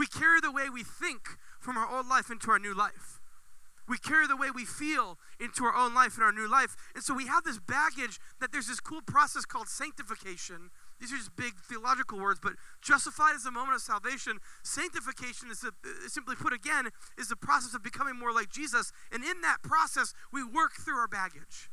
We 0.00 0.06
carry 0.06 0.40
the 0.40 0.50
way 0.50 0.70
we 0.72 0.82
think 0.82 1.36
from 1.58 1.76
our 1.76 1.86
old 1.86 2.08
life 2.08 2.30
into 2.30 2.50
our 2.50 2.58
new 2.58 2.72
life. 2.72 3.20
We 3.86 3.98
carry 3.98 4.26
the 4.26 4.34
way 4.34 4.48
we 4.50 4.64
feel 4.64 5.18
into 5.38 5.62
our 5.64 5.74
own 5.74 5.92
life 5.92 6.14
and 6.14 6.24
our 6.24 6.32
new 6.32 6.50
life. 6.50 6.74
And 6.94 7.04
so 7.04 7.12
we 7.12 7.26
have 7.26 7.44
this 7.44 7.58
baggage 7.58 8.18
that 8.40 8.50
there's 8.50 8.66
this 8.66 8.80
cool 8.80 9.02
process 9.02 9.44
called 9.44 9.68
sanctification. 9.68 10.70
These 10.98 11.12
are 11.12 11.18
just 11.18 11.36
big 11.36 11.52
theological 11.68 12.18
words, 12.18 12.40
but 12.42 12.54
justified 12.80 13.34
is 13.36 13.44
the 13.44 13.50
moment 13.50 13.74
of 13.74 13.82
salvation. 13.82 14.38
Sanctification 14.62 15.50
is, 15.50 15.62
a, 15.64 16.08
simply 16.08 16.34
put 16.34 16.54
again, 16.54 16.88
is 17.18 17.28
the 17.28 17.36
process 17.36 17.74
of 17.74 17.82
becoming 17.82 18.18
more 18.18 18.32
like 18.32 18.48
Jesus. 18.48 18.92
And 19.12 19.22
in 19.22 19.42
that 19.42 19.58
process, 19.62 20.14
we 20.32 20.42
work 20.42 20.76
through 20.80 20.96
our 20.96 21.08
baggage. 21.08 21.68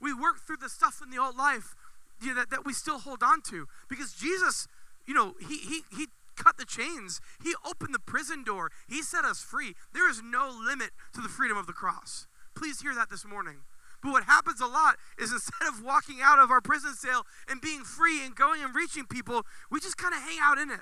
We 0.00 0.14
work 0.14 0.40
through 0.46 0.56
the 0.62 0.70
stuff 0.70 1.02
in 1.04 1.10
the 1.10 1.18
old 1.18 1.36
life 1.36 1.76
you 2.22 2.28
know, 2.28 2.36
that, 2.36 2.48
that 2.48 2.64
we 2.64 2.72
still 2.72 2.98
hold 2.98 3.22
on 3.22 3.42
to. 3.50 3.68
Because 3.90 4.14
Jesus, 4.14 4.66
you 5.06 5.12
know, 5.12 5.34
he, 5.38 5.58
he, 5.58 5.80
he 5.94 6.06
cut 6.42 6.56
the 6.56 6.64
chains. 6.64 7.20
He 7.42 7.54
opened 7.64 7.94
the 7.94 7.98
prison 7.98 8.42
door. 8.42 8.70
He 8.88 9.02
set 9.02 9.24
us 9.24 9.42
free. 9.42 9.74
There 9.92 10.08
is 10.08 10.22
no 10.22 10.50
limit 10.50 10.90
to 11.14 11.20
the 11.20 11.28
freedom 11.28 11.56
of 11.56 11.66
the 11.66 11.72
cross. 11.72 12.26
Please 12.54 12.80
hear 12.80 12.94
that 12.94 13.10
this 13.10 13.24
morning. 13.24 13.58
But 14.02 14.12
what 14.12 14.24
happens 14.24 14.60
a 14.60 14.66
lot 14.66 14.96
is 15.18 15.32
instead 15.36 15.68
of 15.68 15.84
walking 15.84 16.18
out 16.22 16.38
of 16.38 16.50
our 16.50 16.60
prison 16.60 16.94
cell 16.94 17.26
and 17.48 17.60
being 17.60 17.84
free 17.84 18.24
and 18.24 18.34
going 18.34 18.62
and 18.62 18.74
reaching 18.74 19.04
people, 19.04 19.44
we 19.70 19.80
just 19.80 19.98
kind 19.98 20.14
of 20.14 20.20
hang 20.20 20.38
out 20.42 20.58
in 20.58 20.70
it. 20.70 20.80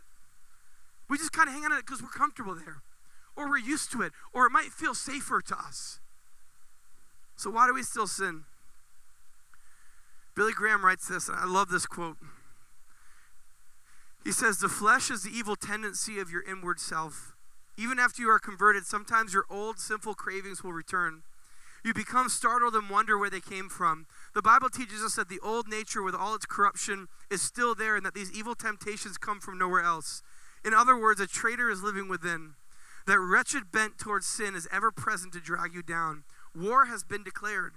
We 1.09 1.19
just 1.19 1.33
kind 1.33 1.49
of 1.49 1.55
hang 1.55 1.65
out 1.65 1.73
in 1.73 1.79
it 1.79 1.87
because 1.87 2.03
we're 2.03 2.09
comfortable 2.09 2.55
there, 2.55 2.83
or 3.35 3.49
we're 3.49 3.59
used 3.59 3.91
to 3.93 4.03
it, 4.03 4.13
or 4.33 4.47
it 4.47 4.51
might 4.51 4.73
feel 4.73 4.95
safer 4.95 5.41
to 5.41 5.59
us. 5.59 6.01
So, 7.35 7.51
why 7.51 7.67
do 7.67 7.73
we 7.73 7.83
still 7.83 8.07
sin? 8.07 8.45
Billy 10.35 10.53
Graham 10.53 10.85
writes 10.85 11.09
this, 11.09 11.29
and 11.29 11.39
I 11.39 11.47
love 11.47 11.71
this 11.71 11.87
quote. 11.87 12.19
He 14.25 14.33
says, 14.33 14.59
The 14.59 14.69
flesh 14.69 15.11
is 15.11 15.23
the 15.23 15.31
evil 15.31 15.57
tendency 15.57 16.19
of 16.19 16.31
your 16.31 16.43
inward 16.43 16.81
self. 16.81 17.35
Even 17.77 17.99
after 17.99 18.23
you 18.23 18.31
are 18.31 18.39
converted, 18.39 18.85
sometimes 18.85 19.33
your 19.33 19.45
old 19.49 19.79
sinful 19.79 20.15
cravings 20.15 20.65
will 20.65 20.73
return. 20.73 21.23
You 21.85 21.95
become 21.95 22.29
startled 22.29 22.75
and 22.75 22.91
wonder 22.91 23.17
where 23.17 23.31
they 23.31 23.41
came 23.41 23.69
from. 23.69 24.07
The 24.35 24.43
Bible 24.43 24.69
teaches 24.69 25.03
us 25.03 25.15
that 25.15 25.29
the 25.29 25.41
old 25.41 25.69
nature, 25.69 26.03
with 26.03 26.15
all 26.15 26.35
its 26.35 26.45
corruption, 26.45 27.07
is 27.31 27.41
still 27.41 27.75
there 27.75 27.97
and 27.97 28.05
that 28.05 28.15
these 28.15 28.33
evil 28.33 28.55
temptations 28.55 29.17
come 29.17 29.41
from 29.41 29.59
nowhere 29.59 29.83
else. 29.83 30.23
In 30.65 30.75
other 30.75 31.01
words, 31.01 31.21
a 31.21 31.27
traitor 31.27 31.71
is 31.71 31.83
living 31.83 32.09
within. 32.09 32.55
That 33.07 33.21
wretched 33.21 33.71
bent 33.73 33.97
towards 33.97 34.27
sin 34.27 34.55
is 34.55 34.69
ever 34.73 34.91
present 34.91 35.33
to 35.35 35.41
drag 35.41 35.73
you 35.73 35.83
down. 35.83 36.25
War 36.55 36.87
has 36.87 37.05
been 37.05 37.23
declared. 37.23 37.75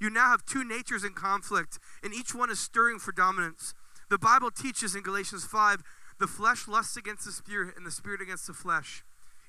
You 0.00 0.10
now 0.10 0.30
have 0.30 0.44
two 0.44 0.64
natures 0.64 1.04
in 1.04 1.14
conflict, 1.14 1.78
and 2.02 2.12
each 2.12 2.34
one 2.34 2.50
is 2.50 2.60
stirring 2.60 2.98
for 2.98 3.12
dominance. 3.12 3.72
The 4.08 4.18
Bible 4.18 4.50
teaches 4.50 4.94
in 4.94 5.02
Galatians 5.02 5.44
5 5.44 5.82
the 6.18 6.26
flesh 6.26 6.66
lusts 6.66 6.96
against 6.96 7.24
the 7.26 7.32
spirit, 7.32 7.76
and 7.76 7.84
the 7.84 7.90
spirit 7.90 8.20
against 8.20 8.46
the 8.46 8.54
flesh. 8.54 9.04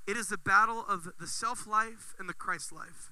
It 0.06 0.18
is 0.18 0.30
the 0.30 0.38
battle 0.38 0.84
of 0.88 1.10
the 1.20 1.28
self 1.28 1.68
life 1.68 2.14
and 2.20 2.28
the 2.28 2.34
Christ 2.34 2.72
life. 2.72 3.12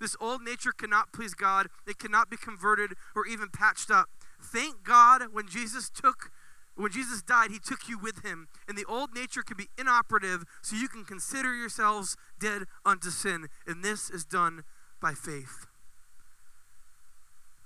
This 0.00 0.16
old 0.20 0.42
nature 0.42 0.72
cannot 0.72 1.12
please 1.12 1.34
God, 1.34 1.68
it 1.86 1.98
cannot 1.98 2.28
be 2.28 2.36
converted 2.36 2.92
or 3.14 3.26
even 3.26 3.48
patched 3.48 3.90
up. 3.90 4.08
Thank 4.42 4.82
God 4.82 5.22
when 5.32 5.48
Jesus 5.48 5.88
took 5.88 6.30
when 6.76 6.90
Jesus 6.90 7.22
died, 7.22 7.52
he 7.52 7.60
took 7.60 7.88
you 7.88 7.98
with 7.98 8.24
him, 8.24 8.48
and 8.66 8.76
the 8.76 8.84
old 8.86 9.14
nature 9.14 9.42
can 9.42 9.56
be 9.56 9.68
inoperative 9.78 10.42
so 10.60 10.74
you 10.74 10.88
can 10.88 11.04
consider 11.04 11.54
yourselves 11.54 12.16
dead 12.40 12.64
unto 12.84 13.10
sin, 13.10 13.46
and 13.66 13.84
this 13.84 14.10
is 14.10 14.24
done 14.24 14.64
by 15.00 15.14
faith. 15.14 15.66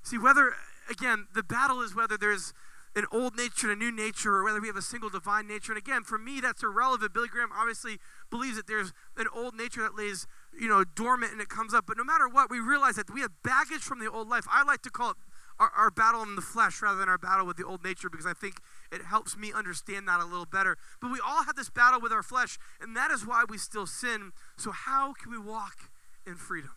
See, 0.02 0.18
whether, 0.18 0.54
again, 0.90 1.26
the 1.34 1.42
battle 1.42 1.80
is 1.80 1.94
whether 1.94 2.18
there's 2.18 2.52
an 2.98 3.06
old 3.12 3.36
nature 3.36 3.70
and 3.70 3.80
a 3.80 3.84
new 3.84 3.92
nature, 3.92 4.34
or 4.34 4.44
whether 4.44 4.60
we 4.60 4.66
have 4.66 4.76
a 4.76 4.82
single 4.82 5.08
divine 5.08 5.46
nature. 5.46 5.72
And 5.72 5.78
again, 5.78 6.02
for 6.02 6.18
me, 6.18 6.40
that's 6.40 6.62
irrelevant. 6.62 7.14
Billy 7.14 7.28
Graham 7.28 7.50
obviously 7.56 7.98
believes 8.30 8.56
that 8.56 8.66
there's 8.66 8.92
an 9.16 9.26
old 9.34 9.54
nature 9.54 9.82
that 9.82 9.96
lays, 9.96 10.26
you 10.58 10.68
know, 10.68 10.84
dormant 10.84 11.32
and 11.32 11.40
it 11.40 11.48
comes 11.48 11.72
up. 11.72 11.86
But 11.86 11.96
no 11.96 12.04
matter 12.04 12.28
what, 12.28 12.50
we 12.50 12.60
realize 12.60 12.96
that 12.96 13.12
we 13.12 13.20
have 13.20 13.30
baggage 13.42 13.80
from 13.80 14.00
the 14.00 14.10
old 14.10 14.28
life. 14.28 14.46
I 14.50 14.64
like 14.64 14.82
to 14.82 14.90
call 14.90 15.12
it 15.12 15.16
our, 15.60 15.70
our 15.76 15.90
battle 15.90 16.22
in 16.22 16.36
the 16.36 16.42
flesh 16.42 16.82
rather 16.82 16.98
than 16.98 17.08
our 17.08 17.18
battle 17.18 17.46
with 17.46 17.56
the 17.56 17.64
old 17.64 17.84
nature 17.84 18.08
because 18.10 18.26
I 18.26 18.32
think 18.32 18.56
it 18.92 19.02
helps 19.02 19.36
me 19.36 19.52
understand 19.52 20.08
that 20.08 20.20
a 20.20 20.24
little 20.24 20.46
better. 20.46 20.76
But 21.00 21.12
we 21.12 21.20
all 21.24 21.44
have 21.44 21.56
this 21.56 21.70
battle 21.70 22.00
with 22.00 22.12
our 22.12 22.22
flesh, 22.22 22.58
and 22.80 22.96
that 22.96 23.10
is 23.10 23.26
why 23.26 23.44
we 23.48 23.58
still 23.58 23.86
sin. 23.86 24.32
So, 24.56 24.72
how 24.72 25.12
can 25.12 25.30
we 25.30 25.38
walk 25.38 25.90
in 26.26 26.34
freedom? 26.34 26.72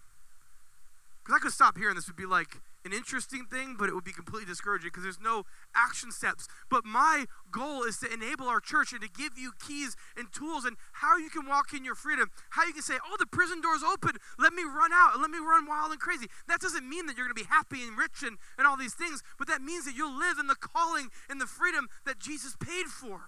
Because 1.23 1.39
I 1.39 1.39
could 1.39 1.53
stop 1.53 1.77
here 1.77 1.89
and 1.89 1.97
this 1.97 2.07
would 2.07 2.15
be 2.15 2.25
like, 2.25 2.61
an 2.83 2.93
interesting 2.93 3.45
thing, 3.45 3.75
but 3.77 3.89
it 3.89 3.93
would 3.93 4.03
be 4.03 4.11
completely 4.11 4.45
discouraging 4.45 4.89
because 4.89 5.03
there's 5.03 5.21
no 5.21 5.43
action 5.75 6.11
steps. 6.11 6.47
But 6.69 6.83
my 6.83 7.25
goal 7.51 7.83
is 7.83 7.97
to 7.99 8.11
enable 8.11 8.47
our 8.47 8.59
church 8.59 8.91
and 8.91 9.01
to 9.01 9.09
give 9.09 9.37
you 9.37 9.51
keys 9.59 9.95
and 10.17 10.31
tools 10.33 10.65
and 10.65 10.77
how 10.93 11.17
you 11.17 11.29
can 11.29 11.47
walk 11.47 11.73
in 11.73 11.85
your 11.85 11.95
freedom. 11.95 12.31
How 12.51 12.65
you 12.65 12.73
can 12.73 12.81
say, 12.81 12.95
oh, 13.05 13.15
the 13.19 13.27
prison 13.27 13.61
door's 13.61 13.83
open. 13.83 14.17
Let 14.39 14.53
me 14.53 14.63
run 14.63 14.91
out 14.93 15.13
and 15.13 15.21
let 15.21 15.29
me 15.29 15.37
run 15.37 15.67
wild 15.67 15.91
and 15.91 15.99
crazy. 15.99 16.27
That 16.47 16.59
doesn't 16.59 16.87
mean 16.87 17.05
that 17.05 17.17
you're 17.17 17.27
going 17.27 17.35
to 17.35 17.43
be 17.43 17.49
happy 17.49 17.83
and 17.83 17.97
rich 17.97 18.23
and, 18.23 18.37
and 18.57 18.65
all 18.65 18.77
these 18.77 18.95
things, 18.95 19.21
but 19.37 19.47
that 19.47 19.61
means 19.61 19.85
that 19.85 19.95
you'll 19.95 20.17
live 20.17 20.39
in 20.39 20.47
the 20.47 20.55
calling 20.55 21.09
and 21.29 21.39
the 21.39 21.45
freedom 21.45 21.87
that 22.05 22.19
Jesus 22.19 22.55
paid 22.59 22.87
for. 22.87 23.21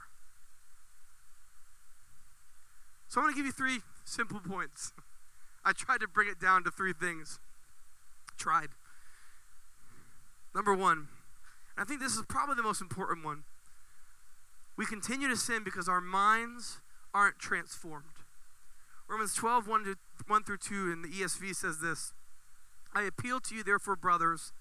So 3.07 3.21
I'm 3.21 3.25
going 3.25 3.35
to 3.35 3.37
give 3.37 3.45
you 3.45 3.51
three 3.51 3.81
simple 4.05 4.39
points. 4.39 4.93
I 5.65 5.71
tried 5.71 6.01
to 6.01 6.07
bring 6.07 6.27
it 6.27 6.39
down 6.39 6.63
to 6.63 6.71
three 6.71 6.93
things. 6.93 7.39
Tried. 8.37 8.69
Number 10.55 10.75
one, 10.75 11.07
I 11.77 11.83
think 11.83 11.99
this 11.99 12.15
is 12.15 12.23
probably 12.27 12.55
the 12.55 12.63
most 12.63 12.81
important 12.81 13.25
one. 13.25 13.43
We 14.77 14.85
continue 14.85 15.27
to 15.27 15.35
sin 15.37 15.63
because 15.63 15.87
our 15.87 16.01
minds 16.01 16.81
aren't 17.13 17.39
transformed. 17.39 18.05
Romans 19.07 19.33
12, 19.35 19.67
1, 19.67 19.83
to, 19.83 19.95
1 20.27 20.43
through 20.43 20.57
2 20.57 20.91
in 20.91 21.01
the 21.01 21.09
ESV 21.09 21.55
says 21.55 21.79
this 21.79 22.13
I 22.95 23.03
appeal 23.03 23.39
to 23.41 23.55
you, 23.55 23.63
therefore, 23.63 23.95
brothers, 23.95 24.53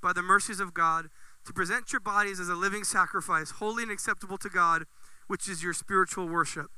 by 0.00 0.12
the 0.12 0.22
mercies 0.22 0.60
of 0.60 0.74
God, 0.74 1.08
to 1.46 1.52
present 1.52 1.92
your 1.92 2.00
bodies 2.00 2.40
as 2.40 2.48
a 2.48 2.54
living 2.54 2.84
sacrifice, 2.84 3.52
holy 3.52 3.82
and 3.82 3.92
acceptable 3.92 4.38
to 4.38 4.48
God, 4.48 4.84
which 5.26 5.48
is 5.48 5.62
your 5.62 5.72
spiritual 5.72 6.28
worship. 6.28 6.70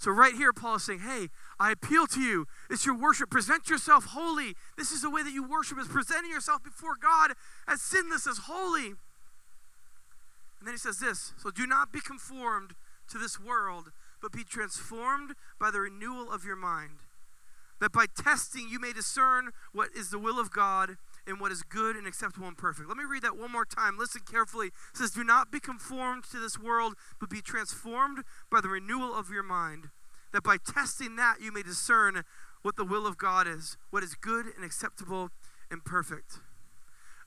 So, 0.00 0.10
right 0.10 0.32
here, 0.32 0.54
Paul 0.54 0.76
is 0.76 0.84
saying, 0.84 1.00
Hey, 1.00 1.28
I 1.60 1.72
appeal 1.72 2.06
to 2.06 2.20
you. 2.20 2.46
It's 2.70 2.86
your 2.86 2.96
worship. 2.96 3.28
Present 3.28 3.68
yourself 3.68 4.06
holy. 4.06 4.54
This 4.78 4.92
is 4.92 5.02
the 5.02 5.10
way 5.10 5.22
that 5.22 5.34
you 5.34 5.46
worship, 5.46 5.78
is 5.78 5.88
presenting 5.88 6.30
yourself 6.30 6.64
before 6.64 6.94
God 6.98 7.32
as 7.68 7.82
sinless, 7.82 8.26
as 8.26 8.38
holy. 8.44 8.86
And 8.86 10.64
then 10.64 10.72
he 10.72 10.78
says 10.78 11.00
this 11.00 11.34
So, 11.36 11.50
do 11.50 11.66
not 11.66 11.92
be 11.92 12.00
conformed 12.00 12.72
to 13.10 13.18
this 13.18 13.38
world, 13.38 13.92
but 14.22 14.32
be 14.32 14.42
transformed 14.42 15.34
by 15.60 15.70
the 15.70 15.80
renewal 15.80 16.32
of 16.32 16.46
your 16.46 16.56
mind, 16.56 17.00
that 17.78 17.92
by 17.92 18.06
testing 18.06 18.70
you 18.70 18.80
may 18.80 18.94
discern 18.94 19.50
what 19.74 19.90
is 19.94 20.08
the 20.08 20.18
will 20.18 20.40
of 20.40 20.50
God 20.50 20.96
in 21.30 21.38
what 21.38 21.52
is 21.52 21.62
good 21.62 21.96
and 21.96 22.06
acceptable 22.06 22.46
and 22.46 22.58
perfect. 22.58 22.88
Let 22.88 22.98
me 22.98 23.04
read 23.04 23.22
that 23.22 23.38
one 23.38 23.52
more 23.52 23.64
time. 23.64 23.96
Listen 23.96 24.22
carefully. 24.30 24.66
It 24.66 24.96
says, 24.96 25.12
Do 25.12 25.24
not 25.24 25.50
be 25.50 25.60
conformed 25.60 26.24
to 26.24 26.38
this 26.38 26.58
world, 26.58 26.94
but 27.18 27.30
be 27.30 27.40
transformed 27.40 28.24
by 28.50 28.60
the 28.60 28.68
renewal 28.68 29.14
of 29.14 29.30
your 29.30 29.42
mind, 29.42 29.88
that 30.32 30.42
by 30.42 30.56
testing 30.58 31.16
that 31.16 31.40
you 31.40 31.52
may 31.52 31.62
discern 31.62 32.24
what 32.62 32.76
the 32.76 32.84
will 32.84 33.06
of 33.06 33.16
God 33.16 33.46
is, 33.46 33.78
what 33.90 34.02
is 34.02 34.14
good 34.14 34.46
and 34.54 34.64
acceptable 34.64 35.30
and 35.70 35.84
perfect. 35.84 36.40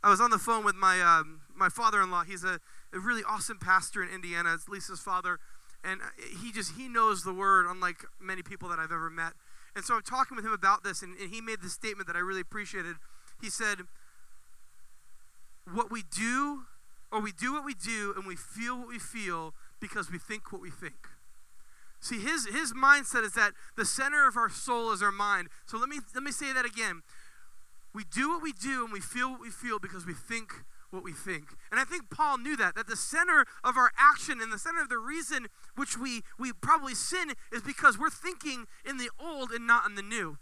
I 0.04 0.10
was 0.10 0.20
on 0.20 0.32
the 0.32 0.38
phone 0.38 0.66
with 0.66 0.76
my 0.76 1.02
um, 1.02 1.42
my 1.56 1.70
father-in-law. 1.70 2.24
He's 2.24 2.44
a, 2.44 2.60
a 2.92 3.00
really 3.00 3.22
awesome 3.28 3.58
pastor 3.58 4.04
in 4.04 4.10
Indiana. 4.10 4.54
It's 4.54 4.68
Lisa's 4.68 5.00
father, 5.00 5.40
and 5.82 6.02
he 6.42 6.52
just 6.52 6.74
he 6.78 6.90
knows 6.90 7.24
the 7.24 7.34
word 7.34 7.66
unlike 7.68 8.04
many 8.22 8.44
people 8.44 8.68
that 8.70 8.80
I've 8.80 8.92
ever 8.92 9.10
met. 9.10 9.32
And 9.76 9.86
so 9.86 9.96
I'm 9.96 10.04
talking 10.04 10.36
with 10.36 10.46
him 10.46 10.52
about 10.52 10.84
this, 10.84 11.02
and, 11.02 11.18
and 11.18 11.34
he 11.34 11.42
made 11.42 11.62
this 11.62 11.74
statement 11.74 12.08
that 12.08 12.16
I 12.16 12.20
really 12.20 12.42
appreciated. 12.42 12.98
He 13.44 13.50
said, 13.50 13.80
What 15.70 15.92
we 15.92 16.02
do, 16.02 16.64
or 17.12 17.20
we 17.20 17.34
do 17.34 17.52
what 17.52 17.66
we 17.66 17.74
do, 17.74 18.14
and 18.16 18.26
we 18.26 18.38
feel 18.38 18.80
what 18.80 18.88
we 18.88 19.00
feel 19.00 19.54
because 19.82 20.10
we 20.10 20.18
think 20.18 20.54
what 20.54 20.62
we 20.62 20.70
think. 20.72 21.10
See, 22.00 22.20
his, 22.20 22.48
his 22.48 22.72
mindset 22.72 23.26
is 23.26 23.34
that 23.34 23.52
the 23.76 23.84
center 23.84 24.30
of 24.30 24.38
our 24.38 24.50
soul 24.50 24.94
is 24.94 25.04
our 25.04 25.12
mind. 25.12 25.50
So 25.66 25.78
let 25.78 25.90
me, 25.90 25.98
let 26.16 26.24
me 26.24 26.32
say 26.32 26.54
that 26.54 26.64
again. 26.66 27.02
We 27.94 28.06
do 28.06 28.30
what 28.30 28.42
we 28.42 28.54
do 28.54 28.86
and 28.86 28.94
we 28.94 29.02
feel 29.02 29.32
what 29.32 29.42
we 29.42 29.50
feel 29.50 29.78
because 29.78 30.06
we 30.06 30.14
think 30.14 30.54
what 30.90 31.04
we 31.04 31.12
think. 31.12 31.50
And 31.70 31.82
I 31.82 31.84
think 31.84 32.10
Paul 32.10 32.38
knew 32.38 32.56
that, 32.56 32.76
that 32.76 32.88
the 32.88 32.96
center 32.96 33.46
of 33.64 33.76
our 33.76 33.92
action 33.98 34.40
and 34.42 34.54
the 34.54 34.58
center 34.58 34.82
of 34.82 34.88
the 34.88 34.98
reason 34.98 35.48
which 35.76 35.98
we, 35.98 36.22
we 36.40 36.54
probably 36.54 36.96
sin 36.96 37.34
is 37.52 37.62
because 37.62 38.00
we're 38.00 38.10
thinking 38.10 38.68
in 38.86 38.98
the 38.98 39.10
old 39.20 39.52
and 39.52 39.68
not 39.68 39.86
in 39.86 39.96
the 39.96 40.02
new. 40.02 40.38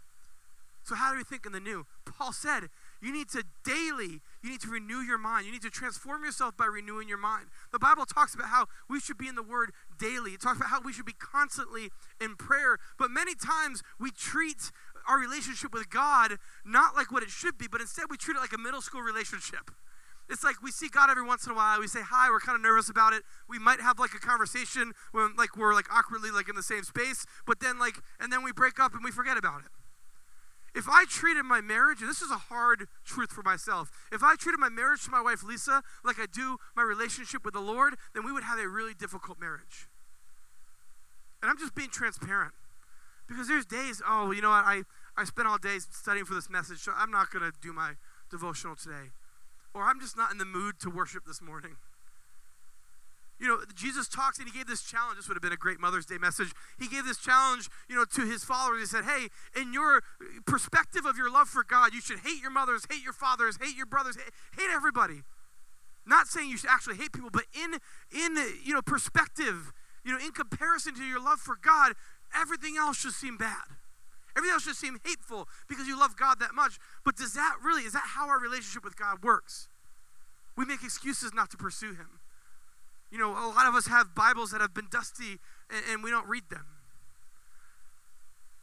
So, 0.84 0.94
how 0.96 1.12
do 1.12 1.16
we 1.18 1.24
think 1.24 1.46
in 1.46 1.52
the 1.52 1.60
new? 1.60 1.86
Paul 2.04 2.32
said, 2.32 2.68
you 3.02 3.12
need 3.12 3.28
to 3.30 3.42
daily, 3.64 4.22
you 4.42 4.50
need 4.50 4.60
to 4.60 4.70
renew 4.70 5.00
your 5.00 5.18
mind. 5.18 5.44
You 5.44 5.52
need 5.52 5.62
to 5.62 5.70
transform 5.70 6.24
yourself 6.24 6.56
by 6.56 6.66
renewing 6.66 7.08
your 7.08 7.18
mind. 7.18 7.48
The 7.72 7.80
Bible 7.80 8.06
talks 8.06 8.32
about 8.32 8.48
how 8.48 8.66
we 8.88 9.00
should 9.00 9.18
be 9.18 9.26
in 9.26 9.34
the 9.34 9.42
Word 9.42 9.72
daily. 9.98 10.32
It 10.32 10.40
talks 10.40 10.58
about 10.58 10.70
how 10.70 10.80
we 10.80 10.92
should 10.92 11.04
be 11.04 11.12
constantly 11.12 11.90
in 12.20 12.36
prayer. 12.36 12.78
But 12.98 13.10
many 13.10 13.34
times 13.34 13.82
we 13.98 14.12
treat 14.12 14.70
our 15.08 15.18
relationship 15.18 15.74
with 15.74 15.90
God 15.90 16.38
not 16.64 16.94
like 16.94 17.10
what 17.10 17.24
it 17.24 17.30
should 17.30 17.58
be, 17.58 17.66
but 17.66 17.80
instead 17.80 18.04
we 18.08 18.16
treat 18.16 18.36
it 18.36 18.40
like 18.40 18.52
a 18.52 18.58
middle 18.58 18.80
school 18.80 19.02
relationship. 19.02 19.72
It's 20.30 20.44
like 20.44 20.62
we 20.62 20.70
see 20.70 20.88
God 20.88 21.10
every 21.10 21.24
once 21.24 21.44
in 21.44 21.52
a 21.52 21.56
while. 21.56 21.80
We 21.80 21.88
say 21.88 22.02
hi. 22.02 22.30
We're 22.30 22.38
kind 22.38 22.54
of 22.54 22.62
nervous 22.62 22.88
about 22.88 23.12
it. 23.12 23.22
We 23.48 23.58
might 23.58 23.80
have 23.80 23.98
like 23.98 24.14
a 24.14 24.20
conversation 24.20 24.92
when 25.10 25.34
like 25.36 25.56
we're 25.56 25.74
like 25.74 25.92
awkwardly 25.92 26.30
like 26.30 26.48
in 26.48 26.54
the 26.54 26.62
same 26.62 26.84
space, 26.84 27.26
but 27.46 27.58
then 27.58 27.80
like 27.80 27.96
and 28.20 28.32
then 28.32 28.44
we 28.44 28.52
break 28.52 28.78
up 28.78 28.94
and 28.94 29.02
we 29.02 29.10
forget 29.10 29.36
about 29.36 29.60
it. 29.60 29.81
If 30.74 30.88
I 30.88 31.04
treated 31.06 31.44
my 31.44 31.60
marriage, 31.60 32.00
and 32.00 32.08
this 32.08 32.22
is 32.22 32.30
a 32.30 32.48
hard 32.48 32.88
truth 33.04 33.30
for 33.30 33.42
myself, 33.42 33.90
if 34.10 34.22
I 34.22 34.36
treated 34.36 34.58
my 34.58 34.70
marriage 34.70 35.04
to 35.04 35.10
my 35.10 35.20
wife 35.20 35.42
Lisa 35.42 35.82
like 36.02 36.18
I 36.18 36.26
do 36.26 36.56
my 36.74 36.82
relationship 36.82 37.44
with 37.44 37.52
the 37.52 37.60
Lord, 37.60 37.94
then 38.14 38.24
we 38.24 38.32
would 38.32 38.44
have 38.44 38.58
a 38.58 38.66
really 38.66 38.94
difficult 38.94 39.38
marriage. 39.38 39.88
And 41.42 41.50
I'm 41.50 41.58
just 41.58 41.74
being 41.74 41.90
transparent. 41.90 42.52
Because 43.28 43.48
there's 43.48 43.66
days, 43.66 44.02
oh, 44.06 44.30
you 44.30 44.40
know 44.40 44.50
what, 44.50 44.64
I, 44.64 44.82
I 45.16 45.24
spent 45.24 45.46
all 45.46 45.58
day 45.58 45.78
studying 45.78 46.24
for 46.24 46.34
this 46.34 46.48
message, 46.48 46.78
so 46.78 46.92
I'm 46.96 47.10
not 47.10 47.30
going 47.30 47.44
to 47.44 47.52
do 47.60 47.72
my 47.72 47.92
devotional 48.30 48.76
today. 48.76 49.10
Or 49.74 49.84
I'm 49.84 50.00
just 50.00 50.16
not 50.16 50.32
in 50.32 50.38
the 50.38 50.44
mood 50.44 50.80
to 50.80 50.90
worship 50.90 51.24
this 51.26 51.40
morning. 51.40 51.76
You 53.42 53.48
know, 53.48 53.58
Jesus 53.74 54.06
talks 54.06 54.38
and 54.38 54.46
he 54.46 54.56
gave 54.56 54.68
this 54.68 54.82
challenge. 54.82 55.16
This 55.16 55.26
would 55.26 55.34
have 55.34 55.42
been 55.42 55.52
a 55.52 55.56
great 55.56 55.80
Mother's 55.80 56.06
Day 56.06 56.16
message. 56.16 56.52
He 56.78 56.86
gave 56.86 57.04
this 57.04 57.18
challenge, 57.18 57.68
you 57.88 57.96
know, 57.96 58.04
to 58.04 58.20
his 58.20 58.44
followers. 58.44 58.78
He 58.78 58.86
said, 58.86 59.04
Hey, 59.04 59.30
in 59.60 59.72
your 59.72 60.00
perspective 60.46 61.04
of 61.04 61.16
your 61.18 61.28
love 61.28 61.48
for 61.48 61.64
God, 61.64 61.92
you 61.92 62.00
should 62.00 62.20
hate 62.20 62.40
your 62.40 62.52
mothers, 62.52 62.86
hate 62.88 63.02
your 63.02 63.12
fathers, 63.12 63.58
hate 63.60 63.76
your 63.76 63.86
brothers, 63.86 64.14
hate, 64.14 64.32
hate 64.56 64.70
everybody. 64.72 65.24
Not 66.06 66.28
saying 66.28 66.50
you 66.50 66.56
should 66.56 66.70
actually 66.70 66.96
hate 66.98 67.12
people, 67.12 67.30
but 67.32 67.46
in 67.52 67.80
in 68.12 68.36
you 68.62 68.74
know 68.74 68.82
perspective, 68.82 69.72
you 70.04 70.12
know, 70.12 70.24
in 70.24 70.30
comparison 70.30 70.94
to 70.94 71.02
your 71.02 71.20
love 71.20 71.40
for 71.40 71.56
God, 71.60 71.94
everything 72.36 72.76
else 72.78 72.96
should 72.98 73.12
seem 73.12 73.36
bad. 73.36 73.74
Everything 74.36 74.54
else 74.54 74.62
should 74.62 74.76
seem 74.76 74.98
hateful 75.04 75.48
because 75.68 75.88
you 75.88 75.98
love 75.98 76.16
God 76.16 76.38
that 76.38 76.54
much. 76.54 76.78
But 77.04 77.16
does 77.16 77.34
that 77.34 77.56
really, 77.62 77.82
is 77.82 77.92
that 77.92 78.04
how 78.14 78.28
our 78.28 78.38
relationship 78.38 78.84
with 78.84 78.96
God 78.96 79.24
works? 79.24 79.68
We 80.56 80.64
make 80.64 80.84
excuses 80.84 81.34
not 81.34 81.50
to 81.50 81.56
pursue 81.56 81.94
Him. 81.94 82.21
You 83.12 83.18
know, 83.18 83.30
a 83.30 83.52
lot 83.54 83.66
of 83.66 83.74
us 83.74 83.88
have 83.88 84.14
Bibles 84.14 84.52
that 84.52 84.62
have 84.62 84.72
been 84.72 84.88
dusty 84.90 85.38
and, 85.68 85.84
and 85.90 86.02
we 86.02 86.10
don't 86.10 86.26
read 86.26 86.44
them. 86.50 86.64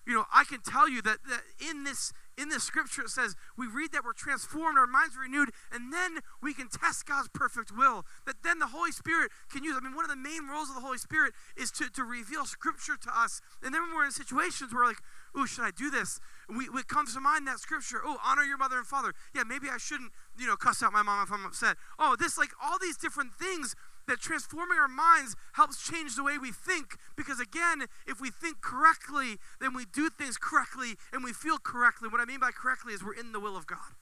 You 0.07 0.15
know, 0.15 0.25
I 0.33 0.43
can 0.43 0.59
tell 0.65 0.89
you 0.89 1.03
that, 1.03 1.19
that 1.29 1.41
in 1.69 1.83
this 1.83 2.11
in 2.35 2.49
this 2.49 2.63
scripture 2.63 3.03
it 3.03 3.09
says 3.09 3.35
we 3.57 3.67
read 3.67 3.91
that 3.91 4.03
we're 4.03 4.13
transformed, 4.13 4.77
our 4.77 4.87
minds 4.87 5.15
are 5.15 5.21
renewed, 5.21 5.49
and 5.71 5.93
then 5.93 6.19
we 6.41 6.53
can 6.53 6.67
test 6.67 7.05
God's 7.05 7.27
perfect 7.27 7.71
will. 7.75 8.05
That 8.25 8.41
then 8.43 8.57
the 8.57 8.67
Holy 8.67 8.91
Spirit 8.91 9.29
can 9.51 9.63
use. 9.63 9.75
I 9.77 9.83
mean, 9.83 9.93
one 9.93 10.05
of 10.05 10.09
the 10.09 10.17
main 10.17 10.47
roles 10.47 10.69
of 10.69 10.75
the 10.75 10.81
Holy 10.81 10.97
Spirit 10.97 11.33
is 11.55 11.69
to, 11.71 11.91
to 11.91 12.03
reveal 12.03 12.45
scripture 12.45 12.95
to 12.95 13.09
us. 13.13 13.41
And 13.61 13.75
then 13.75 13.83
when 13.83 13.93
we're 13.93 14.05
in 14.05 14.11
situations 14.11 14.73
where, 14.73 14.85
like, 14.85 15.03
ooh, 15.37 15.45
should 15.45 15.65
I 15.65 15.71
do 15.71 15.91
this? 15.91 16.19
We, 16.47 16.65
it 16.73 16.87
comes 16.87 17.13
to 17.13 17.19
mind 17.19 17.45
that 17.47 17.59
scripture, 17.59 18.01
oh, 18.03 18.17
honor 18.25 18.43
your 18.43 18.57
mother 18.57 18.77
and 18.77 18.87
father. 18.87 19.13
Yeah, 19.35 19.43
maybe 19.43 19.67
I 19.69 19.77
shouldn't, 19.77 20.11
you 20.39 20.47
know, 20.47 20.55
cuss 20.55 20.81
out 20.81 20.93
my 20.93 21.03
mom 21.03 21.21
if 21.21 21.31
I'm 21.31 21.45
upset. 21.45 21.75
Oh, 21.99 22.15
this, 22.17 22.37
like, 22.37 22.51
all 22.63 22.79
these 22.79 22.97
different 22.97 23.35
things 23.35 23.75
that 24.09 24.19
transforming 24.19 24.77
our 24.77 24.87
minds 24.87 25.35
helps 25.53 25.81
change 25.81 26.15
the 26.15 26.23
way 26.23 26.37
we 26.37 26.51
think. 26.51 26.97
Because 27.15 27.39
again, 27.39 27.85
if 28.05 28.19
we 28.19 28.29
think 28.29 28.61
correctly, 28.61 29.37
then 29.61 29.73
we 29.73 29.85
do 29.85 30.09
things 30.09 30.37
correctly 30.37 30.95
and 31.13 31.23
we 31.23 31.31
feel 31.31 31.57
correctly. 31.57 32.09
What 32.09 32.19
I 32.19 32.25
mean 32.25 32.39
by 32.39 32.51
correctly 32.51 32.93
is 32.93 33.03
we're 33.03 33.13
in 33.13 33.31
the 33.31 33.39
will 33.39 33.55
of 33.55 33.65
God. 33.65 33.95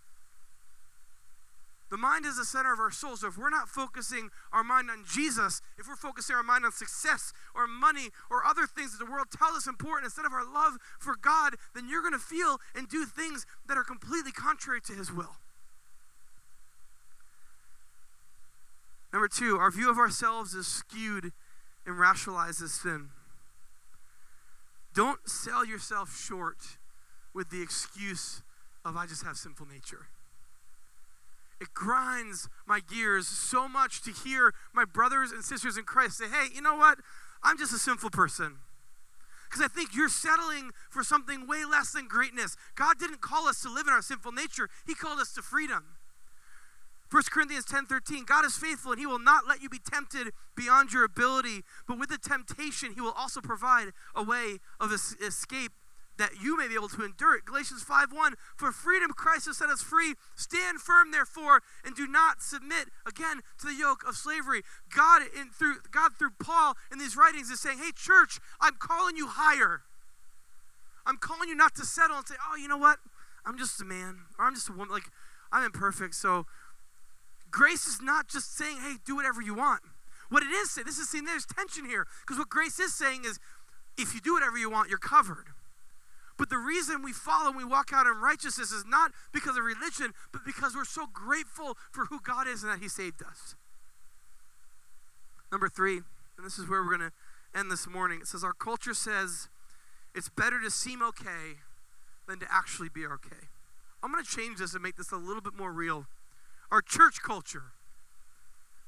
The 1.90 1.98
mind 1.98 2.26
is 2.26 2.38
the 2.38 2.44
center 2.44 2.74
of 2.74 2.80
our 2.80 2.92
soul. 2.92 3.16
So 3.16 3.28
if 3.28 3.38
we're 3.38 3.50
not 3.50 3.70
focusing 3.70 4.30
our 4.52 4.64
mind 4.64 4.90
on 4.90 5.06
Jesus, 5.10 5.62
if 5.78 5.88
we're 5.88 5.96
focusing 5.96 6.36
our 6.36 6.44
mind 6.44 6.66
on 6.66 6.72
success 6.72 7.32
or 7.56 7.66
money 7.66 8.10
or 8.30 8.44
other 8.44 8.68
things 8.68 8.92
that 8.92 9.04
the 9.04 9.10
world 9.10 9.28
tells 9.32 9.56
us 9.56 9.68
important 9.68 10.06
instead 10.06 10.26
of 10.26 10.34
our 10.34 10.44
love 10.44 10.78
for 11.00 11.16
God, 11.16 11.56
then 11.74 11.88
you're 11.88 12.02
going 12.02 12.14
to 12.14 12.20
feel 12.20 12.60
and 12.76 12.90
do 12.90 13.06
things 13.06 13.46
that 13.68 13.78
are 13.78 13.84
completely 13.84 14.32
contrary 14.32 14.82
to 14.82 14.94
his 14.94 15.14
will. 15.14 15.38
Number 19.14 19.28
two, 19.28 19.58
our 19.58 19.72
view 19.72 19.90
of 19.90 19.98
ourselves 19.98 20.54
is 20.54 20.68
skewed 20.68 21.32
and 21.86 21.96
rationalizes 21.96 22.70
sin. 22.70 23.10
Don't 24.94 25.30
sell 25.30 25.66
yourself 25.66 26.16
short 26.18 26.78
with 27.34 27.50
the 27.50 27.62
excuse 27.62 28.42
of, 28.84 28.98
I 28.98 29.06
just 29.06 29.24
have 29.24 29.38
sinful 29.38 29.68
nature. 29.68 30.08
It 31.60 31.74
grinds 31.74 32.50
my 32.66 32.80
gears 32.80 33.28
so 33.28 33.68
much 33.68 34.02
to 34.04 34.12
hear 34.12 34.54
my 34.74 34.86
brothers 34.86 35.32
and 35.32 35.44
sisters 35.44 35.78
in 35.78 35.84
Christ 35.84 36.18
say, 36.18 36.26
hey, 36.26 36.48
you 36.54 36.62
know 36.62 36.76
what? 36.76 37.00
I'm 37.44 37.58
just 37.58 37.74
a 37.74 37.78
sinful 37.78 38.12
person. 38.12 38.58
Because 39.50 39.64
I 39.64 39.68
think 39.68 39.96
you're 39.96 40.10
settling 40.10 40.72
for 40.90 41.04
something 41.04 41.48
way 41.48 41.64
less 41.64 41.92
than 41.92 42.08
greatness. 42.08 42.58
God 42.76 43.00
didn't 43.00 43.22
call 43.22 43.48
us 43.48 43.62
to 43.62 43.72
live 43.72 43.88
in 43.88 43.94
our 43.94 44.02
sinful 44.02 44.34
nature, 44.34 44.70
He 44.86 44.94
called 44.94 45.20
us 45.20 45.34
to 45.34 45.42
freedom. 45.42 45.97
1 47.10 47.24
Corinthians 47.32 47.66
10:13 47.66 48.26
God 48.26 48.46
is 48.46 48.58
faithful 48.58 48.92
and 48.92 49.00
he 49.00 49.06
will 49.06 49.20
not 49.20 49.48
let 49.48 49.62
you 49.62 49.70
be 49.70 49.80
tempted 49.80 50.34
beyond 50.56 50.92
your 50.92 51.04
ability 51.04 51.64
but 51.88 51.98
with 51.98 52.10
the 52.10 52.18
temptation 52.18 52.94
he 52.94 53.02
will 53.02 53.12
also 53.12 53.40
provide 53.40 53.94
a 54.14 54.24
way 54.24 54.60
of 54.80 54.92
escape 54.92 55.72
that 56.18 56.42
you 56.42 56.58
may 56.58 56.68
be 56.68 56.74
able 56.74 56.90
to 56.90 57.04
endure 57.04 57.36
it. 57.36 57.46
Galatians 57.46 57.84
5:1 57.84 58.36
For 58.56 58.72
freedom 58.72 59.14
Christ 59.14 59.46
has 59.46 59.58
set 59.58 59.70
us 59.70 59.82
free. 59.82 60.16
Stand 60.36 60.82
firm 60.82 61.12
therefore 61.12 61.64
and 61.84 61.96
do 61.96 62.08
not 62.08 62.42
submit 62.42 62.90
again 63.06 63.42
to 63.60 63.68
the 63.68 63.74
yoke 63.74 64.04
of 64.04 64.18
slavery. 64.18 64.64
God 64.90 65.22
in 65.22 65.52
through 65.52 65.82
God 65.92 66.18
through 66.18 66.32
Paul 66.40 66.76
in 66.92 66.98
these 66.98 67.16
writings 67.16 67.50
is 67.50 67.60
saying, 67.60 67.78
"Hey 67.78 67.92
church, 67.92 68.40
I'm 68.60 68.76
calling 68.76 69.16
you 69.16 69.28
higher. 69.28 69.84
I'm 71.06 71.18
calling 71.18 71.48
you 71.48 71.56
not 71.56 71.76
to 71.76 71.86
settle 71.86 72.18
and 72.18 72.28
say, 72.28 72.36
"Oh, 72.50 72.56
you 72.56 72.68
know 72.68 72.78
what? 72.78 73.00
I'm 73.46 73.58
just 73.58 73.80
a 73.80 73.86
man 73.86 74.26
or 74.38 74.46
I'm 74.46 74.56
just 74.56 74.68
a 74.68 74.74
woman 74.74 74.90
like 74.90 75.10
I'm 75.52 75.64
imperfect, 75.64 76.16
so 76.16 76.46
Grace 77.52 77.88
is 77.88 78.02
not 78.02 78.28
just 78.28 78.56
saying, 78.56 78.78
hey, 78.78 78.96
do 79.06 79.16
whatever 79.16 79.42
you 79.42 79.54
want. 79.54 79.82
What 80.30 80.44
it 80.44 80.50
is 80.50 80.72
saying, 80.72 80.86
this 80.86 80.98
is 80.98 81.10
saying 81.10 81.26
there's 81.26 81.46
tension 81.46 81.86
here. 81.86 82.06
Because 82.22 82.38
what 82.38 82.50
grace 82.50 82.80
is 82.80 82.94
saying 82.94 83.24
is, 83.26 83.40
if 83.98 84.14
you 84.14 84.22
do 84.22 84.34
whatever 84.34 84.58
you 84.58 84.70
want, 84.70 84.90
you're 84.90 84.98
covered. 84.98 85.48
But 86.38 86.50
the 86.50 86.58
reason 86.58 87.02
we 87.02 87.14
follow 87.14 87.48
and 87.48 87.58
we 87.58 87.64
walk 87.64 87.92
out 87.94 88.06
in 88.06 88.14
righteousness 88.14 88.72
is 88.72 88.86
not 88.86 89.12
because 89.34 89.58
of 89.58 89.64
religion, 89.64 90.14
but 90.32 90.46
because 90.46 90.76
we're 90.76 90.86
so 90.86 91.08
grateful 91.12 91.78
for 91.92 92.06
who 92.06 92.20
God 92.22 92.48
is 92.48 92.64
and 92.64 92.72
that 92.72 92.80
He 92.80 92.88
saved 92.88 93.24
us. 93.24 93.56
Number 95.52 95.68
three, 95.68 95.98
and 96.38 96.46
this 96.46 96.60
is 96.60 96.70
where 96.70 96.84
we're 96.84 96.98
going 96.98 97.10
to 97.10 97.60
end 97.60 97.72
this 97.72 97.88
morning. 97.88 98.20
It 98.22 98.28
says, 98.28 98.44
Our 98.44 98.54
culture 98.54 98.94
says 98.94 99.48
it's 100.14 100.30
better 100.30 100.62
to 100.62 100.70
seem 100.70 101.02
okay 101.02 101.62
than 102.28 102.40
to 102.40 102.46
actually 102.52 102.90
be 102.90 103.06
okay. 103.06 103.48
I'm 104.04 104.12
going 104.12 104.24
to 104.24 104.30
change 104.30 104.60
this 104.60 104.74
and 104.74 104.84
make 104.84 104.98
this 104.98 105.12
a 105.12 105.18
little 105.18 105.42
bit 105.42 105.56
more 105.56 105.72
real 105.72 106.06
our 106.72 106.82
church 106.82 107.22
culture 107.24 107.74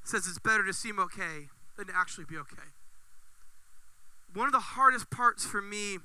says 0.04 0.26
it's 0.26 0.38
better 0.38 0.64
to 0.64 0.72
seem 0.72 0.98
okay 0.98 1.48
than 1.76 1.86
to 1.86 1.92
actually 1.96 2.24
be 2.24 2.36
okay. 2.36 2.70
One 4.32 4.46
of 4.46 4.52
the 4.52 4.60
hardest 4.60 5.10
parts 5.10 5.44
for 5.44 5.60
me 5.60 5.98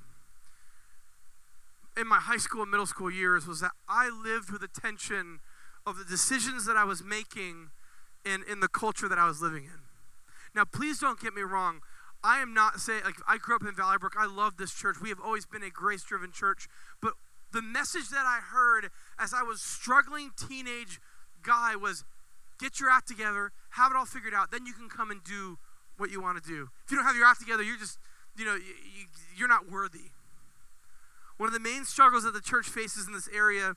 in 1.98 2.08
my 2.08 2.18
high 2.18 2.38
school 2.38 2.64
and 2.64 2.72
middle 2.72 2.86
school 2.86 3.12
years 3.12 3.48
was 3.48 3.62
that 3.62 3.72
I 3.88 4.10
lived 4.10 4.52
with 4.52 4.62
the 4.62 4.68
tension 4.68 5.40
of 5.86 5.98
the 5.98 6.04
decisions 6.04 6.66
that 6.66 6.76
I 6.76 6.84
was 6.84 7.04
making 7.04 7.70
in, 8.26 8.44
in 8.50 8.60
the 8.60 8.68
culture 8.68 9.08
that 9.08 9.18
I 9.18 9.28
was 9.28 9.42
living 9.42 9.66
in. 9.66 9.82
Now, 10.56 10.66
please 10.66 11.00
don't 11.00 11.20
get 11.20 11.34
me 11.34 11.42
wrong. 11.42 11.82
I 12.24 12.40
am 12.40 12.54
not 12.54 12.80
saying, 12.80 13.04
like, 13.04 13.16
I 13.28 13.38
grew 13.38 13.56
up 13.56 13.62
in 13.62 13.76
Valley 13.76 13.98
Brook. 14.00 14.16
I 14.18 14.26
love 14.26 14.58
this 14.58 14.74
church. 14.74 14.98
We 15.02 15.10
have 15.10 15.20
always 15.24 15.46
been 15.46 15.62
a 15.62 15.70
grace 15.70 16.04
driven 16.04 16.32
church. 16.32 16.68
But 17.02 17.14
the 17.52 17.62
message 17.62 18.10
that 18.10 18.26
I 18.26 18.40
heard 18.40 18.90
as 19.20 19.34
I 19.34 19.44
was 19.44 19.62
struggling 19.62 20.32
teenage 20.36 21.00
guy 21.46 21.76
was 21.76 22.04
get 22.60 22.80
your 22.80 22.90
act 22.90 23.08
together, 23.08 23.52
have 23.72 23.92
it 23.92 23.98
all 23.98 24.06
figured 24.06 24.34
out, 24.34 24.52
then 24.52 24.66
you 24.66 24.74
can 24.74 24.90
come 24.90 25.12
and 25.12 25.24
do 25.24 25.58
what 25.98 26.10
you 26.12 26.22
want 26.22 26.42
to 26.42 26.50
do. 26.50 26.70
If 26.86 26.92
you 26.92 26.98
don't 26.98 27.06
have 27.06 27.16
your 27.16 27.26
act 27.26 27.40
together, 27.40 27.64
you're 27.64 27.78
just, 27.78 28.00
you 28.38 28.46
know, 28.46 28.56
you, 28.56 29.08
you're 29.36 29.48
not 29.48 29.70
worthy. 29.70 30.12
One 31.38 31.48
of 31.48 31.54
the 31.54 31.60
main 31.60 31.84
struggles 31.84 32.24
that 32.24 32.34
the 32.34 32.42
church 32.42 32.68
faces 32.68 33.08
in 33.08 33.14
this 33.14 33.30
area 33.34 33.76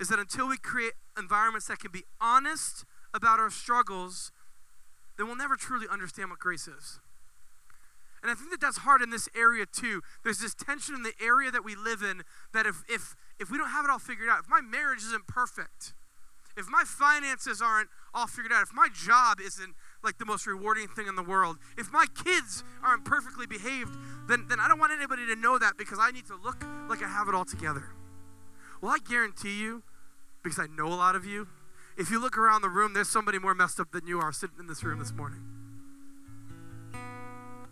is 0.00 0.08
that 0.08 0.18
until 0.18 0.48
we 0.48 0.56
create 0.56 0.92
environments 1.18 1.68
that 1.68 1.78
can 1.78 1.90
be 1.90 2.04
honest 2.20 2.84
about 3.14 3.38
our 3.38 3.50
struggles, 3.50 4.32
then 5.16 5.26
we'll 5.26 5.36
never 5.36 5.56
truly 5.56 5.86
understand 5.90 6.30
what 6.30 6.38
grace 6.38 6.68
is. 6.68 7.00
And 8.22 8.30
I 8.30 8.34
think 8.34 8.50
that 8.50 8.60
that's 8.60 8.78
hard 8.78 9.02
in 9.02 9.10
this 9.10 9.28
area 9.36 9.66
too. 9.66 10.02
There's 10.24 10.38
this 10.38 10.54
tension 10.54 10.94
in 10.94 11.02
the 11.02 11.12
area 11.22 11.50
that 11.50 11.64
we 11.64 11.76
live 11.76 12.02
in 12.02 12.22
that 12.52 12.66
if, 12.66 12.82
if, 12.88 13.14
if 13.38 13.50
we 13.50 13.58
don't 13.58 13.70
have 13.70 13.84
it 13.84 13.90
all 13.90 13.98
figured 13.98 14.28
out, 14.28 14.40
if 14.40 14.48
my 14.48 14.60
marriage 14.60 15.00
isn't 15.00 15.26
perfect, 15.26 15.94
if 16.56 16.66
my 16.68 16.82
finances 16.84 17.60
aren't 17.60 17.88
all 18.14 18.26
figured 18.26 18.52
out, 18.52 18.62
if 18.62 18.72
my 18.72 18.88
job 18.92 19.40
isn't 19.40 19.74
like 20.02 20.18
the 20.18 20.24
most 20.24 20.46
rewarding 20.46 20.88
thing 20.88 21.06
in 21.06 21.16
the 21.16 21.22
world, 21.22 21.58
if 21.76 21.92
my 21.92 22.06
kids 22.24 22.64
aren't 22.82 23.04
perfectly 23.04 23.46
behaved, 23.46 23.94
then, 24.28 24.46
then 24.48 24.58
I 24.58 24.68
don't 24.68 24.78
want 24.78 24.92
anybody 24.92 25.26
to 25.26 25.36
know 25.36 25.58
that 25.58 25.76
because 25.76 25.98
I 26.00 26.10
need 26.10 26.26
to 26.26 26.36
look 26.36 26.64
like 26.88 27.02
I 27.02 27.08
have 27.08 27.28
it 27.28 27.34
all 27.34 27.44
together. 27.44 27.84
Well, 28.80 28.92
I 28.92 28.98
guarantee 28.98 29.60
you, 29.60 29.82
because 30.42 30.58
I 30.58 30.66
know 30.66 30.86
a 30.86 30.96
lot 30.96 31.14
of 31.14 31.26
you, 31.26 31.48
if 31.96 32.10
you 32.10 32.20
look 32.20 32.36
around 32.38 32.62
the 32.62 32.68
room, 32.68 32.94
there's 32.94 33.08
somebody 33.08 33.38
more 33.38 33.54
messed 33.54 33.80
up 33.80 33.90
than 33.92 34.06
you 34.06 34.20
are 34.20 34.32
sitting 34.32 34.56
in 34.58 34.66
this 34.66 34.84
room 34.84 34.98
this 34.98 35.12
morning. 35.12 35.40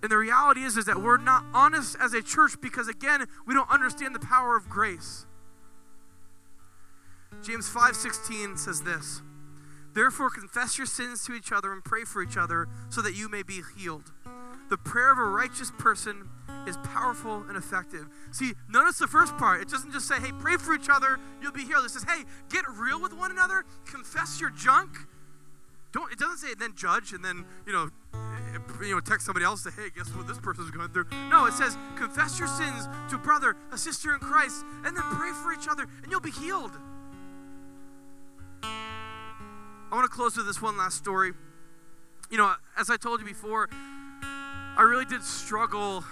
And 0.02 0.10
the 0.10 0.18
reality 0.18 0.62
is, 0.62 0.76
is 0.76 0.84
that 0.84 1.00
we're 1.00 1.16
not 1.16 1.44
honest 1.54 1.96
as 1.98 2.12
a 2.12 2.22
church 2.22 2.60
because, 2.60 2.88
again, 2.88 3.26
we 3.46 3.54
don't 3.54 3.70
understand 3.70 4.14
the 4.14 4.20
power 4.20 4.56
of 4.56 4.68
grace. 4.68 5.26
James 7.42 7.68
5:16 7.68 8.56
says 8.56 8.82
this. 8.82 9.22
Therefore 9.92 10.30
confess 10.30 10.76
your 10.76 10.86
sins 10.86 11.24
to 11.24 11.34
each 11.34 11.52
other 11.52 11.72
and 11.72 11.84
pray 11.84 12.04
for 12.04 12.22
each 12.22 12.36
other 12.36 12.68
so 12.88 13.00
that 13.02 13.14
you 13.14 13.28
may 13.28 13.42
be 13.42 13.62
healed. 13.76 14.12
The 14.70 14.76
prayer 14.76 15.12
of 15.12 15.18
a 15.18 15.24
righteous 15.24 15.70
person 15.78 16.28
is 16.66 16.76
powerful 16.78 17.44
and 17.48 17.56
effective. 17.56 18.08
See, 18.32 18.54
notice 18.68 18.98
the 18.98 19.06
first 19.06 19.36
part. 19.36 19.60
It 19.60 19.68
doesn't 19.68 19.92
just 19.92 20.08
say, 20.08 20.18
"Hey, 20.18 20.32
pray 20.32 20.56
for 20.56 20.74
each 20.74 20.88
other, 20.88 21.20
you'll 21.40 21.52
be 21.52 21.64
healed." 21.64 21.84
It 21.84 21.90
says, 21.90 22.04
"Hey, 22.04 22.24
get 22.48 22.64
real 22.68 23.00
with 23.00 23.12
one 23.12 23.30
another, 23.30 23.64
confess 23.84 24.40
your 24.40 24.50
junk." 24.50 25.06
Don't 25.92 26.10
it 26.10 26.18
doesn't 26.18 26.38
say 26.38 26.54
then 26.54 26.74
judge 26.74 27.12
and 27.12 27.24
then, 27.24 27.44
you 27.66 27.72
know, 27.72 27.88
you 28.82 28.94
know, 28.94 29.00
text 29.00 29.26
somebody 29.26 29.44
else 29.44 29.62
say, 29.62 29.70
hey, 29.70 29.90
guess 29.90 30.08
what 30.14 30.26
this 30.26 30.38
person's 30.38 30.70
going 30.70 30.88
through? 30.88 31.06
No, 31.30 31.46
it 31.46 31.54
says, 31.54 31.76
confess 31.96 32.38
your 32.38 32.48
sins 32.48 32.88
to 33.10 33.16
a 33.16 33.18
brother, 33.18 33.56
a 33.70 33.78
sister 33.78 34.12
in 34.12 34.20
Christ, 34.20 34.64
and 34.84 34.96
then 34.96 35.04
pray 35.12 35.32
for 35.32 35.52
each 35.52 35.68
other, 35.68 35.86
and 36.02 36.10
you'll 36.10 36.20
be 36.20 36.30
healed. 36.30 36.72
I 39.94 39.96
want 39.96 40.10
to 40.10 40.16
close 40.16 40.36
with 40.36 40.46
this 40.46 40.60
one 40.60 40.76
last 40.76 40.96
story. 40.96 41.34
You 42.28 42.36
know, 42.36 42.52
as 42.76 42.90
I 42.90 42.96
told 42.96 43.20
you 43.20 43.26
before, 43.26 43.68
I 43.70 44.82
really 44.82 45.04
did 45.04 45.22
struggle 45.22 46.02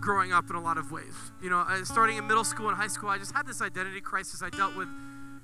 growing 0.00 0.32
up 0.32 0.48
in 0.48 0.56
a 0.56 0.60
lot 0.62 0.78
of 0.78 0.90
ways. 0.90 1.12
You 1.42 1.50
know, 1.50 1.66
starting 1.84 2.16
in 2.16 2.26
middle 2.26 2.44
school 2.44 2.68
and 2.68 2.78
high 2.78 2.86
school, 2.86 3.10
I 3.10 3.18
just 3.18 3.34
had 3.34 3.46
this 3.46 3.60
identity 3.60 4.00
crisis. 4.00 4.42
I 4.42 4.48
dealt 4.48 4.74
with 4.74 4.88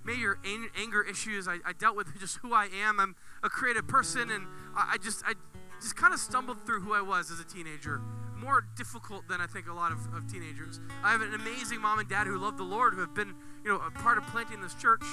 major 0.06 0.38
anger 0.74 1.02
issues. 1.02 1.46
I, 1.46 1.56
I 1.62 1.74
dealt 1.78 1.96
with 1.96 2.06
just 2.18 2.38
who 2.38 2.54
I 2.54 2.70
am. 2.82 2.98
I'm 2.98 3.14
a 3.42 3.50
creative 3.50 3.86
person, 3.86 4.30
and 4.30 4.46
I, 4.74 4.92
I 4.94 4.96
just 4.96 5.22
I 5.26 5.34
just 5.82 5.96
kind 5.96 6.14
of 6.14 6.20
stumbled 6.20 6.64
through 6.64 6.80
who 6.80 6.94
I 6.94 7.02
was 7.02 7.30
as 7.30 7.40
a 7.40 7.44
teenager. 7.44 8.00
More 8.38 8.64
difficult 8.74 9.28
than 9.28 9.42
I 9.42 9.46
think 9.46 9.68
a 9.68 9.74
lot 9.74 9.92
of, 9.92 9.98
of 10.14 10.32
teenagers. 10.32 10.80
I 11.04 11.12
have 11.12 11.20
an 11.20 11.34
amazing 11.34 11.82
mom 11.82 11.98
and 11.98 12.08
dad 12.08 12.26
who 12.26 12.38
love 12.38 12.56
the 12.56 12.64
Lord, 12.64 12.94
who 12.94 13.00
have 13.00 13.12
been, 13.12 13.34
you 13.62 13.70
know, 13.70 13.82
a 13.86 13.90
part 13.90 14.16
of 14.16 14.26
planting 14.28 14.62
this 14.62 14.72
church. 14.72 15.04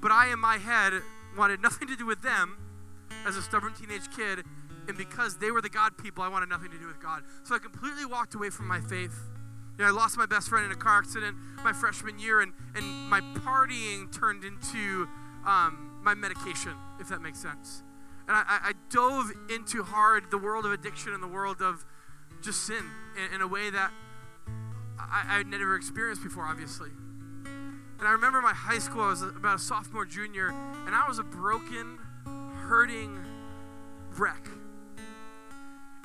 But 0.00 0.12
I, 0.12 0.32
in 0.32 0.38
my 0.38 0.56
head, 0.56 1.02
wanted 1.36 1.60
nothing 1.60 1.88
to 1.88 1.96
do 1.96 2.06
with 2.06 2.22
them 2.22 2.56
as 3.26 3.36
a 3.36 3.42
stubborn 3.42 3.74
teenage 3.74 4.10
kid. 4.14 4.44
And 4.88 4.96
because 4.96 5.36
they 5.38 5.50
were 5.50 5.60
the 5.60 5.68
God 5.68 5.98
people, 5.98 6.22
I 6.22 6.28
wanted 6.28 6.48
nothing 6.48 6.70
to 6.70 6.78
do 6.78 6.86
with 6.86 7.00
God. 7.00 7.22
So 7.44 7.54
I 7.54 7.58
completely 7.58 8.06
walked 8.06 8.34
away 8.34 8.50
from 8.50 8.66
my 8.66 8.80
faith. 8.80 9.14
You 9.76 9.84
know, 9.84 9.90
I 9.90 9.92
lost 9.92 10.16
my 10.16 10.26
best 10.26 10.48
friend 10.48 10.64
in 10.64 10.72
a 10.72 10.76
car 10.76 10.98
accident 10.98 11.36
my 11.62 11.72
freshman 11.72 12.18
year, 12.18 12.40
and, 12.40 12.52
and 12.74 12.84
my 13.08 13.20
partying 13.20 14.10
turned 14.12 14.44
into 14.44 15.06
um, 15.46 16.00
my 16.02 16.14
medication, 16.14 16.72
if 17.00 17.08
that 17.08 17.20
makes 17.20 17.38
sense. 17.38 17.82
And 18.26 18.36
I, 18.36 18.44
I 18.48 18.72
dove 18.90 19.30
into 19.50 19.82
hard 19.82 20.30
the 20.30 20.38
world 20.38 20.66
of 20.66 20.72
addiction 20.72 21.12
and 21.12 21.22
the 21.22 21.28
world 21.28 21.62
of 21.62 21.84
just 22.42 22.66
sin 22.66 22.84
in, 23.16 23.36
in 23.36 23.40
a 23.40 23.46
way 23.46 23.70
that 23.70 23.90
I, 24.98 25.24
I 25.28 25.36
had 25.38 25.46
never 25.46 25.76
experienced 25.76 26.22
before, 26.22 26.44
obviously. 26.44 26.90
And 27.98 28.06
I 28.06 28.12
remember 28.12 28.40
my 28.40 28.52
high 28.52 28.78
school, 28.78 29.02
I 29.02 29.10
was 29.10 29.22
about 29.22 29.56
a 29.56 29.58
sophomore, 29.58 30.04
junior, 30.04 30.48
and 30.86 30.94
I 30.94 31.06
was 31.08 31.18
a 31.18 31.24
broken, 31.24 31.98
hurting 32.68 33.18
wreck. 34.16 34.46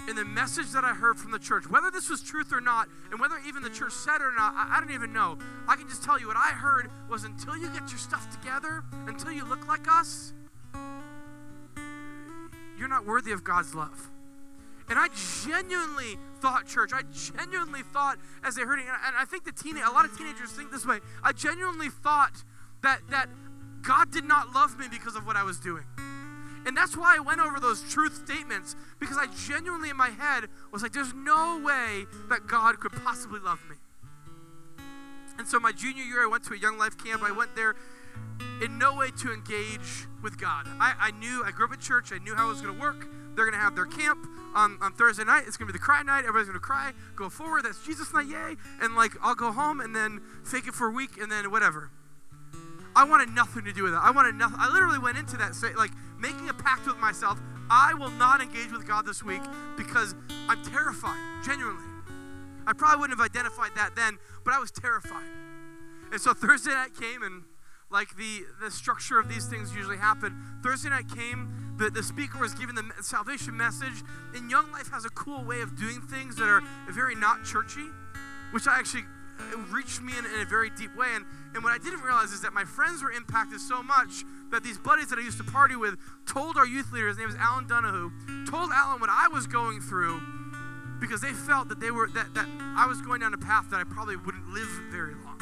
And 0.07 0.17
the 0.17 0.25
message 0.25 0.71
that 0.71 0.83
I 0.83 0.89
heard 0.89 1.17
from 1.17 1.31
the 1.31 1.39
church, 1.39 1.69
whether 1.69 1.89
this 1.89 2.09
was 2.09 2.21
truth 2.21 2.51
or 2.51 2.59
not, 2.59 2.89
and 3.11 3.19
whether 3.19 3.35
even 3.47 3.63
the 3.63 3.69
church 3.69 3.93
said 3.93 4.15
it 4.15 4.23
or 4.23 4.33
not, 4.35 4.53
I, 4.55 4.77
I 4.77 4.79
don't 4.81 4.91
even 4.91 5.13
know. 5.13 5.37
I 5.67 5.75
can 5.75 5.87
just 5.87 6.03
tell 6.03 6.19
you 6.19 6.27
what 6.27 6.35
I 6.35 6.49
heard 6.49 6.89
was 7.09 7.23
until 7.23 7.55
you 7.55 7.69
get 7.69 7.89
your 7.89 7.99
stuff 7.99 8.29
together, 8.29 8.83
until 9.07 9.31
you 9.31 9.45
look 9.45 9.67
like 9.67 9.87
us, 9.89 10.33
you're 12.77 12.89
not 12.89 13.05
worthy 13.05 13.31
of 13.31 13.43
God's 13.43 13.73
love. 13.73 14.09
And 14.89 14.99
I 14.99 15.07
genuinely 15.45 16.17
thought, 16.41 16.67
church, 16.67 16.91
I 16.93 17.03
genuinely 17.13 17.81
thought 17.81 18.17
as 18.43 18.55
they 18.55 18.63
heard 18.63 18.79
it, 18.79 18.85
and 18.85 19.15
I 19.17 19.25
think 19.25 19.45
the 19.45 19.51
teenage, 19.51 19.83
a 19.87 19.91
lot 19.91 20.05
of 20.05 20.17
teenagers 20.17 20.51
think 20.51 20.71
this 20.71 20.85
way. 20.85 20.99
I 21.23 21.31
genuinely 21.31 21.89
thought 21.89 22.43
that 22.81 22.99
that 23.09 23.29
God 23.81 24.11
did 24.11 24.25
not 24.25 24.53
love 24.53 24.79
me 24.79 24.87
because 24.89 25.15
of 25.15 25.25
what 25.25 25.35
I 25.35 25.43
was 25.43 25.59
doing. 25.59 25.83
And 26.65 26.77
that's 26.77 26.95
why 26.95 27.15
I 27.17 27.19
went 27.19 27.41
over 27.41 27.59
those 27.59 27.81
truth 27.91 28.23
statements 28.25 28.75
because 28.99 29.17
I 29.17 29.27
genuinely 29.47 29.89
in 29.89 29.97
my 29.97 30.09
head 30.09 30.45
was 30.71 30.81
like, 30.81 30.93
there's 30.93 31.13
no 31.13 31.61
way 31.63 32.05
that 32.29 32.47
God 32.47 32.79
could 32.79 32.93
possibly 33.03 33.41
love 33.41 33.59
me. 33.69 33.75
And 35.37 35.47
so 35.47 35.59
my 35.59 35.71
junior 35.71 36.03
year, 36.03 36.23
I 36.23 36.27
went 36.27 36.43
to 36.45 36.53
a 36.53 36.57
young 36.57 36.77
life 36.77 36.97
camp. 36.97 37.23
I 37.23 37.31
went 37.31 37.55
there 37.55 37.75
in 38.61 38.77
no 38.77 38.95
way 38.95 39.09
to 39.21 39.33
engage 39.33 40.07
with 40.21 40.39
God. 40.39 40.67
I, 40.79 40.93
I 40.99 41.11
knew, 41.11 41.43
I 41.45 41.51
grew 41.51 41.65
up 41.65 41.73
in 41.73 41.79
church, 41.79 42.11
I 42.13 42.19
knew 42.19 42.35
how 42.35 42.47
it 42.47 42.49
was 42.49 42.61
going 42.61 42.73
to 42.73 42.79
work. 42.79 43.07
They're 43.35 43.45
going 43.45 43.57
to 43.57 43.59
have 43.59 43.75
their 43.75 43.85
camp 43.85 44.25
on, 44.55 44.77
on 44.81 44.93
Thursday 44.93 45.23
night. 45.23 45.43
It's 45.47 45.57
going 45.57 45.67
to 45.67 45.73
be 45.73 45.77
the 45.77 45.83
cry 45.83 46.03
night. 46.03 46.19
Everybody's 46.19 46.47
going 46.47 46.59
to 46.59 46.65
cry, 46.65 46.91
go 47.15 47.29
forward. 47.29 47.65
That's 47.65 47.83
Jesus 47.85 48.13
night, 48.13 48.27
yay. 48.27 48.55
And 48.81 48.95
like, 48.95 49.11
I'll 49.21 49.35
go 49.35 49.51
home 49.51 49.81
and 49.81 49.95
then 49.95 50.21
fake 50.43 50.67
it 50.67 50.73
for 50.73 50.87
a 50.87 50.91
week 50.91 51.17
and 51.21 51.31
then 51.31 51.51
whatever. 51.51 51.91
I 52.95 53.05
wanted 53.05 53.29
nothing 53.29 53.65
to 53.65 53.73
do 53.73 53.83
with 53.83 53.93
it. 53.93 53.99
I 54.01 54.11
wanted 54.11 54.35
nothing. 54.35 54.57
I 54.59 54.71
literally 54.71 54.99
went 54.99 55.17
into 55.17 55.35
that, 55.37 55.55
say, 55.55 55.73
like, 55.73 55.91
making 56.19 56.47
a 56.49 56.53
pact 56.53 56.85
with 56.85 56.97
myself. 56.97 57.39
I 57.69 57.93
will 57.95 58.11
not 58.11 58.41
engage 58.41 58.71
with 58.71 58.87
God 58.87 59.05
this 59.05 59.23
week 59.23 59.41
because 59.77 60.13
I'm 60.47 60.63
terrified, 60.63 61.43
genuinely. 61.43 61.83
I 62.67 62.73
probably 62.73 63.01
wouldn't 63.01 63.19
have 63.19 63.25
identified 63.25 63.71
that 63.75 63.95
then, 63.95 64.19
but 64.45 64.53
I 64.53 64.59
was 64.59 64.69
terrified. 64.69 65.25
And 66.11 66.21
so 66.21 66.33
Thursday 66.33 66.71
night 66.71 66.91
came, 66.99 67.23
and 67.23 67.43
like 67.89 68.15
the, 68.15 68.43
the 68.61 68.69
structure 68.69 69.19
of 69.19 69.27
these 69.27 69.47
things 69.47 69.75
usually 69.75 69.97
happen, 69.97 70.39
Thursday 70.61 70.89
night 70.89 71.05
came, 71.13 71.49
the, 71.77 71.89
the 71.89 72.03
speaker 72.03 72.39
was 72.39 72.53
giving 72.53 72.75
the 72.75 72.83
salvation 73.01 73.57
message, 73.57 74.03
and 74.35 74.49
Young 74.49 74.71
Life 74.71 74.91
has 74.91 75.05
a 75.05 75.09
cool 75.09 75.43
way 75.43 75.61
of 75.61 75.75
doing 75.75 76.01
things 76.01 76.35
that 76.35 76.47
are 76.47 76.61
very 76.89 77.15
not 77.15 77.43
churchy, 77.43 77.87
which 78.51 78.67
I 78.67 78.77
actually 78.77 79.03
it 79.51 79.57
reached 79.71 80.01
me 80.01 80.13
in, 80.17 80.25
in, 80.25 80.41
a 80.41 80.45
very 80.45 80.69
deep 80.69 80.95
way. 80.95 81.07
And, 81.13 81.25
and 81.53 81.63
what 81.63 81.73
I 81.73 81.77
didn't 81.77 82.01
realize 82.01 82.31
is 82.31 82.41
that 82.41 82.53
my 82.53 82.63
friends 82.63 83.01
were 83.01 83.11
impacted 83.11 83.59
so 83.59 83.81
much 83.81 84.23
that 84.51 84.63
these 84.63 84.77
buddies 84.77 85.09
that 85.09 85.19
I 85.19 85.21
used 85.23 85.37
to 85.37 85.43
party 85.43 85.75
with 85.75 85.97
told 86.25 86.57
our 86.57 86.65
youth 86.65 86.91
leader, 86.91 87.07
his 87.07 87.17
name 87.17 87.29
is 87.29 87.35
Alan 87.35 87.67
Donahue, 87.67 88.11
told 88.45 88.71
Alan 88.71 89.01
what 89.01 89.09
I 89.09 89.27
was 89.27 89.47
going 89.47 89.81
through 89.81 90.21
because 91.01 91.19
they 91.21 91.33
felt 91.33 91.67
that 91.69 91.79
they 91.79 91.91
were 91.91 92.07
that, 92.09 92.33
that 92.33 92.47
I 92.77 92.85
was 92.87 93.01
going 93.01 93.21
down 93.21 93.33
a 93.33 93.37
path 93.37 93.69
that 93.71 93.79
I 93.79 93.83
probably 93.83 94.15
wouldn't 94.15 94.47
live 94.49 94.69
very 94.89 95.15
long. 95.15 95.32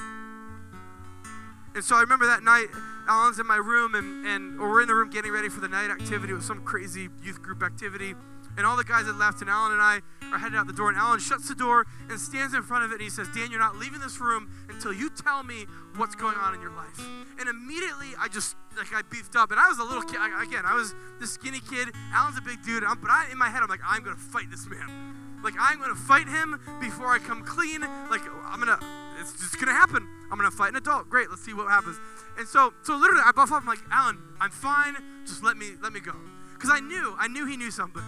And 1.74 1.84
so 1.84 1.96
I 1.96 2.02
remember 2.02 2.28
that 2.28 2.44
night, 2.44 2.68
Alan's 3.08 3.40
in 3.40 3.48
my 3.48 3.58
room 3.58 3.96
and, 3.96 4.26
and 4.26 4.60
we're 4.60 4.82
in 4.82 4.88
the 4.88 4.96
room 4.96 5.10
getting 5.10 5.32
ready 5.32 5.50
for 5.50 5.62
the 5.62 5.70
night 5.70 5.90
activity. 5.90 6.34
It 6.34 6.36
was 6.36 6.46
some 6.46 6.64
crazy 6.64 7.10
youth 7.24 7.42
group 7.42 7.64
activity. 7.64 8.14
And 8.58 8.66
all 8.66 8.76
the 8.76 8.84
guys 8.84 9.06
had 9.06 9.16
left, 9.16 9.40
and 9.42 9.50
Alan 9.50 9.72
and 9.72 9.82
I 9.82 10.02
are 10.32 10.38
headed 10.38 10.58
out 10.58 10.68
the 10.68 10.74
door. 10.74 10.90
And 10.90 10.98
Alan 10.98 11.20
shuts 11.20 11.48
the 11.48 11.56
door 11.56 11.88
and 12.10 12.20
stands 12.20 12.54
in 12.54 12.62
front 12.64 12.84
of 12.84 12.92
it. 12.92 12.96
And 12.96 13.04
he 13.04 13.10
says, 13.10 13.28
Dan, 13.34 13.50
you're 13.50 13.60
not 13.60 13.78
leaving 13.78 14.00
this 14.00 14.20
room 14.20 14.52
until 14.68 14.92
you 14.92 15.10
tell 15.10 15.44
me 15.44 15.66
what's 15.96 16.16
going 16.16 16.36
on 16.36 16.54
in 16.54 16.62
your 16.62 16.72
life. 16.72 17.00
And 17.40 17.48
immediately, 17.48 18.12
I 18.20 18.28
just, 18.28 18.56
like, 18.78 18.94
I 18.94 19.04
beefed 19.04 19.36
up. 19.38 19.52
And 19.52 19.60
I 19.60 19.70
was 19.70 19.80
a 19.80 19.84
little 19.84 20.04
kid. 20.04 20.20
Again, 20.42 20.64
I 20.66 20.76
was 20.76 20.94
the 21.20 21.28
skinny 21.28 21.62
kid. 21.62 21.90
Alan's 22.14 22.38
a 22.38 22.42
big 22.42 22.62
dude. 22.64 22.84
but 22.84 23.10
I, 23.10 23.30
in 23.32 23.38
my 23.38 23.50
head, 23.50 23.64
I'm 23.64 23.70
like, 23.70 23.82
I'm 23.88 24.04
going 24.04 24.16
to 24.16 24.22
fight 24.22 24.52
this 24.52 24.68
man. 24.68 25.40
Like, 25.44 25.54
I'm 25.60 25.78
going 25.80 25.90
to 25.90 25.96
fight 25.96 26.28
him 26.28 26.60
before 26.82 27.08
I 27.08 27.20
come 27.20 27.44
clean. 27.44 27.82
Like, 27.82 28.22
I'm 28.46 28.62
going 28.62 28.78
to, 28.78 28.86
it's 29.22 29.40
just 29.40 29.60
to 29.68 29.74
happen. 29.74 30.08
I'm 30.32 30.38
to 30.50 30.56
fight 30.56 30.70
an 30.70 30.78
adult. 30.78 31.10
Great, 31.10 31.30
let's 31.30 31.44
see 31.44 31.54
what 31.54 31.68
happens. 31.68 31.98
And 32.38 32.48
so, 32.48 32.74
so 32.84 32.96
literally, 32.96 33.22
I 33.26 33.32
buff 33.32 33.52
up. 33.52 33.62
I'm 33.62 33.68
like, 33.68 33.80
Alan, 33.92 34.18
I'm 34.40 34.52
fine. 34.52 34.96
Just 35.26 35.44
let 35.44 35.58
me, 35.58 35.72
let 35.82 35.94
me 35.94 36.00
go. 36.00 36.14
Because 36.54 36.72
I 36.72 36.80
knew, 36.80 37.16
I 37.18 37.28
knew 37.28 37.46
he 37.46 37.58
knew 37.58 37.72
something. 37.72 38.04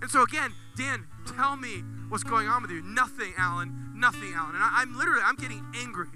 And 0.00 0.10
so 0.10 0.22
again, 0.22 0.52
Dan, 0.76 1.06
tell 1.36 1.56
me 1.56 1.84
what's 2.08 2.24
going 2.24 2.48
on 2.48 2.62
with 2.62 2.70
you. 2.70 2.82
Nothing, 2.82 3.32
Alan. 3.38 3.92
Nothing, 3.94 4.32
Alan. 4.34 4.54
And 4.54 4.64
I, 4.64 4.82
am 4.82 4.96
literally, 4.98 5.22
I'm 5.24 5.36
getting 5.36 5.64
angry. 5.80 6.08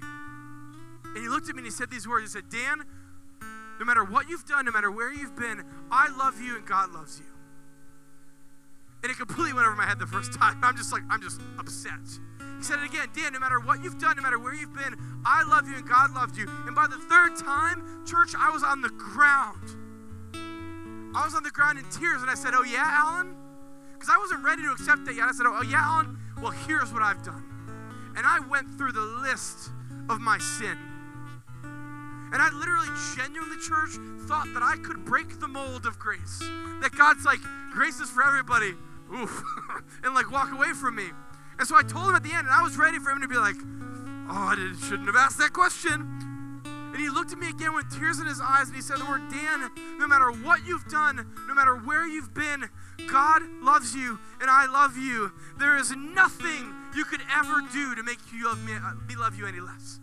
And 1.03 1.17
he 1.17 1.29
looked 1.29 1.49
at 1.49 1.55
me 1.55 1.59
and 1.59 1.67
he 1.67 1.71
said 1.71 1.89
these 1.89 2.07
words. 2.07 2.23
He 2.23 2.39
said, 2.39 2.49
Dan, 2.49 2.83
no 3.79 3.85
matter 3.85 4.03
what 4.03 4.29
you've 4.29 4.45
done, 4.45 4.65
no 4.65 4.71
matter 4.71 4.91
where 4.91 5.13
you've 5.13 5.35
been, 5.35 5.63
I 5.91 6.09
love 6.17 6.41
you 6.41 6.55
and 6.57 6.65
God 6.65 6.91
loves 6.91 7.19
you. 7.19 7.25
And 9.03 9.11
it 9.11 9.17
completely 9.17 9.53
went 9.53 9.67
over 9.67 9.75
my 9.75 9.85
head 9.85 9.99
the 9.99 10.07
first 10.07 10.33
time. 10.39 10.59
I'm 10.63 10.75
just 10.75 10.91
like, 10.91 11.03
I'm 11.09 11.21
just 11.21 11.39
upset. 11.59 12.19
He 12.57 12.63
said 12.63 12.79
it 12.79 12.89
again, 12.89 13.07
Dan, 13.15 13.33
no 13.33 13.39
matter 13.39 13.59
what 13.59 13.83
you've 13.83 13.99
done, 13.99 14.17
no 14.17 14.23
matter 14.23 14.39
where 14.39 14.53
you've 14.53 14.73
been, 14.73 14.95
I 15.25 15.43
love 15.43 15.67
you 15.67 15.75
and 15.75 15.87
God 15.87 16.13
loved 16.13 16.37
you. 16.37 16.47
And 16.65 16.75
by 16.75 16.87
the 16.87 16.97
third 16.97 17.37
time, 17.37 18.05
church, 18.05 18.33
I 18.37 18.49
was 18.49 18.63
on 18.63 18.81
the 18.81 18.89
ground. 18.89 19.61
I 21.15 21.23
was 21.23 21.35
on 21.35 21.43
the 21.43 21.51
ground 21.51 21.79
in 21.79 21.85
tears 21.85 22.21
and 22.21 22.29
I 22.29 22.35
said, 22.35 22.53
Oh, 22.53 22.63
yeah, 22.63 22.83
Alan? 22.85 23.35
because 23.97 24.13
I 24.13 24.17
wasn't 24.19 24.43
ready 24.43 24.61
to 24.63 24.71
accept 24.71 25.05
that 25.05 25.15
yet. 25.15 25.25
I 25.25 25.31
said, 25.31 25.45
oh, 25.47 25.63
yeah, 25.63 25.81
Alan, 25.81 26.17
well, 26.41 26.51
here's 26.51 26.93
what 26.93 27.01
I've 27.01 27.23
done. 27.23 27.43
And 28.15 28.25
I 28.25 28.39
went 28.39 28.69
through 28.77 28.91
the 28.91 29.01
list 29.01 29.71
of 30.09 30.21
my 30.21 30.37
sin. 30.37 30.77
And 31.63 32.41
I 32.41 32.49
literally, 32.53 32.87
genuinely, 33.15 33.57
church, 33.57 33.97
thought 34.27 34.47
that 34.53 34.61
I 34.61 34.75
could 34.83 35.05
break 35.05 35.39
the 35.39 35.47
mold 35.47 35.85
of 35.85 35.97
grace. 35.97 36.39
That 36.81 36.91
God's 36.95 37.25
like, 37.25 37.39
grace 37.71 37.99
is 37.99 38.09
for 38.09 38.23
everybody. 38.23 38.73
Oof. 39.13 39.43
and 40.03 40.13
like 40.13 40.29
walk 40.31 40.51
away 40.51 40.73
from 40.73 40.95
me. 40.95 41.07
And 41.59 41.67
so 41.67 41.75
I 41.75 41.83
told 41.83 42.09
him 42.09 42.15
at 42.15 42.23
the 42.23 42.31
end, 42.31 42.47
and 42.47 42.55
I 42.55 42.61
was 42.61 42.77
ready 42.77 42.99
for 42.99 43.09
him 43.09 43.21
to 43.21 43.27
be 43.27 43.37
like, 43.37 43.55
oh, 44.29 44.53
I 44.53 44.75
shouldn't 44.87 45.07
have 45.07 45.15
asked 45.15 45.39
that 45.39 45.53
question. 45.53 46.27
And 46.65 47.05
he 47.05 47.09
looked 47.09 47.31
at 47.31 47.37
me 47.37 47.49
again 47.49 47.75
with 47.75 47.85
tears 47.95 48.19
in 48.19 48.25
his 48.25 48.41
eyes 48.41 48.67
and 48.67 48.75
he 48.75 48.81
said 48.81 48.97
the 48.97 49.05
word, 49.05 49.21
Dan, 49.29 49.69
no 49.99 50.07
matter 50.07 50.31
what 50.31 50.65
you've 50.65 50.87
done, 50.87 51.27
no 51.47 51.53
matter 51.53 51.75
where 51.75 52.07
you've 52.07 52.33
been, 52.33 52.69
God 53.11 53.43
loves 53.61 53.93
you 53.93 54.17
and 54.41 54.49
I 54.49 54.65
love 54.65 54.97
you. 54.97 55.31
There 55.59 55.77
is 55.77 55.91
nothing 55.95 56.73
you 56.95 57.05
could 57.05 57.21
ever 57.31 57.61
do 57.71 57.93
to 57.93 58.01
make 58.01 58.17
you 58.33 58.45
love 58.45 58.63
me, 58.63 58.73
uh, 58.73 58.93
me 59.07 59.15
love 59.15 59.37
you 59.37 59.45
any 59.45 59.59
less. 59.59 59.99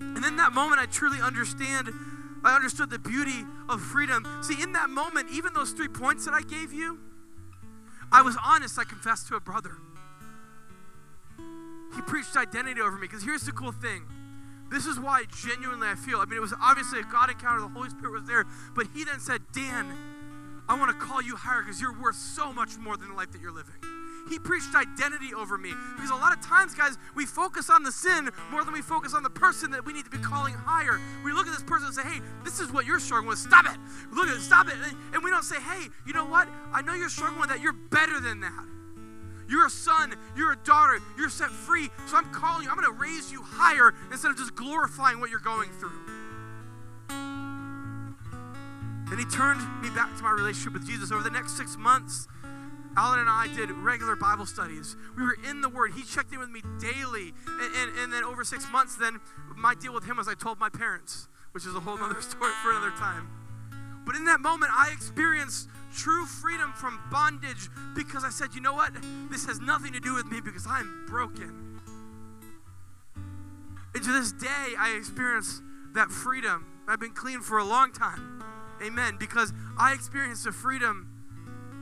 And 0.00 0.24
in 0.24 0.36
that 0.36 0.52
moment, 0.52 0.80
I 0.80 0.86
truly 0.86 1.20
understand. 1.22 1.88
I 2.44 2.54
understood 2.54 2.90
the 2.90 2.98
beauty 2.98 3.44
of 3.68 3.80
freedom. 3.80 4.26
See, 4.42 4.60
in 4.60 4.72
that 4.72 4.90
moment, 4.90 5.28
even 5.32 5.54
those 5.54 5.72
three 5.72 5.88
points 5.88 6.24
that 6.24 6.34
I 6.34 6.42
gave 6.42 6.72
you, 6.72 6.98
I 8.12 8.22
was 8.22 8.36
honest. 8.44 8.78
I 8.78 8.84
confessed 8.84 9.28
to 9.28 9.36
a 9.36 9.40
brother. 9.40 9.76
He 11.94 12.02
preached 12.02 12.36
identity 12.36 12.80
over 12.80 12.96
me. 12.96 13.06
Because 13.06 13.22
here's 13.22 13.42
the 13.42 13.52
cool 13.52 13.72
thing 13.72 14.02
this 14.70 14.86
is 14.86 15.00
why 15.00 15.24
genuinely 15.42 15.88
I 15.88 15.96
feel. 15.96 16.18
I 16.18 16.26
mean, 16.26 16.36
it 16.36 16.40
was 16.40 16.54
obviously 16.62 17.00
a 17.00 17.04
God 17.04 17.30
encounter, 17.30 17.60
the 17.60 17.68
Holy 17.68 17.90
Spirit 17.90 18.12
was 18.12 18.24
there, 18.24 18.46
but 18.74 18.86
He 18.94 19.04
then 19.04 19.18
said, 19.18 19.42
Dan, 19.52 19.92
I 20.68 20.78
want 20.78 20.92
to 20.92 21.04
call 21.04 21.20
you 21.20 21.34
higher 21.34 21.62
because 21.62 21.80
you're 21.80 22.00
worth 22.00 22.14
so 22.14 22.52
much 22.52 22.78
more 22.78 22.96
than 22.96 23.08
the 23.08 23.14
life 23.14 23.32
that 23.32 23.40
you're 23.40 23.52
living. 23.52 23.74
He 24.28 24.38
preached 24.38 24.76
identity 24.76 25.34
over 25.34 25.58
me. 25.58 25.72
Because 25.96 26.10
a 26.10 26.14
lot 26.14 26.32
of 26.32 26.40
times, 26.40 26.74
guys, 26.74 26.96
we 27.16 27.26
focus 27.26 27.68
on 27.68 27.82
the 27.82 27.90
sin 27.90 28.30
more 28.52 28.62
than 28.62 28.72
we 28.72 28.80
focus 28.80 29.12
on 29.12 29.24
the 29.24 29.30
person 29.30 29.72
that 29.72 29.84
we 29.84 29.92
need 29.92 30.04
to 30.04 30.10
be 30.10 30.18
calling 30.18 30.54
higher. 30.54 31.00
We 31.24 31.32
look 31.32 31.48
at 31.48 31.52
this 31.52 31.64
person 31.64 31.86
and 31.86 31.94
say, 31.94 32.02
hey, 32.02 32.20
this 32.44 32.60
is 32.60 32.70
what 32.70 32.86
you're 32.86 33.00
struggling 33.00 33.30
with. 33.30 33.38
Stop 33.38 33.66
it. 33.66 33.76
Look 34.12 34.28
at 34.28 34.36
it. 34.36 34.40
Stop 34.40 34.68
it. 34.68 34.74
And 35.12 35.24
we 35.24 35.30
don't 35.30 35.42
say, 35.42 35.60
hey, 35.60 35.88
you 36.06 36.12
know 36.12 36.26
what? 36.26 36.46
I 36.72 36.82
know 36.82 36.94
you're 36.94 37.08
struggling 37.08 37.40
with 37.40 37.50
that. 37.50 37.60
You're 37.60 37.72
better 37.72 38.20
than 38.20 38.40
that. 38.40 38.79
You're 39.50 39.66
a 39.66 39.70
son, 39.70 40.14
you're 40.36 40.52
a 40.52 40.56
daughter, 40.58 41.00
you're 41.18 41.28
set 41.28 41.50
free. 41.50 41.90
So 42.06 42.16
I'm 42.16 42.32
calling 42.32 42.64
you. 42.64 42.70
I'm 42.70 42.76
going 42.76 42.86
to 42.86 43.00
raise 43.00 43.32
you 43.32 43.42
higher 43.42 43.92
instead 44.12 44.30
of 44.30 44.36
just 44.36 44.54
glorifying 44.54 45.18
what 45.18 45.28
you're 45.28 45.40
going 45.40 45.70
through. 45.70 45.98
Then 49.10 49.18
he 49.18 49.24
turned 49.24 49.60
me 49.82 49.90
back 49.90 50.16
to 50.16 50.22
my 50.22 50.30
relationship 50.30 50.74
with 50.74 50.86
Jesus. 50.86 51.10
Over 51.10 51.24
the 51.24 51.30
next 51.30 51.56
six 51.56 51.76
months, 51.76 52.28
Alan 52.96 53.18
and 53.18 53.28
I 53.28 53.48
did 53.56 53.70
regular 53.72 54.14
Bible 54.14 54.46
studies. 54.46 54.96
We 55.16 55.24
were 55.24 55.36
in 55.48 55.62
the 55.62 55.68
Word. 55.68 55.94
He 55.94 56.04
checked 56.04 56.32
in 56.32 56.38
with 56.38 56.50
me 56.50 56.62
daily. 56.78 57.34
And, 57.48 57.74
and, 57.74 57.98
and 57.98 58.12
then 58.12 58.22
over 58.22 58.44
six 58.44 58.70
months, 58.70 58.94
then 58.94 59.18
my 59.56 59.74
deal 59.74 59.92
with 59.92 60.04
him 60.04 60.18
was 60.18 60.28
I 60.28 60.34
told 60.34 60.60
my 60.60 60.68
parents, 60.68 61.26
which 61.50 61.66
is 61.66 61.74
a 61.74 61.80
whole 61.80 61.98
other 61.98 62.20
story 62.20 62.52
for 62.62 62.70
another 62.70 62.90
time. 62.92 63.28
But 64.06 64.14
in 64.14 64.24
that 64.26 64.40
moment, 64.40 64.70
I 64.74 64.90
experienced 64.92 65.68
true 65.94 66.26
freedom 66.26 66.72
from 66.72 66.98
bondage 67.10 67.68
because 67.94 68.24
I 68.24 68.30
said, 68.30 68.54
you 68.54 68.60
know 68.60 68.74
what? 68.74 68.92
This 69.30 69.46
has 69.46 69.60
nothing 69.60 69.92
to 69.92 70.00
do 70.00 70.14
with 70.14 70.26
me 70.26 70.40
because 70.40 70.66
I'm 70.68 71.04
broken. 71.06 71.80
And 73.94 74.04
to 74.04 74.12
this 74.12 74.32
day, 74.32 74.74
I 74.78 74.94
experience 74.96 75.60
that 75.94 76.10
freedom. 76.10 76.66
I've 76.88 77.00
been 77.00 77.12
clean 77.12 77.40
for 77.40 77.58
a 77.58 77.64
long 77.64 77.92
time. 77.92 78.42
Amen. 78.82 79.16
Because 79.18 79.52
I 79.78 79.92
experienced 79.92 80.44
the 80.44 80.52
freedom 80.52 81.06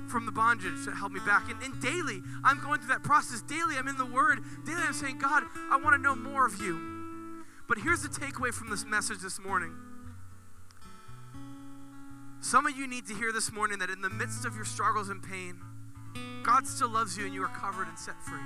from 0.08 0.24
the 0.26 0.32
bondage 0.32 0.86
that 0.86 0.96
held 0.96 1.12
me 1.12 1.20
back. 1.20 1.50
And, 1.50 1.62
and 1.62 1.80
daily, 1.80 2.22
I'm 2.42 2.60
going 2.60 2.80
through 2.80 2.88
that 2.88 3.02
process. 3.02 3.42
Daily, 3.42 3.76
I'm 3.76 3.88
in 3.88 3.98
the 3.98 4.06
Word. 4.06 4.40
Daily, 4.64 4.80
I'm 4.80 4.94
saying, 4.94 5.18
God, 5.18 5.44
I 5.70 5.78
want 5.82 5.96
to 5.96 6.02
know 6.02 6.16
more 6.16 6.46
of 6.46 6.60
you. 6.60 7.44
But 7.68 7.78
here's 7.78 8.02
the 8.02 8.08
takeaway 8.08 8.52
from 8.52 8.70
this 8.70 8.86
message 8.86 9.18
this 9.18 9.38
morning. 9.38 9.74
Some 12.40 12.66
of 12.66 12.76
you 12.76 12.86
need 12.86 13.06
to 13.08 13.14
hear 13.14 13.32
this 13.32 13.52
morning 13.52 13.78
that 13.80 13.90
in 13.90 14.00
the 14.00 14.10
midst 14.10 14.44
of 14.44 14.54
your 14.54 14.64
struggles 14.64 15.08
and 15.08 15.22
pain, 15.22 15.58
God 16.42 16.66
still 16.66 16.88
loves 16.88 17.16
you 17.18 17.24
and 17.26 17.34
you 17.34 17.42
are 17.42 17.48
covered 17.48 17.88
and 17.88 17.98
set 17.98 18.14
free. 18.22 18.40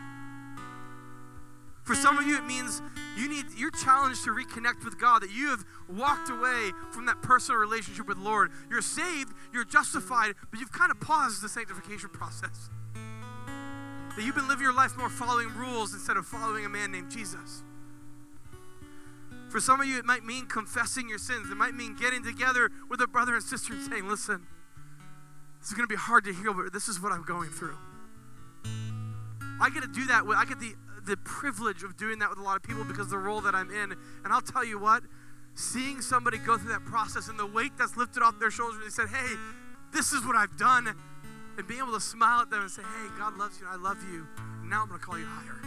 For 1.85 1.95
some 1.97 2.17
of 2.17 2.27
you, 2.27 2.37
it 2.37 2.45
means 2.45 2.81
you 3.17 3.29
need 3.29 3.47
you're 3.57 3.71
challenged 3.71 4.25
to 4.25 4.31
reconnect 4.31 4.85
with 4.85 5.01
God, 5.01 5.23
that 5.23 5.33
you 5.33 5.49
have 5.49 5.65
walked 5.89 6.31
away 6.31 6.71
from 6.93 7.07
that 7.07 7.21
personal 7.23 7.61
relationship 7.61 8.07
with 8.07 8.19
Lord. 8.19 8.53
You're 8.71 8.83
saved, 8.83 9.33
you're 9.53 9.65
justified, 9.65 10.35
but 10.51 10.61
you've 10.61 10.73
kind 10.73 10.91
of 10.91 11.01
paused 11.01 11.43
the 11.43 11.49
sanctification 11.49 12.09
process. 12.13 12.71
That 12.95 14.25
you've 14.25 14.35
been 14.35 14.49
living 14.49 14.63
your 14.63 14.75
life 14.75 14.97
more 14.97 15.09
following 15.09 15.49
rules 15.55 15.93
instead 15.93 16.17
of 16.17 16.27
following 16.27 16.65
a 16.65 16.69
man 16.69 16.93
named 16.93 17.11
Jesus. 17.11 17.65
For 19.53 19.61
some 19.61 19.83
of 19.83 19.87
you, 19.87 19.99
it 19.99 20.07
might 20.07 20.25
mean 20.25 20.47
confessing 20.47 21.11
your 21.11 21.19
sins. 21.19 21.51
It 21.51 21.57
might 21.57 21.75
mean 21.75 21.95
getting 21.95 22.25
together 22.25 22.71
with 22.89 23.03
a 23.03 23.07
brother 23.07 23.35
and 23.35 23.45
sister 23.45 23.75
and 23.75 23.83
saying, 23.83 24.09
listen, 24.09 24.47
this 25.61 25.69
is 25.69 25.75
going 25.75 25.87
to 25.87 25.93
be 25.93 25.99
hard 25.99 26.25
to 26.25 26.33
heal, 26.33 26.55
but 26.55 26.73
this 26.73 26.89
is 26.89 27.01
what 27.03 27.13
I'm 27.13 27.23
going 27.23 27.51
through. 27.51 27.77
I 29.61 29.69
get 29.69 29.83
to 29.83 29.89
do 29.93 30.07
that. 30.07 30.27
With, 30.27 30.39
I 30.39 30.47
get 30.47 30.59
the 30.59 30.75
the 31.05 31.17
privilege 31.19 31.83
of 31.83 31.97
doing 31.97 32.21
that 32.21 32.31
with 32.31 32.39
a 32.39 32.43
lot 32.43 32.57
of 32.57 32.63
people 32.63 32.85
because 32.85 33.11
the 33.11 33.19
role 33.19 33.41
that 33.41 33.55
I'm 33.55 33.71
in. 33.71 33.93
And 33.93 34.33
I'll 34.33 34.41
tell 34.41 34.65
you 34.65 34.79
what, 34.79 35.03
seeing 35.55 36.01
somebody 36.01 36.39
go 36.39 36.57
through 36.57 36.71
that 36.71 36.85
process 36.85 37.29
and 37.29 37.39
the 37.39 37.47
weight 37.47 37.73
that's 37.77 37.97
lifted 37.97 38.23
off 38.23 38.39
their 38.39 38.51
shoulders 38.51 38.77
when 38.77 38.85
they 38.85 38.91
said, 38.91 39.09
hey, 39.09 39.35
this 39.93 40.13
is 40.13 40.25
what 40.25 40.37
I've 40.37 40.57
done, 40.57 40.95
and 41.59 41.67
being 41.67 41.81
able 41.81 41.93
to 41.93 42.01
smile 42.01 42.43
at 42.43 42.51
them 42.51 42.63
and 42.63 42.71
say, 42.71 42.83
hey, 42.83 43.09
God 43.19 43.37
loves 43.37 43.61
you, 43.61 43.67
I 43.69 43.77
love 43.77 43.99
you. 44.11 44.27
Now 44.65 44.83
I'm 44.83 44.89
going 44.89 45.01
to 45.01 45.05
call 45.05 45.19
you 45.19 45.27
higher. 45.27 45.61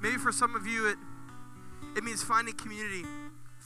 Maybe 0.00 0.16
for 0.16 0.32
some 0.32 0.54
of 0.54 0.66
you, 0.66 0.88
it, 0.88 0.96
it 1.96 2.04
means 2.04 2.22
finding 2.22 2.54
community 2.54 3.04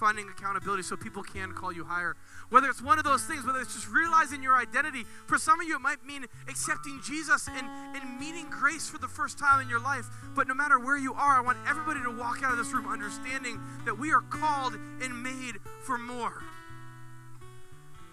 finding 0.01 0.26
accountability 0.31 0.83
so 0.83 0.97
people 0.97 1.22
can 1.22 1.53
call 1.53 1.70
you 1.70 1.85
higher. 1.85 2.16
Whether 2.49 2.68
it's 2.70 2.81
one 2.81 2.97
of 2.97 3.05
those 3.05 3.22
things, 3.24 3.45
whether 3.45 3.61
it's 3.61 3.74
just 3.74 3.87
realizing 3.91 4.43
your 4.43 4.57
identity, 4.57 5.05
for 5.26 5.37
some 5.37 5.61
of 5.61 5.68
you, 5.68 5.76
it 5.76 5.83
might 5.83 6.05
mean 6.07 6.24
accepting 6.49 7.01
Jesus 7.05 7.47
and, 7.49 7.66
and 7.95 8.18
meeting 8.18 8.49
grace 8.49 8.89
for 8.89 8.97
the 8.97 9.07
first 9.07 9.39
time 9.39 9.61
in 9.61 9.68
your 9.68 9.78
life. 9.78 10.07
But 10.35 10.49
no 10.49 10.55
matter 10.55 10.78
where 10.78 10.97
you 10.97 11.12
are, 11.12 11.37
I 11.37 11.43
want 11.43 11.59
everybody 11.68 12.01
to 12.03 12.11
walk 12.11 12.43
out 12.43 12.51
of 12.51 12.57
this 12.57 12.72
room 12.72 12.87
understanding 12.87 13.61
that 13.85 13.99
we 13.99 14.11
are 14.11 14.22
called 14.22 14.74
and 15.03 15.22
made 15.22 15.59
for 15.85 15.99
more. 15.99 16.43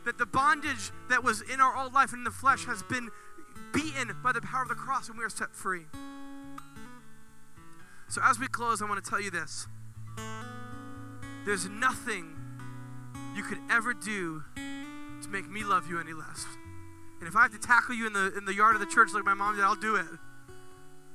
That 0.03 0.17
the 0.17 0.25
bondage 0.25 0.91
that 1.09 1.23
was 1.23 1.41
in 1.41 1.61
our 1.61 1.77
old 1.77 1.93
life 1.93 2.11
and 2.11 2.19
in 2.19 2.23
the 2.25 2.31
flesh 2.31 2.65
has 2.65 2.83
been 2.83 3.09
beaten 3.73 4.13
by 4.21 4.33
the 4.33 4.41
power 4.41 4.61
of 4.61 4.67
the 4.67 4.75
cross 4.75 5.07
and 5.07 5.17
we 5.17 5.23
are 5.23 5.29
set 5.29 5.55
free. 5.55 5.85
So, 8.09 8.21
as 8.23 8.39
we 8.39 8.47
close, 8.47 8.81
I 8.81 8.85
want 8.85 9.03
to 9.03 9.09
tell 9.09 9.21
you 9.21 9.31
this. 9.31 9.67
There's 11.45 11.69
nothing 11.69 12.35
you 13.35 13.43
could 13.43 13.59
ever 13.69 13.93
do 13.93 14.43
to 14.55 15.29
make 15.29 15.49
me 15.49 15.63
love 15.63 15.89
you 15.89 15.99
any 15.99 16.13
less. 16.13 16.45
And 17.19 17.27
if 17.27 17.35
I 17.35 17.43
have 17.43 17.51
to 17.51 17.59
tackle 17.59 17.95
you 17.95 18.05
in 18.05 18.13
the, 18.13 18.33
in 18.37 18.45
the 18.45 18.53
yard 18.53 18.75
of 18.75 18.81
the 18.81 18.87
church 18.87 19.09
like 19.13 19.23
my 19.23 19.33
mom 19.33 19.55
did, 19.55 19.63
I'll 19.63 19.75
do 19.75 19.95
it. 19.95 20.05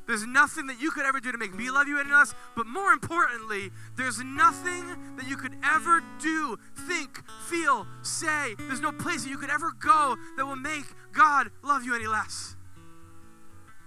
There's 0.06 0.26
nothing 0.26 0.66
that 0.66 0.80
you 0.80 0.90
could 0.90 1.06
ever 1.06 1.20
do 1.20 1.30
to 1.30 1.38
make 1.38 1.54
me 1.54 1.70
love 1.70 1.86
you 1.86 2.00
any 2.00 2.10
less. 2.10 2.34
But 2.56 2.66
more 2.66 2.92
importantly, 2.92 3.70
there's 3.96 4.18
nothing 4.18 5.16
that 5.16 5.28
you 5.28 5.36
could 5.36 5.54
ever 5.64 6.02
do, 6.20 6.58
think, 6.88 7.22
feel, 7.48 7.86
say. 8.02 8.54
There's 8.58 8.80
no 8.80 8.90
place 8.90 9.22
that 9.24 9.30
you 9.30 9.38
could 9.38 9.50
ever 9.50 9.72
go 9.72 10.16
that 10.36 10.44
will 10.44 10.56
make 10.56 10.86
God 11.12 11.50
love 11.62 11.84
you 11.84 11.94
any 11.94 12.06
less. 12.06 12.56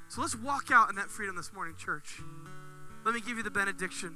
So 0.07 0.21
let's 0.21 0.35
walk 0.35 0.71
out 0.71 0.89
in 0.89 0.95
that 0.95 1.09
freedom 1.09 1.35
this 1.35 1.51
morning, 1.51 1.75
church. 1.77 2.21
Let 3.03 3.13
me 3.13 3.21
give 3.21 3.37
you 3.37 3.43
the 3.43 3.51
benediction. 3.51 4.15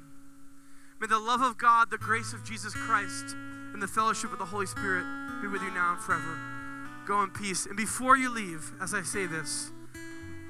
May 1.00 1.06
the 1.06 1.18
love 1.18 1.40
of 1.40 1.56
God, 1.56 1.90
the 1.90 1.96
grace 1.96 2.34
of 2.34 2.44
Jesus 2.44 2.74
Christ, 2.74 3.34
and 3.72 3.82
the 3.82 3.88
fellowship 3.88 4.34
of 4.34 4.38
the 4.38 4.44
Holy 4.44 4.66
Spirit 4.66 5.06
be 5.40 5.48
with 5.48 5.62
you 5.62 5.70
now 5.70 5.92
and 5.92 6.00
forever. 6.00 6.38
Go 7.06 7.22
in 7.22 7.30
peace. 7.30 7.64
And 7.64 7.74
before 7.74 8.18
you 8.18 8.28
leave, 8.28 8.72
as 8.82 8.92
I 8.92 9.00
say 9.00 9.24
this, 9.24 9.72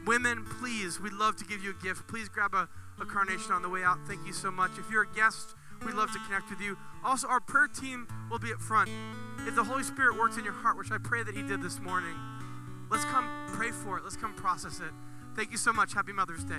women, 0.04 0.44
please, 0.58 1.00
we'd 1.00 1.12
love 1.12 1.36
to 1.36 1.44
give 1.44 1.62
you 1.62 1.70
a 1.70 1.84
gift. 1.84 2.08
Please 2.08 2.28
grab 2.28 2.52
a, 2.52 2.68
a 3.00 3.06
carnation 3.06 3.52
on 3.52 3.62
the 3.62 3.68
way 3.68 3.84
out. 3.84 3.98
Thank 4.08 4.26
you 4.26 4.32
so 4.32 4.50
much. 4.50 4.72
If 4.76 4.90
you're 4.90 5.02
a 5.02 5.14
guest, 5.14 5.54
we'd 5.86 5.94
love 5.94 6.10
to 6.14 6.18
connect 6.26 6.50
with 6.50 6.60
you. 6.60 6.76
Also, 7.04 7.28
our 7.28 7.38
prayer 7.38 7.68
team 7.68 8.08
will 8.28 8.40
be 8.40 8.52
up 8.52 8.60
front. 8.60 8.90
If 9.46 9.54
the 9.54 9.62
Holy 9.62 9.84
Spirit 9.84 10.18
works 10.18 10.36
in 10.36 10.42
your 10.42 10.52
heart, 10.52 10.76
which 10.76 10.90
I 10.90 10.98
pray 10.98 11.22
that 11.22 11.36
He 11.36 11.44
did 11.44 11.62
this 11.62 11.78
morning, 11.78 12.16
let's 12.90 13.04
come 13.04 13.28
pray 13.52 13.70
for 13.70 13.98
it. 13.98 14.02
Let's 14.02 14.16
come 14.16 14.34
process 14.34 14.80
it. 14.80 14.90
Thank 15.36 15.52
you 15.52 15.58
so 15.58 15.72
much. 15.72 15.94
Happy 15.94 16.12
Mother's 16.12 16.42
Day. 16.42 16.58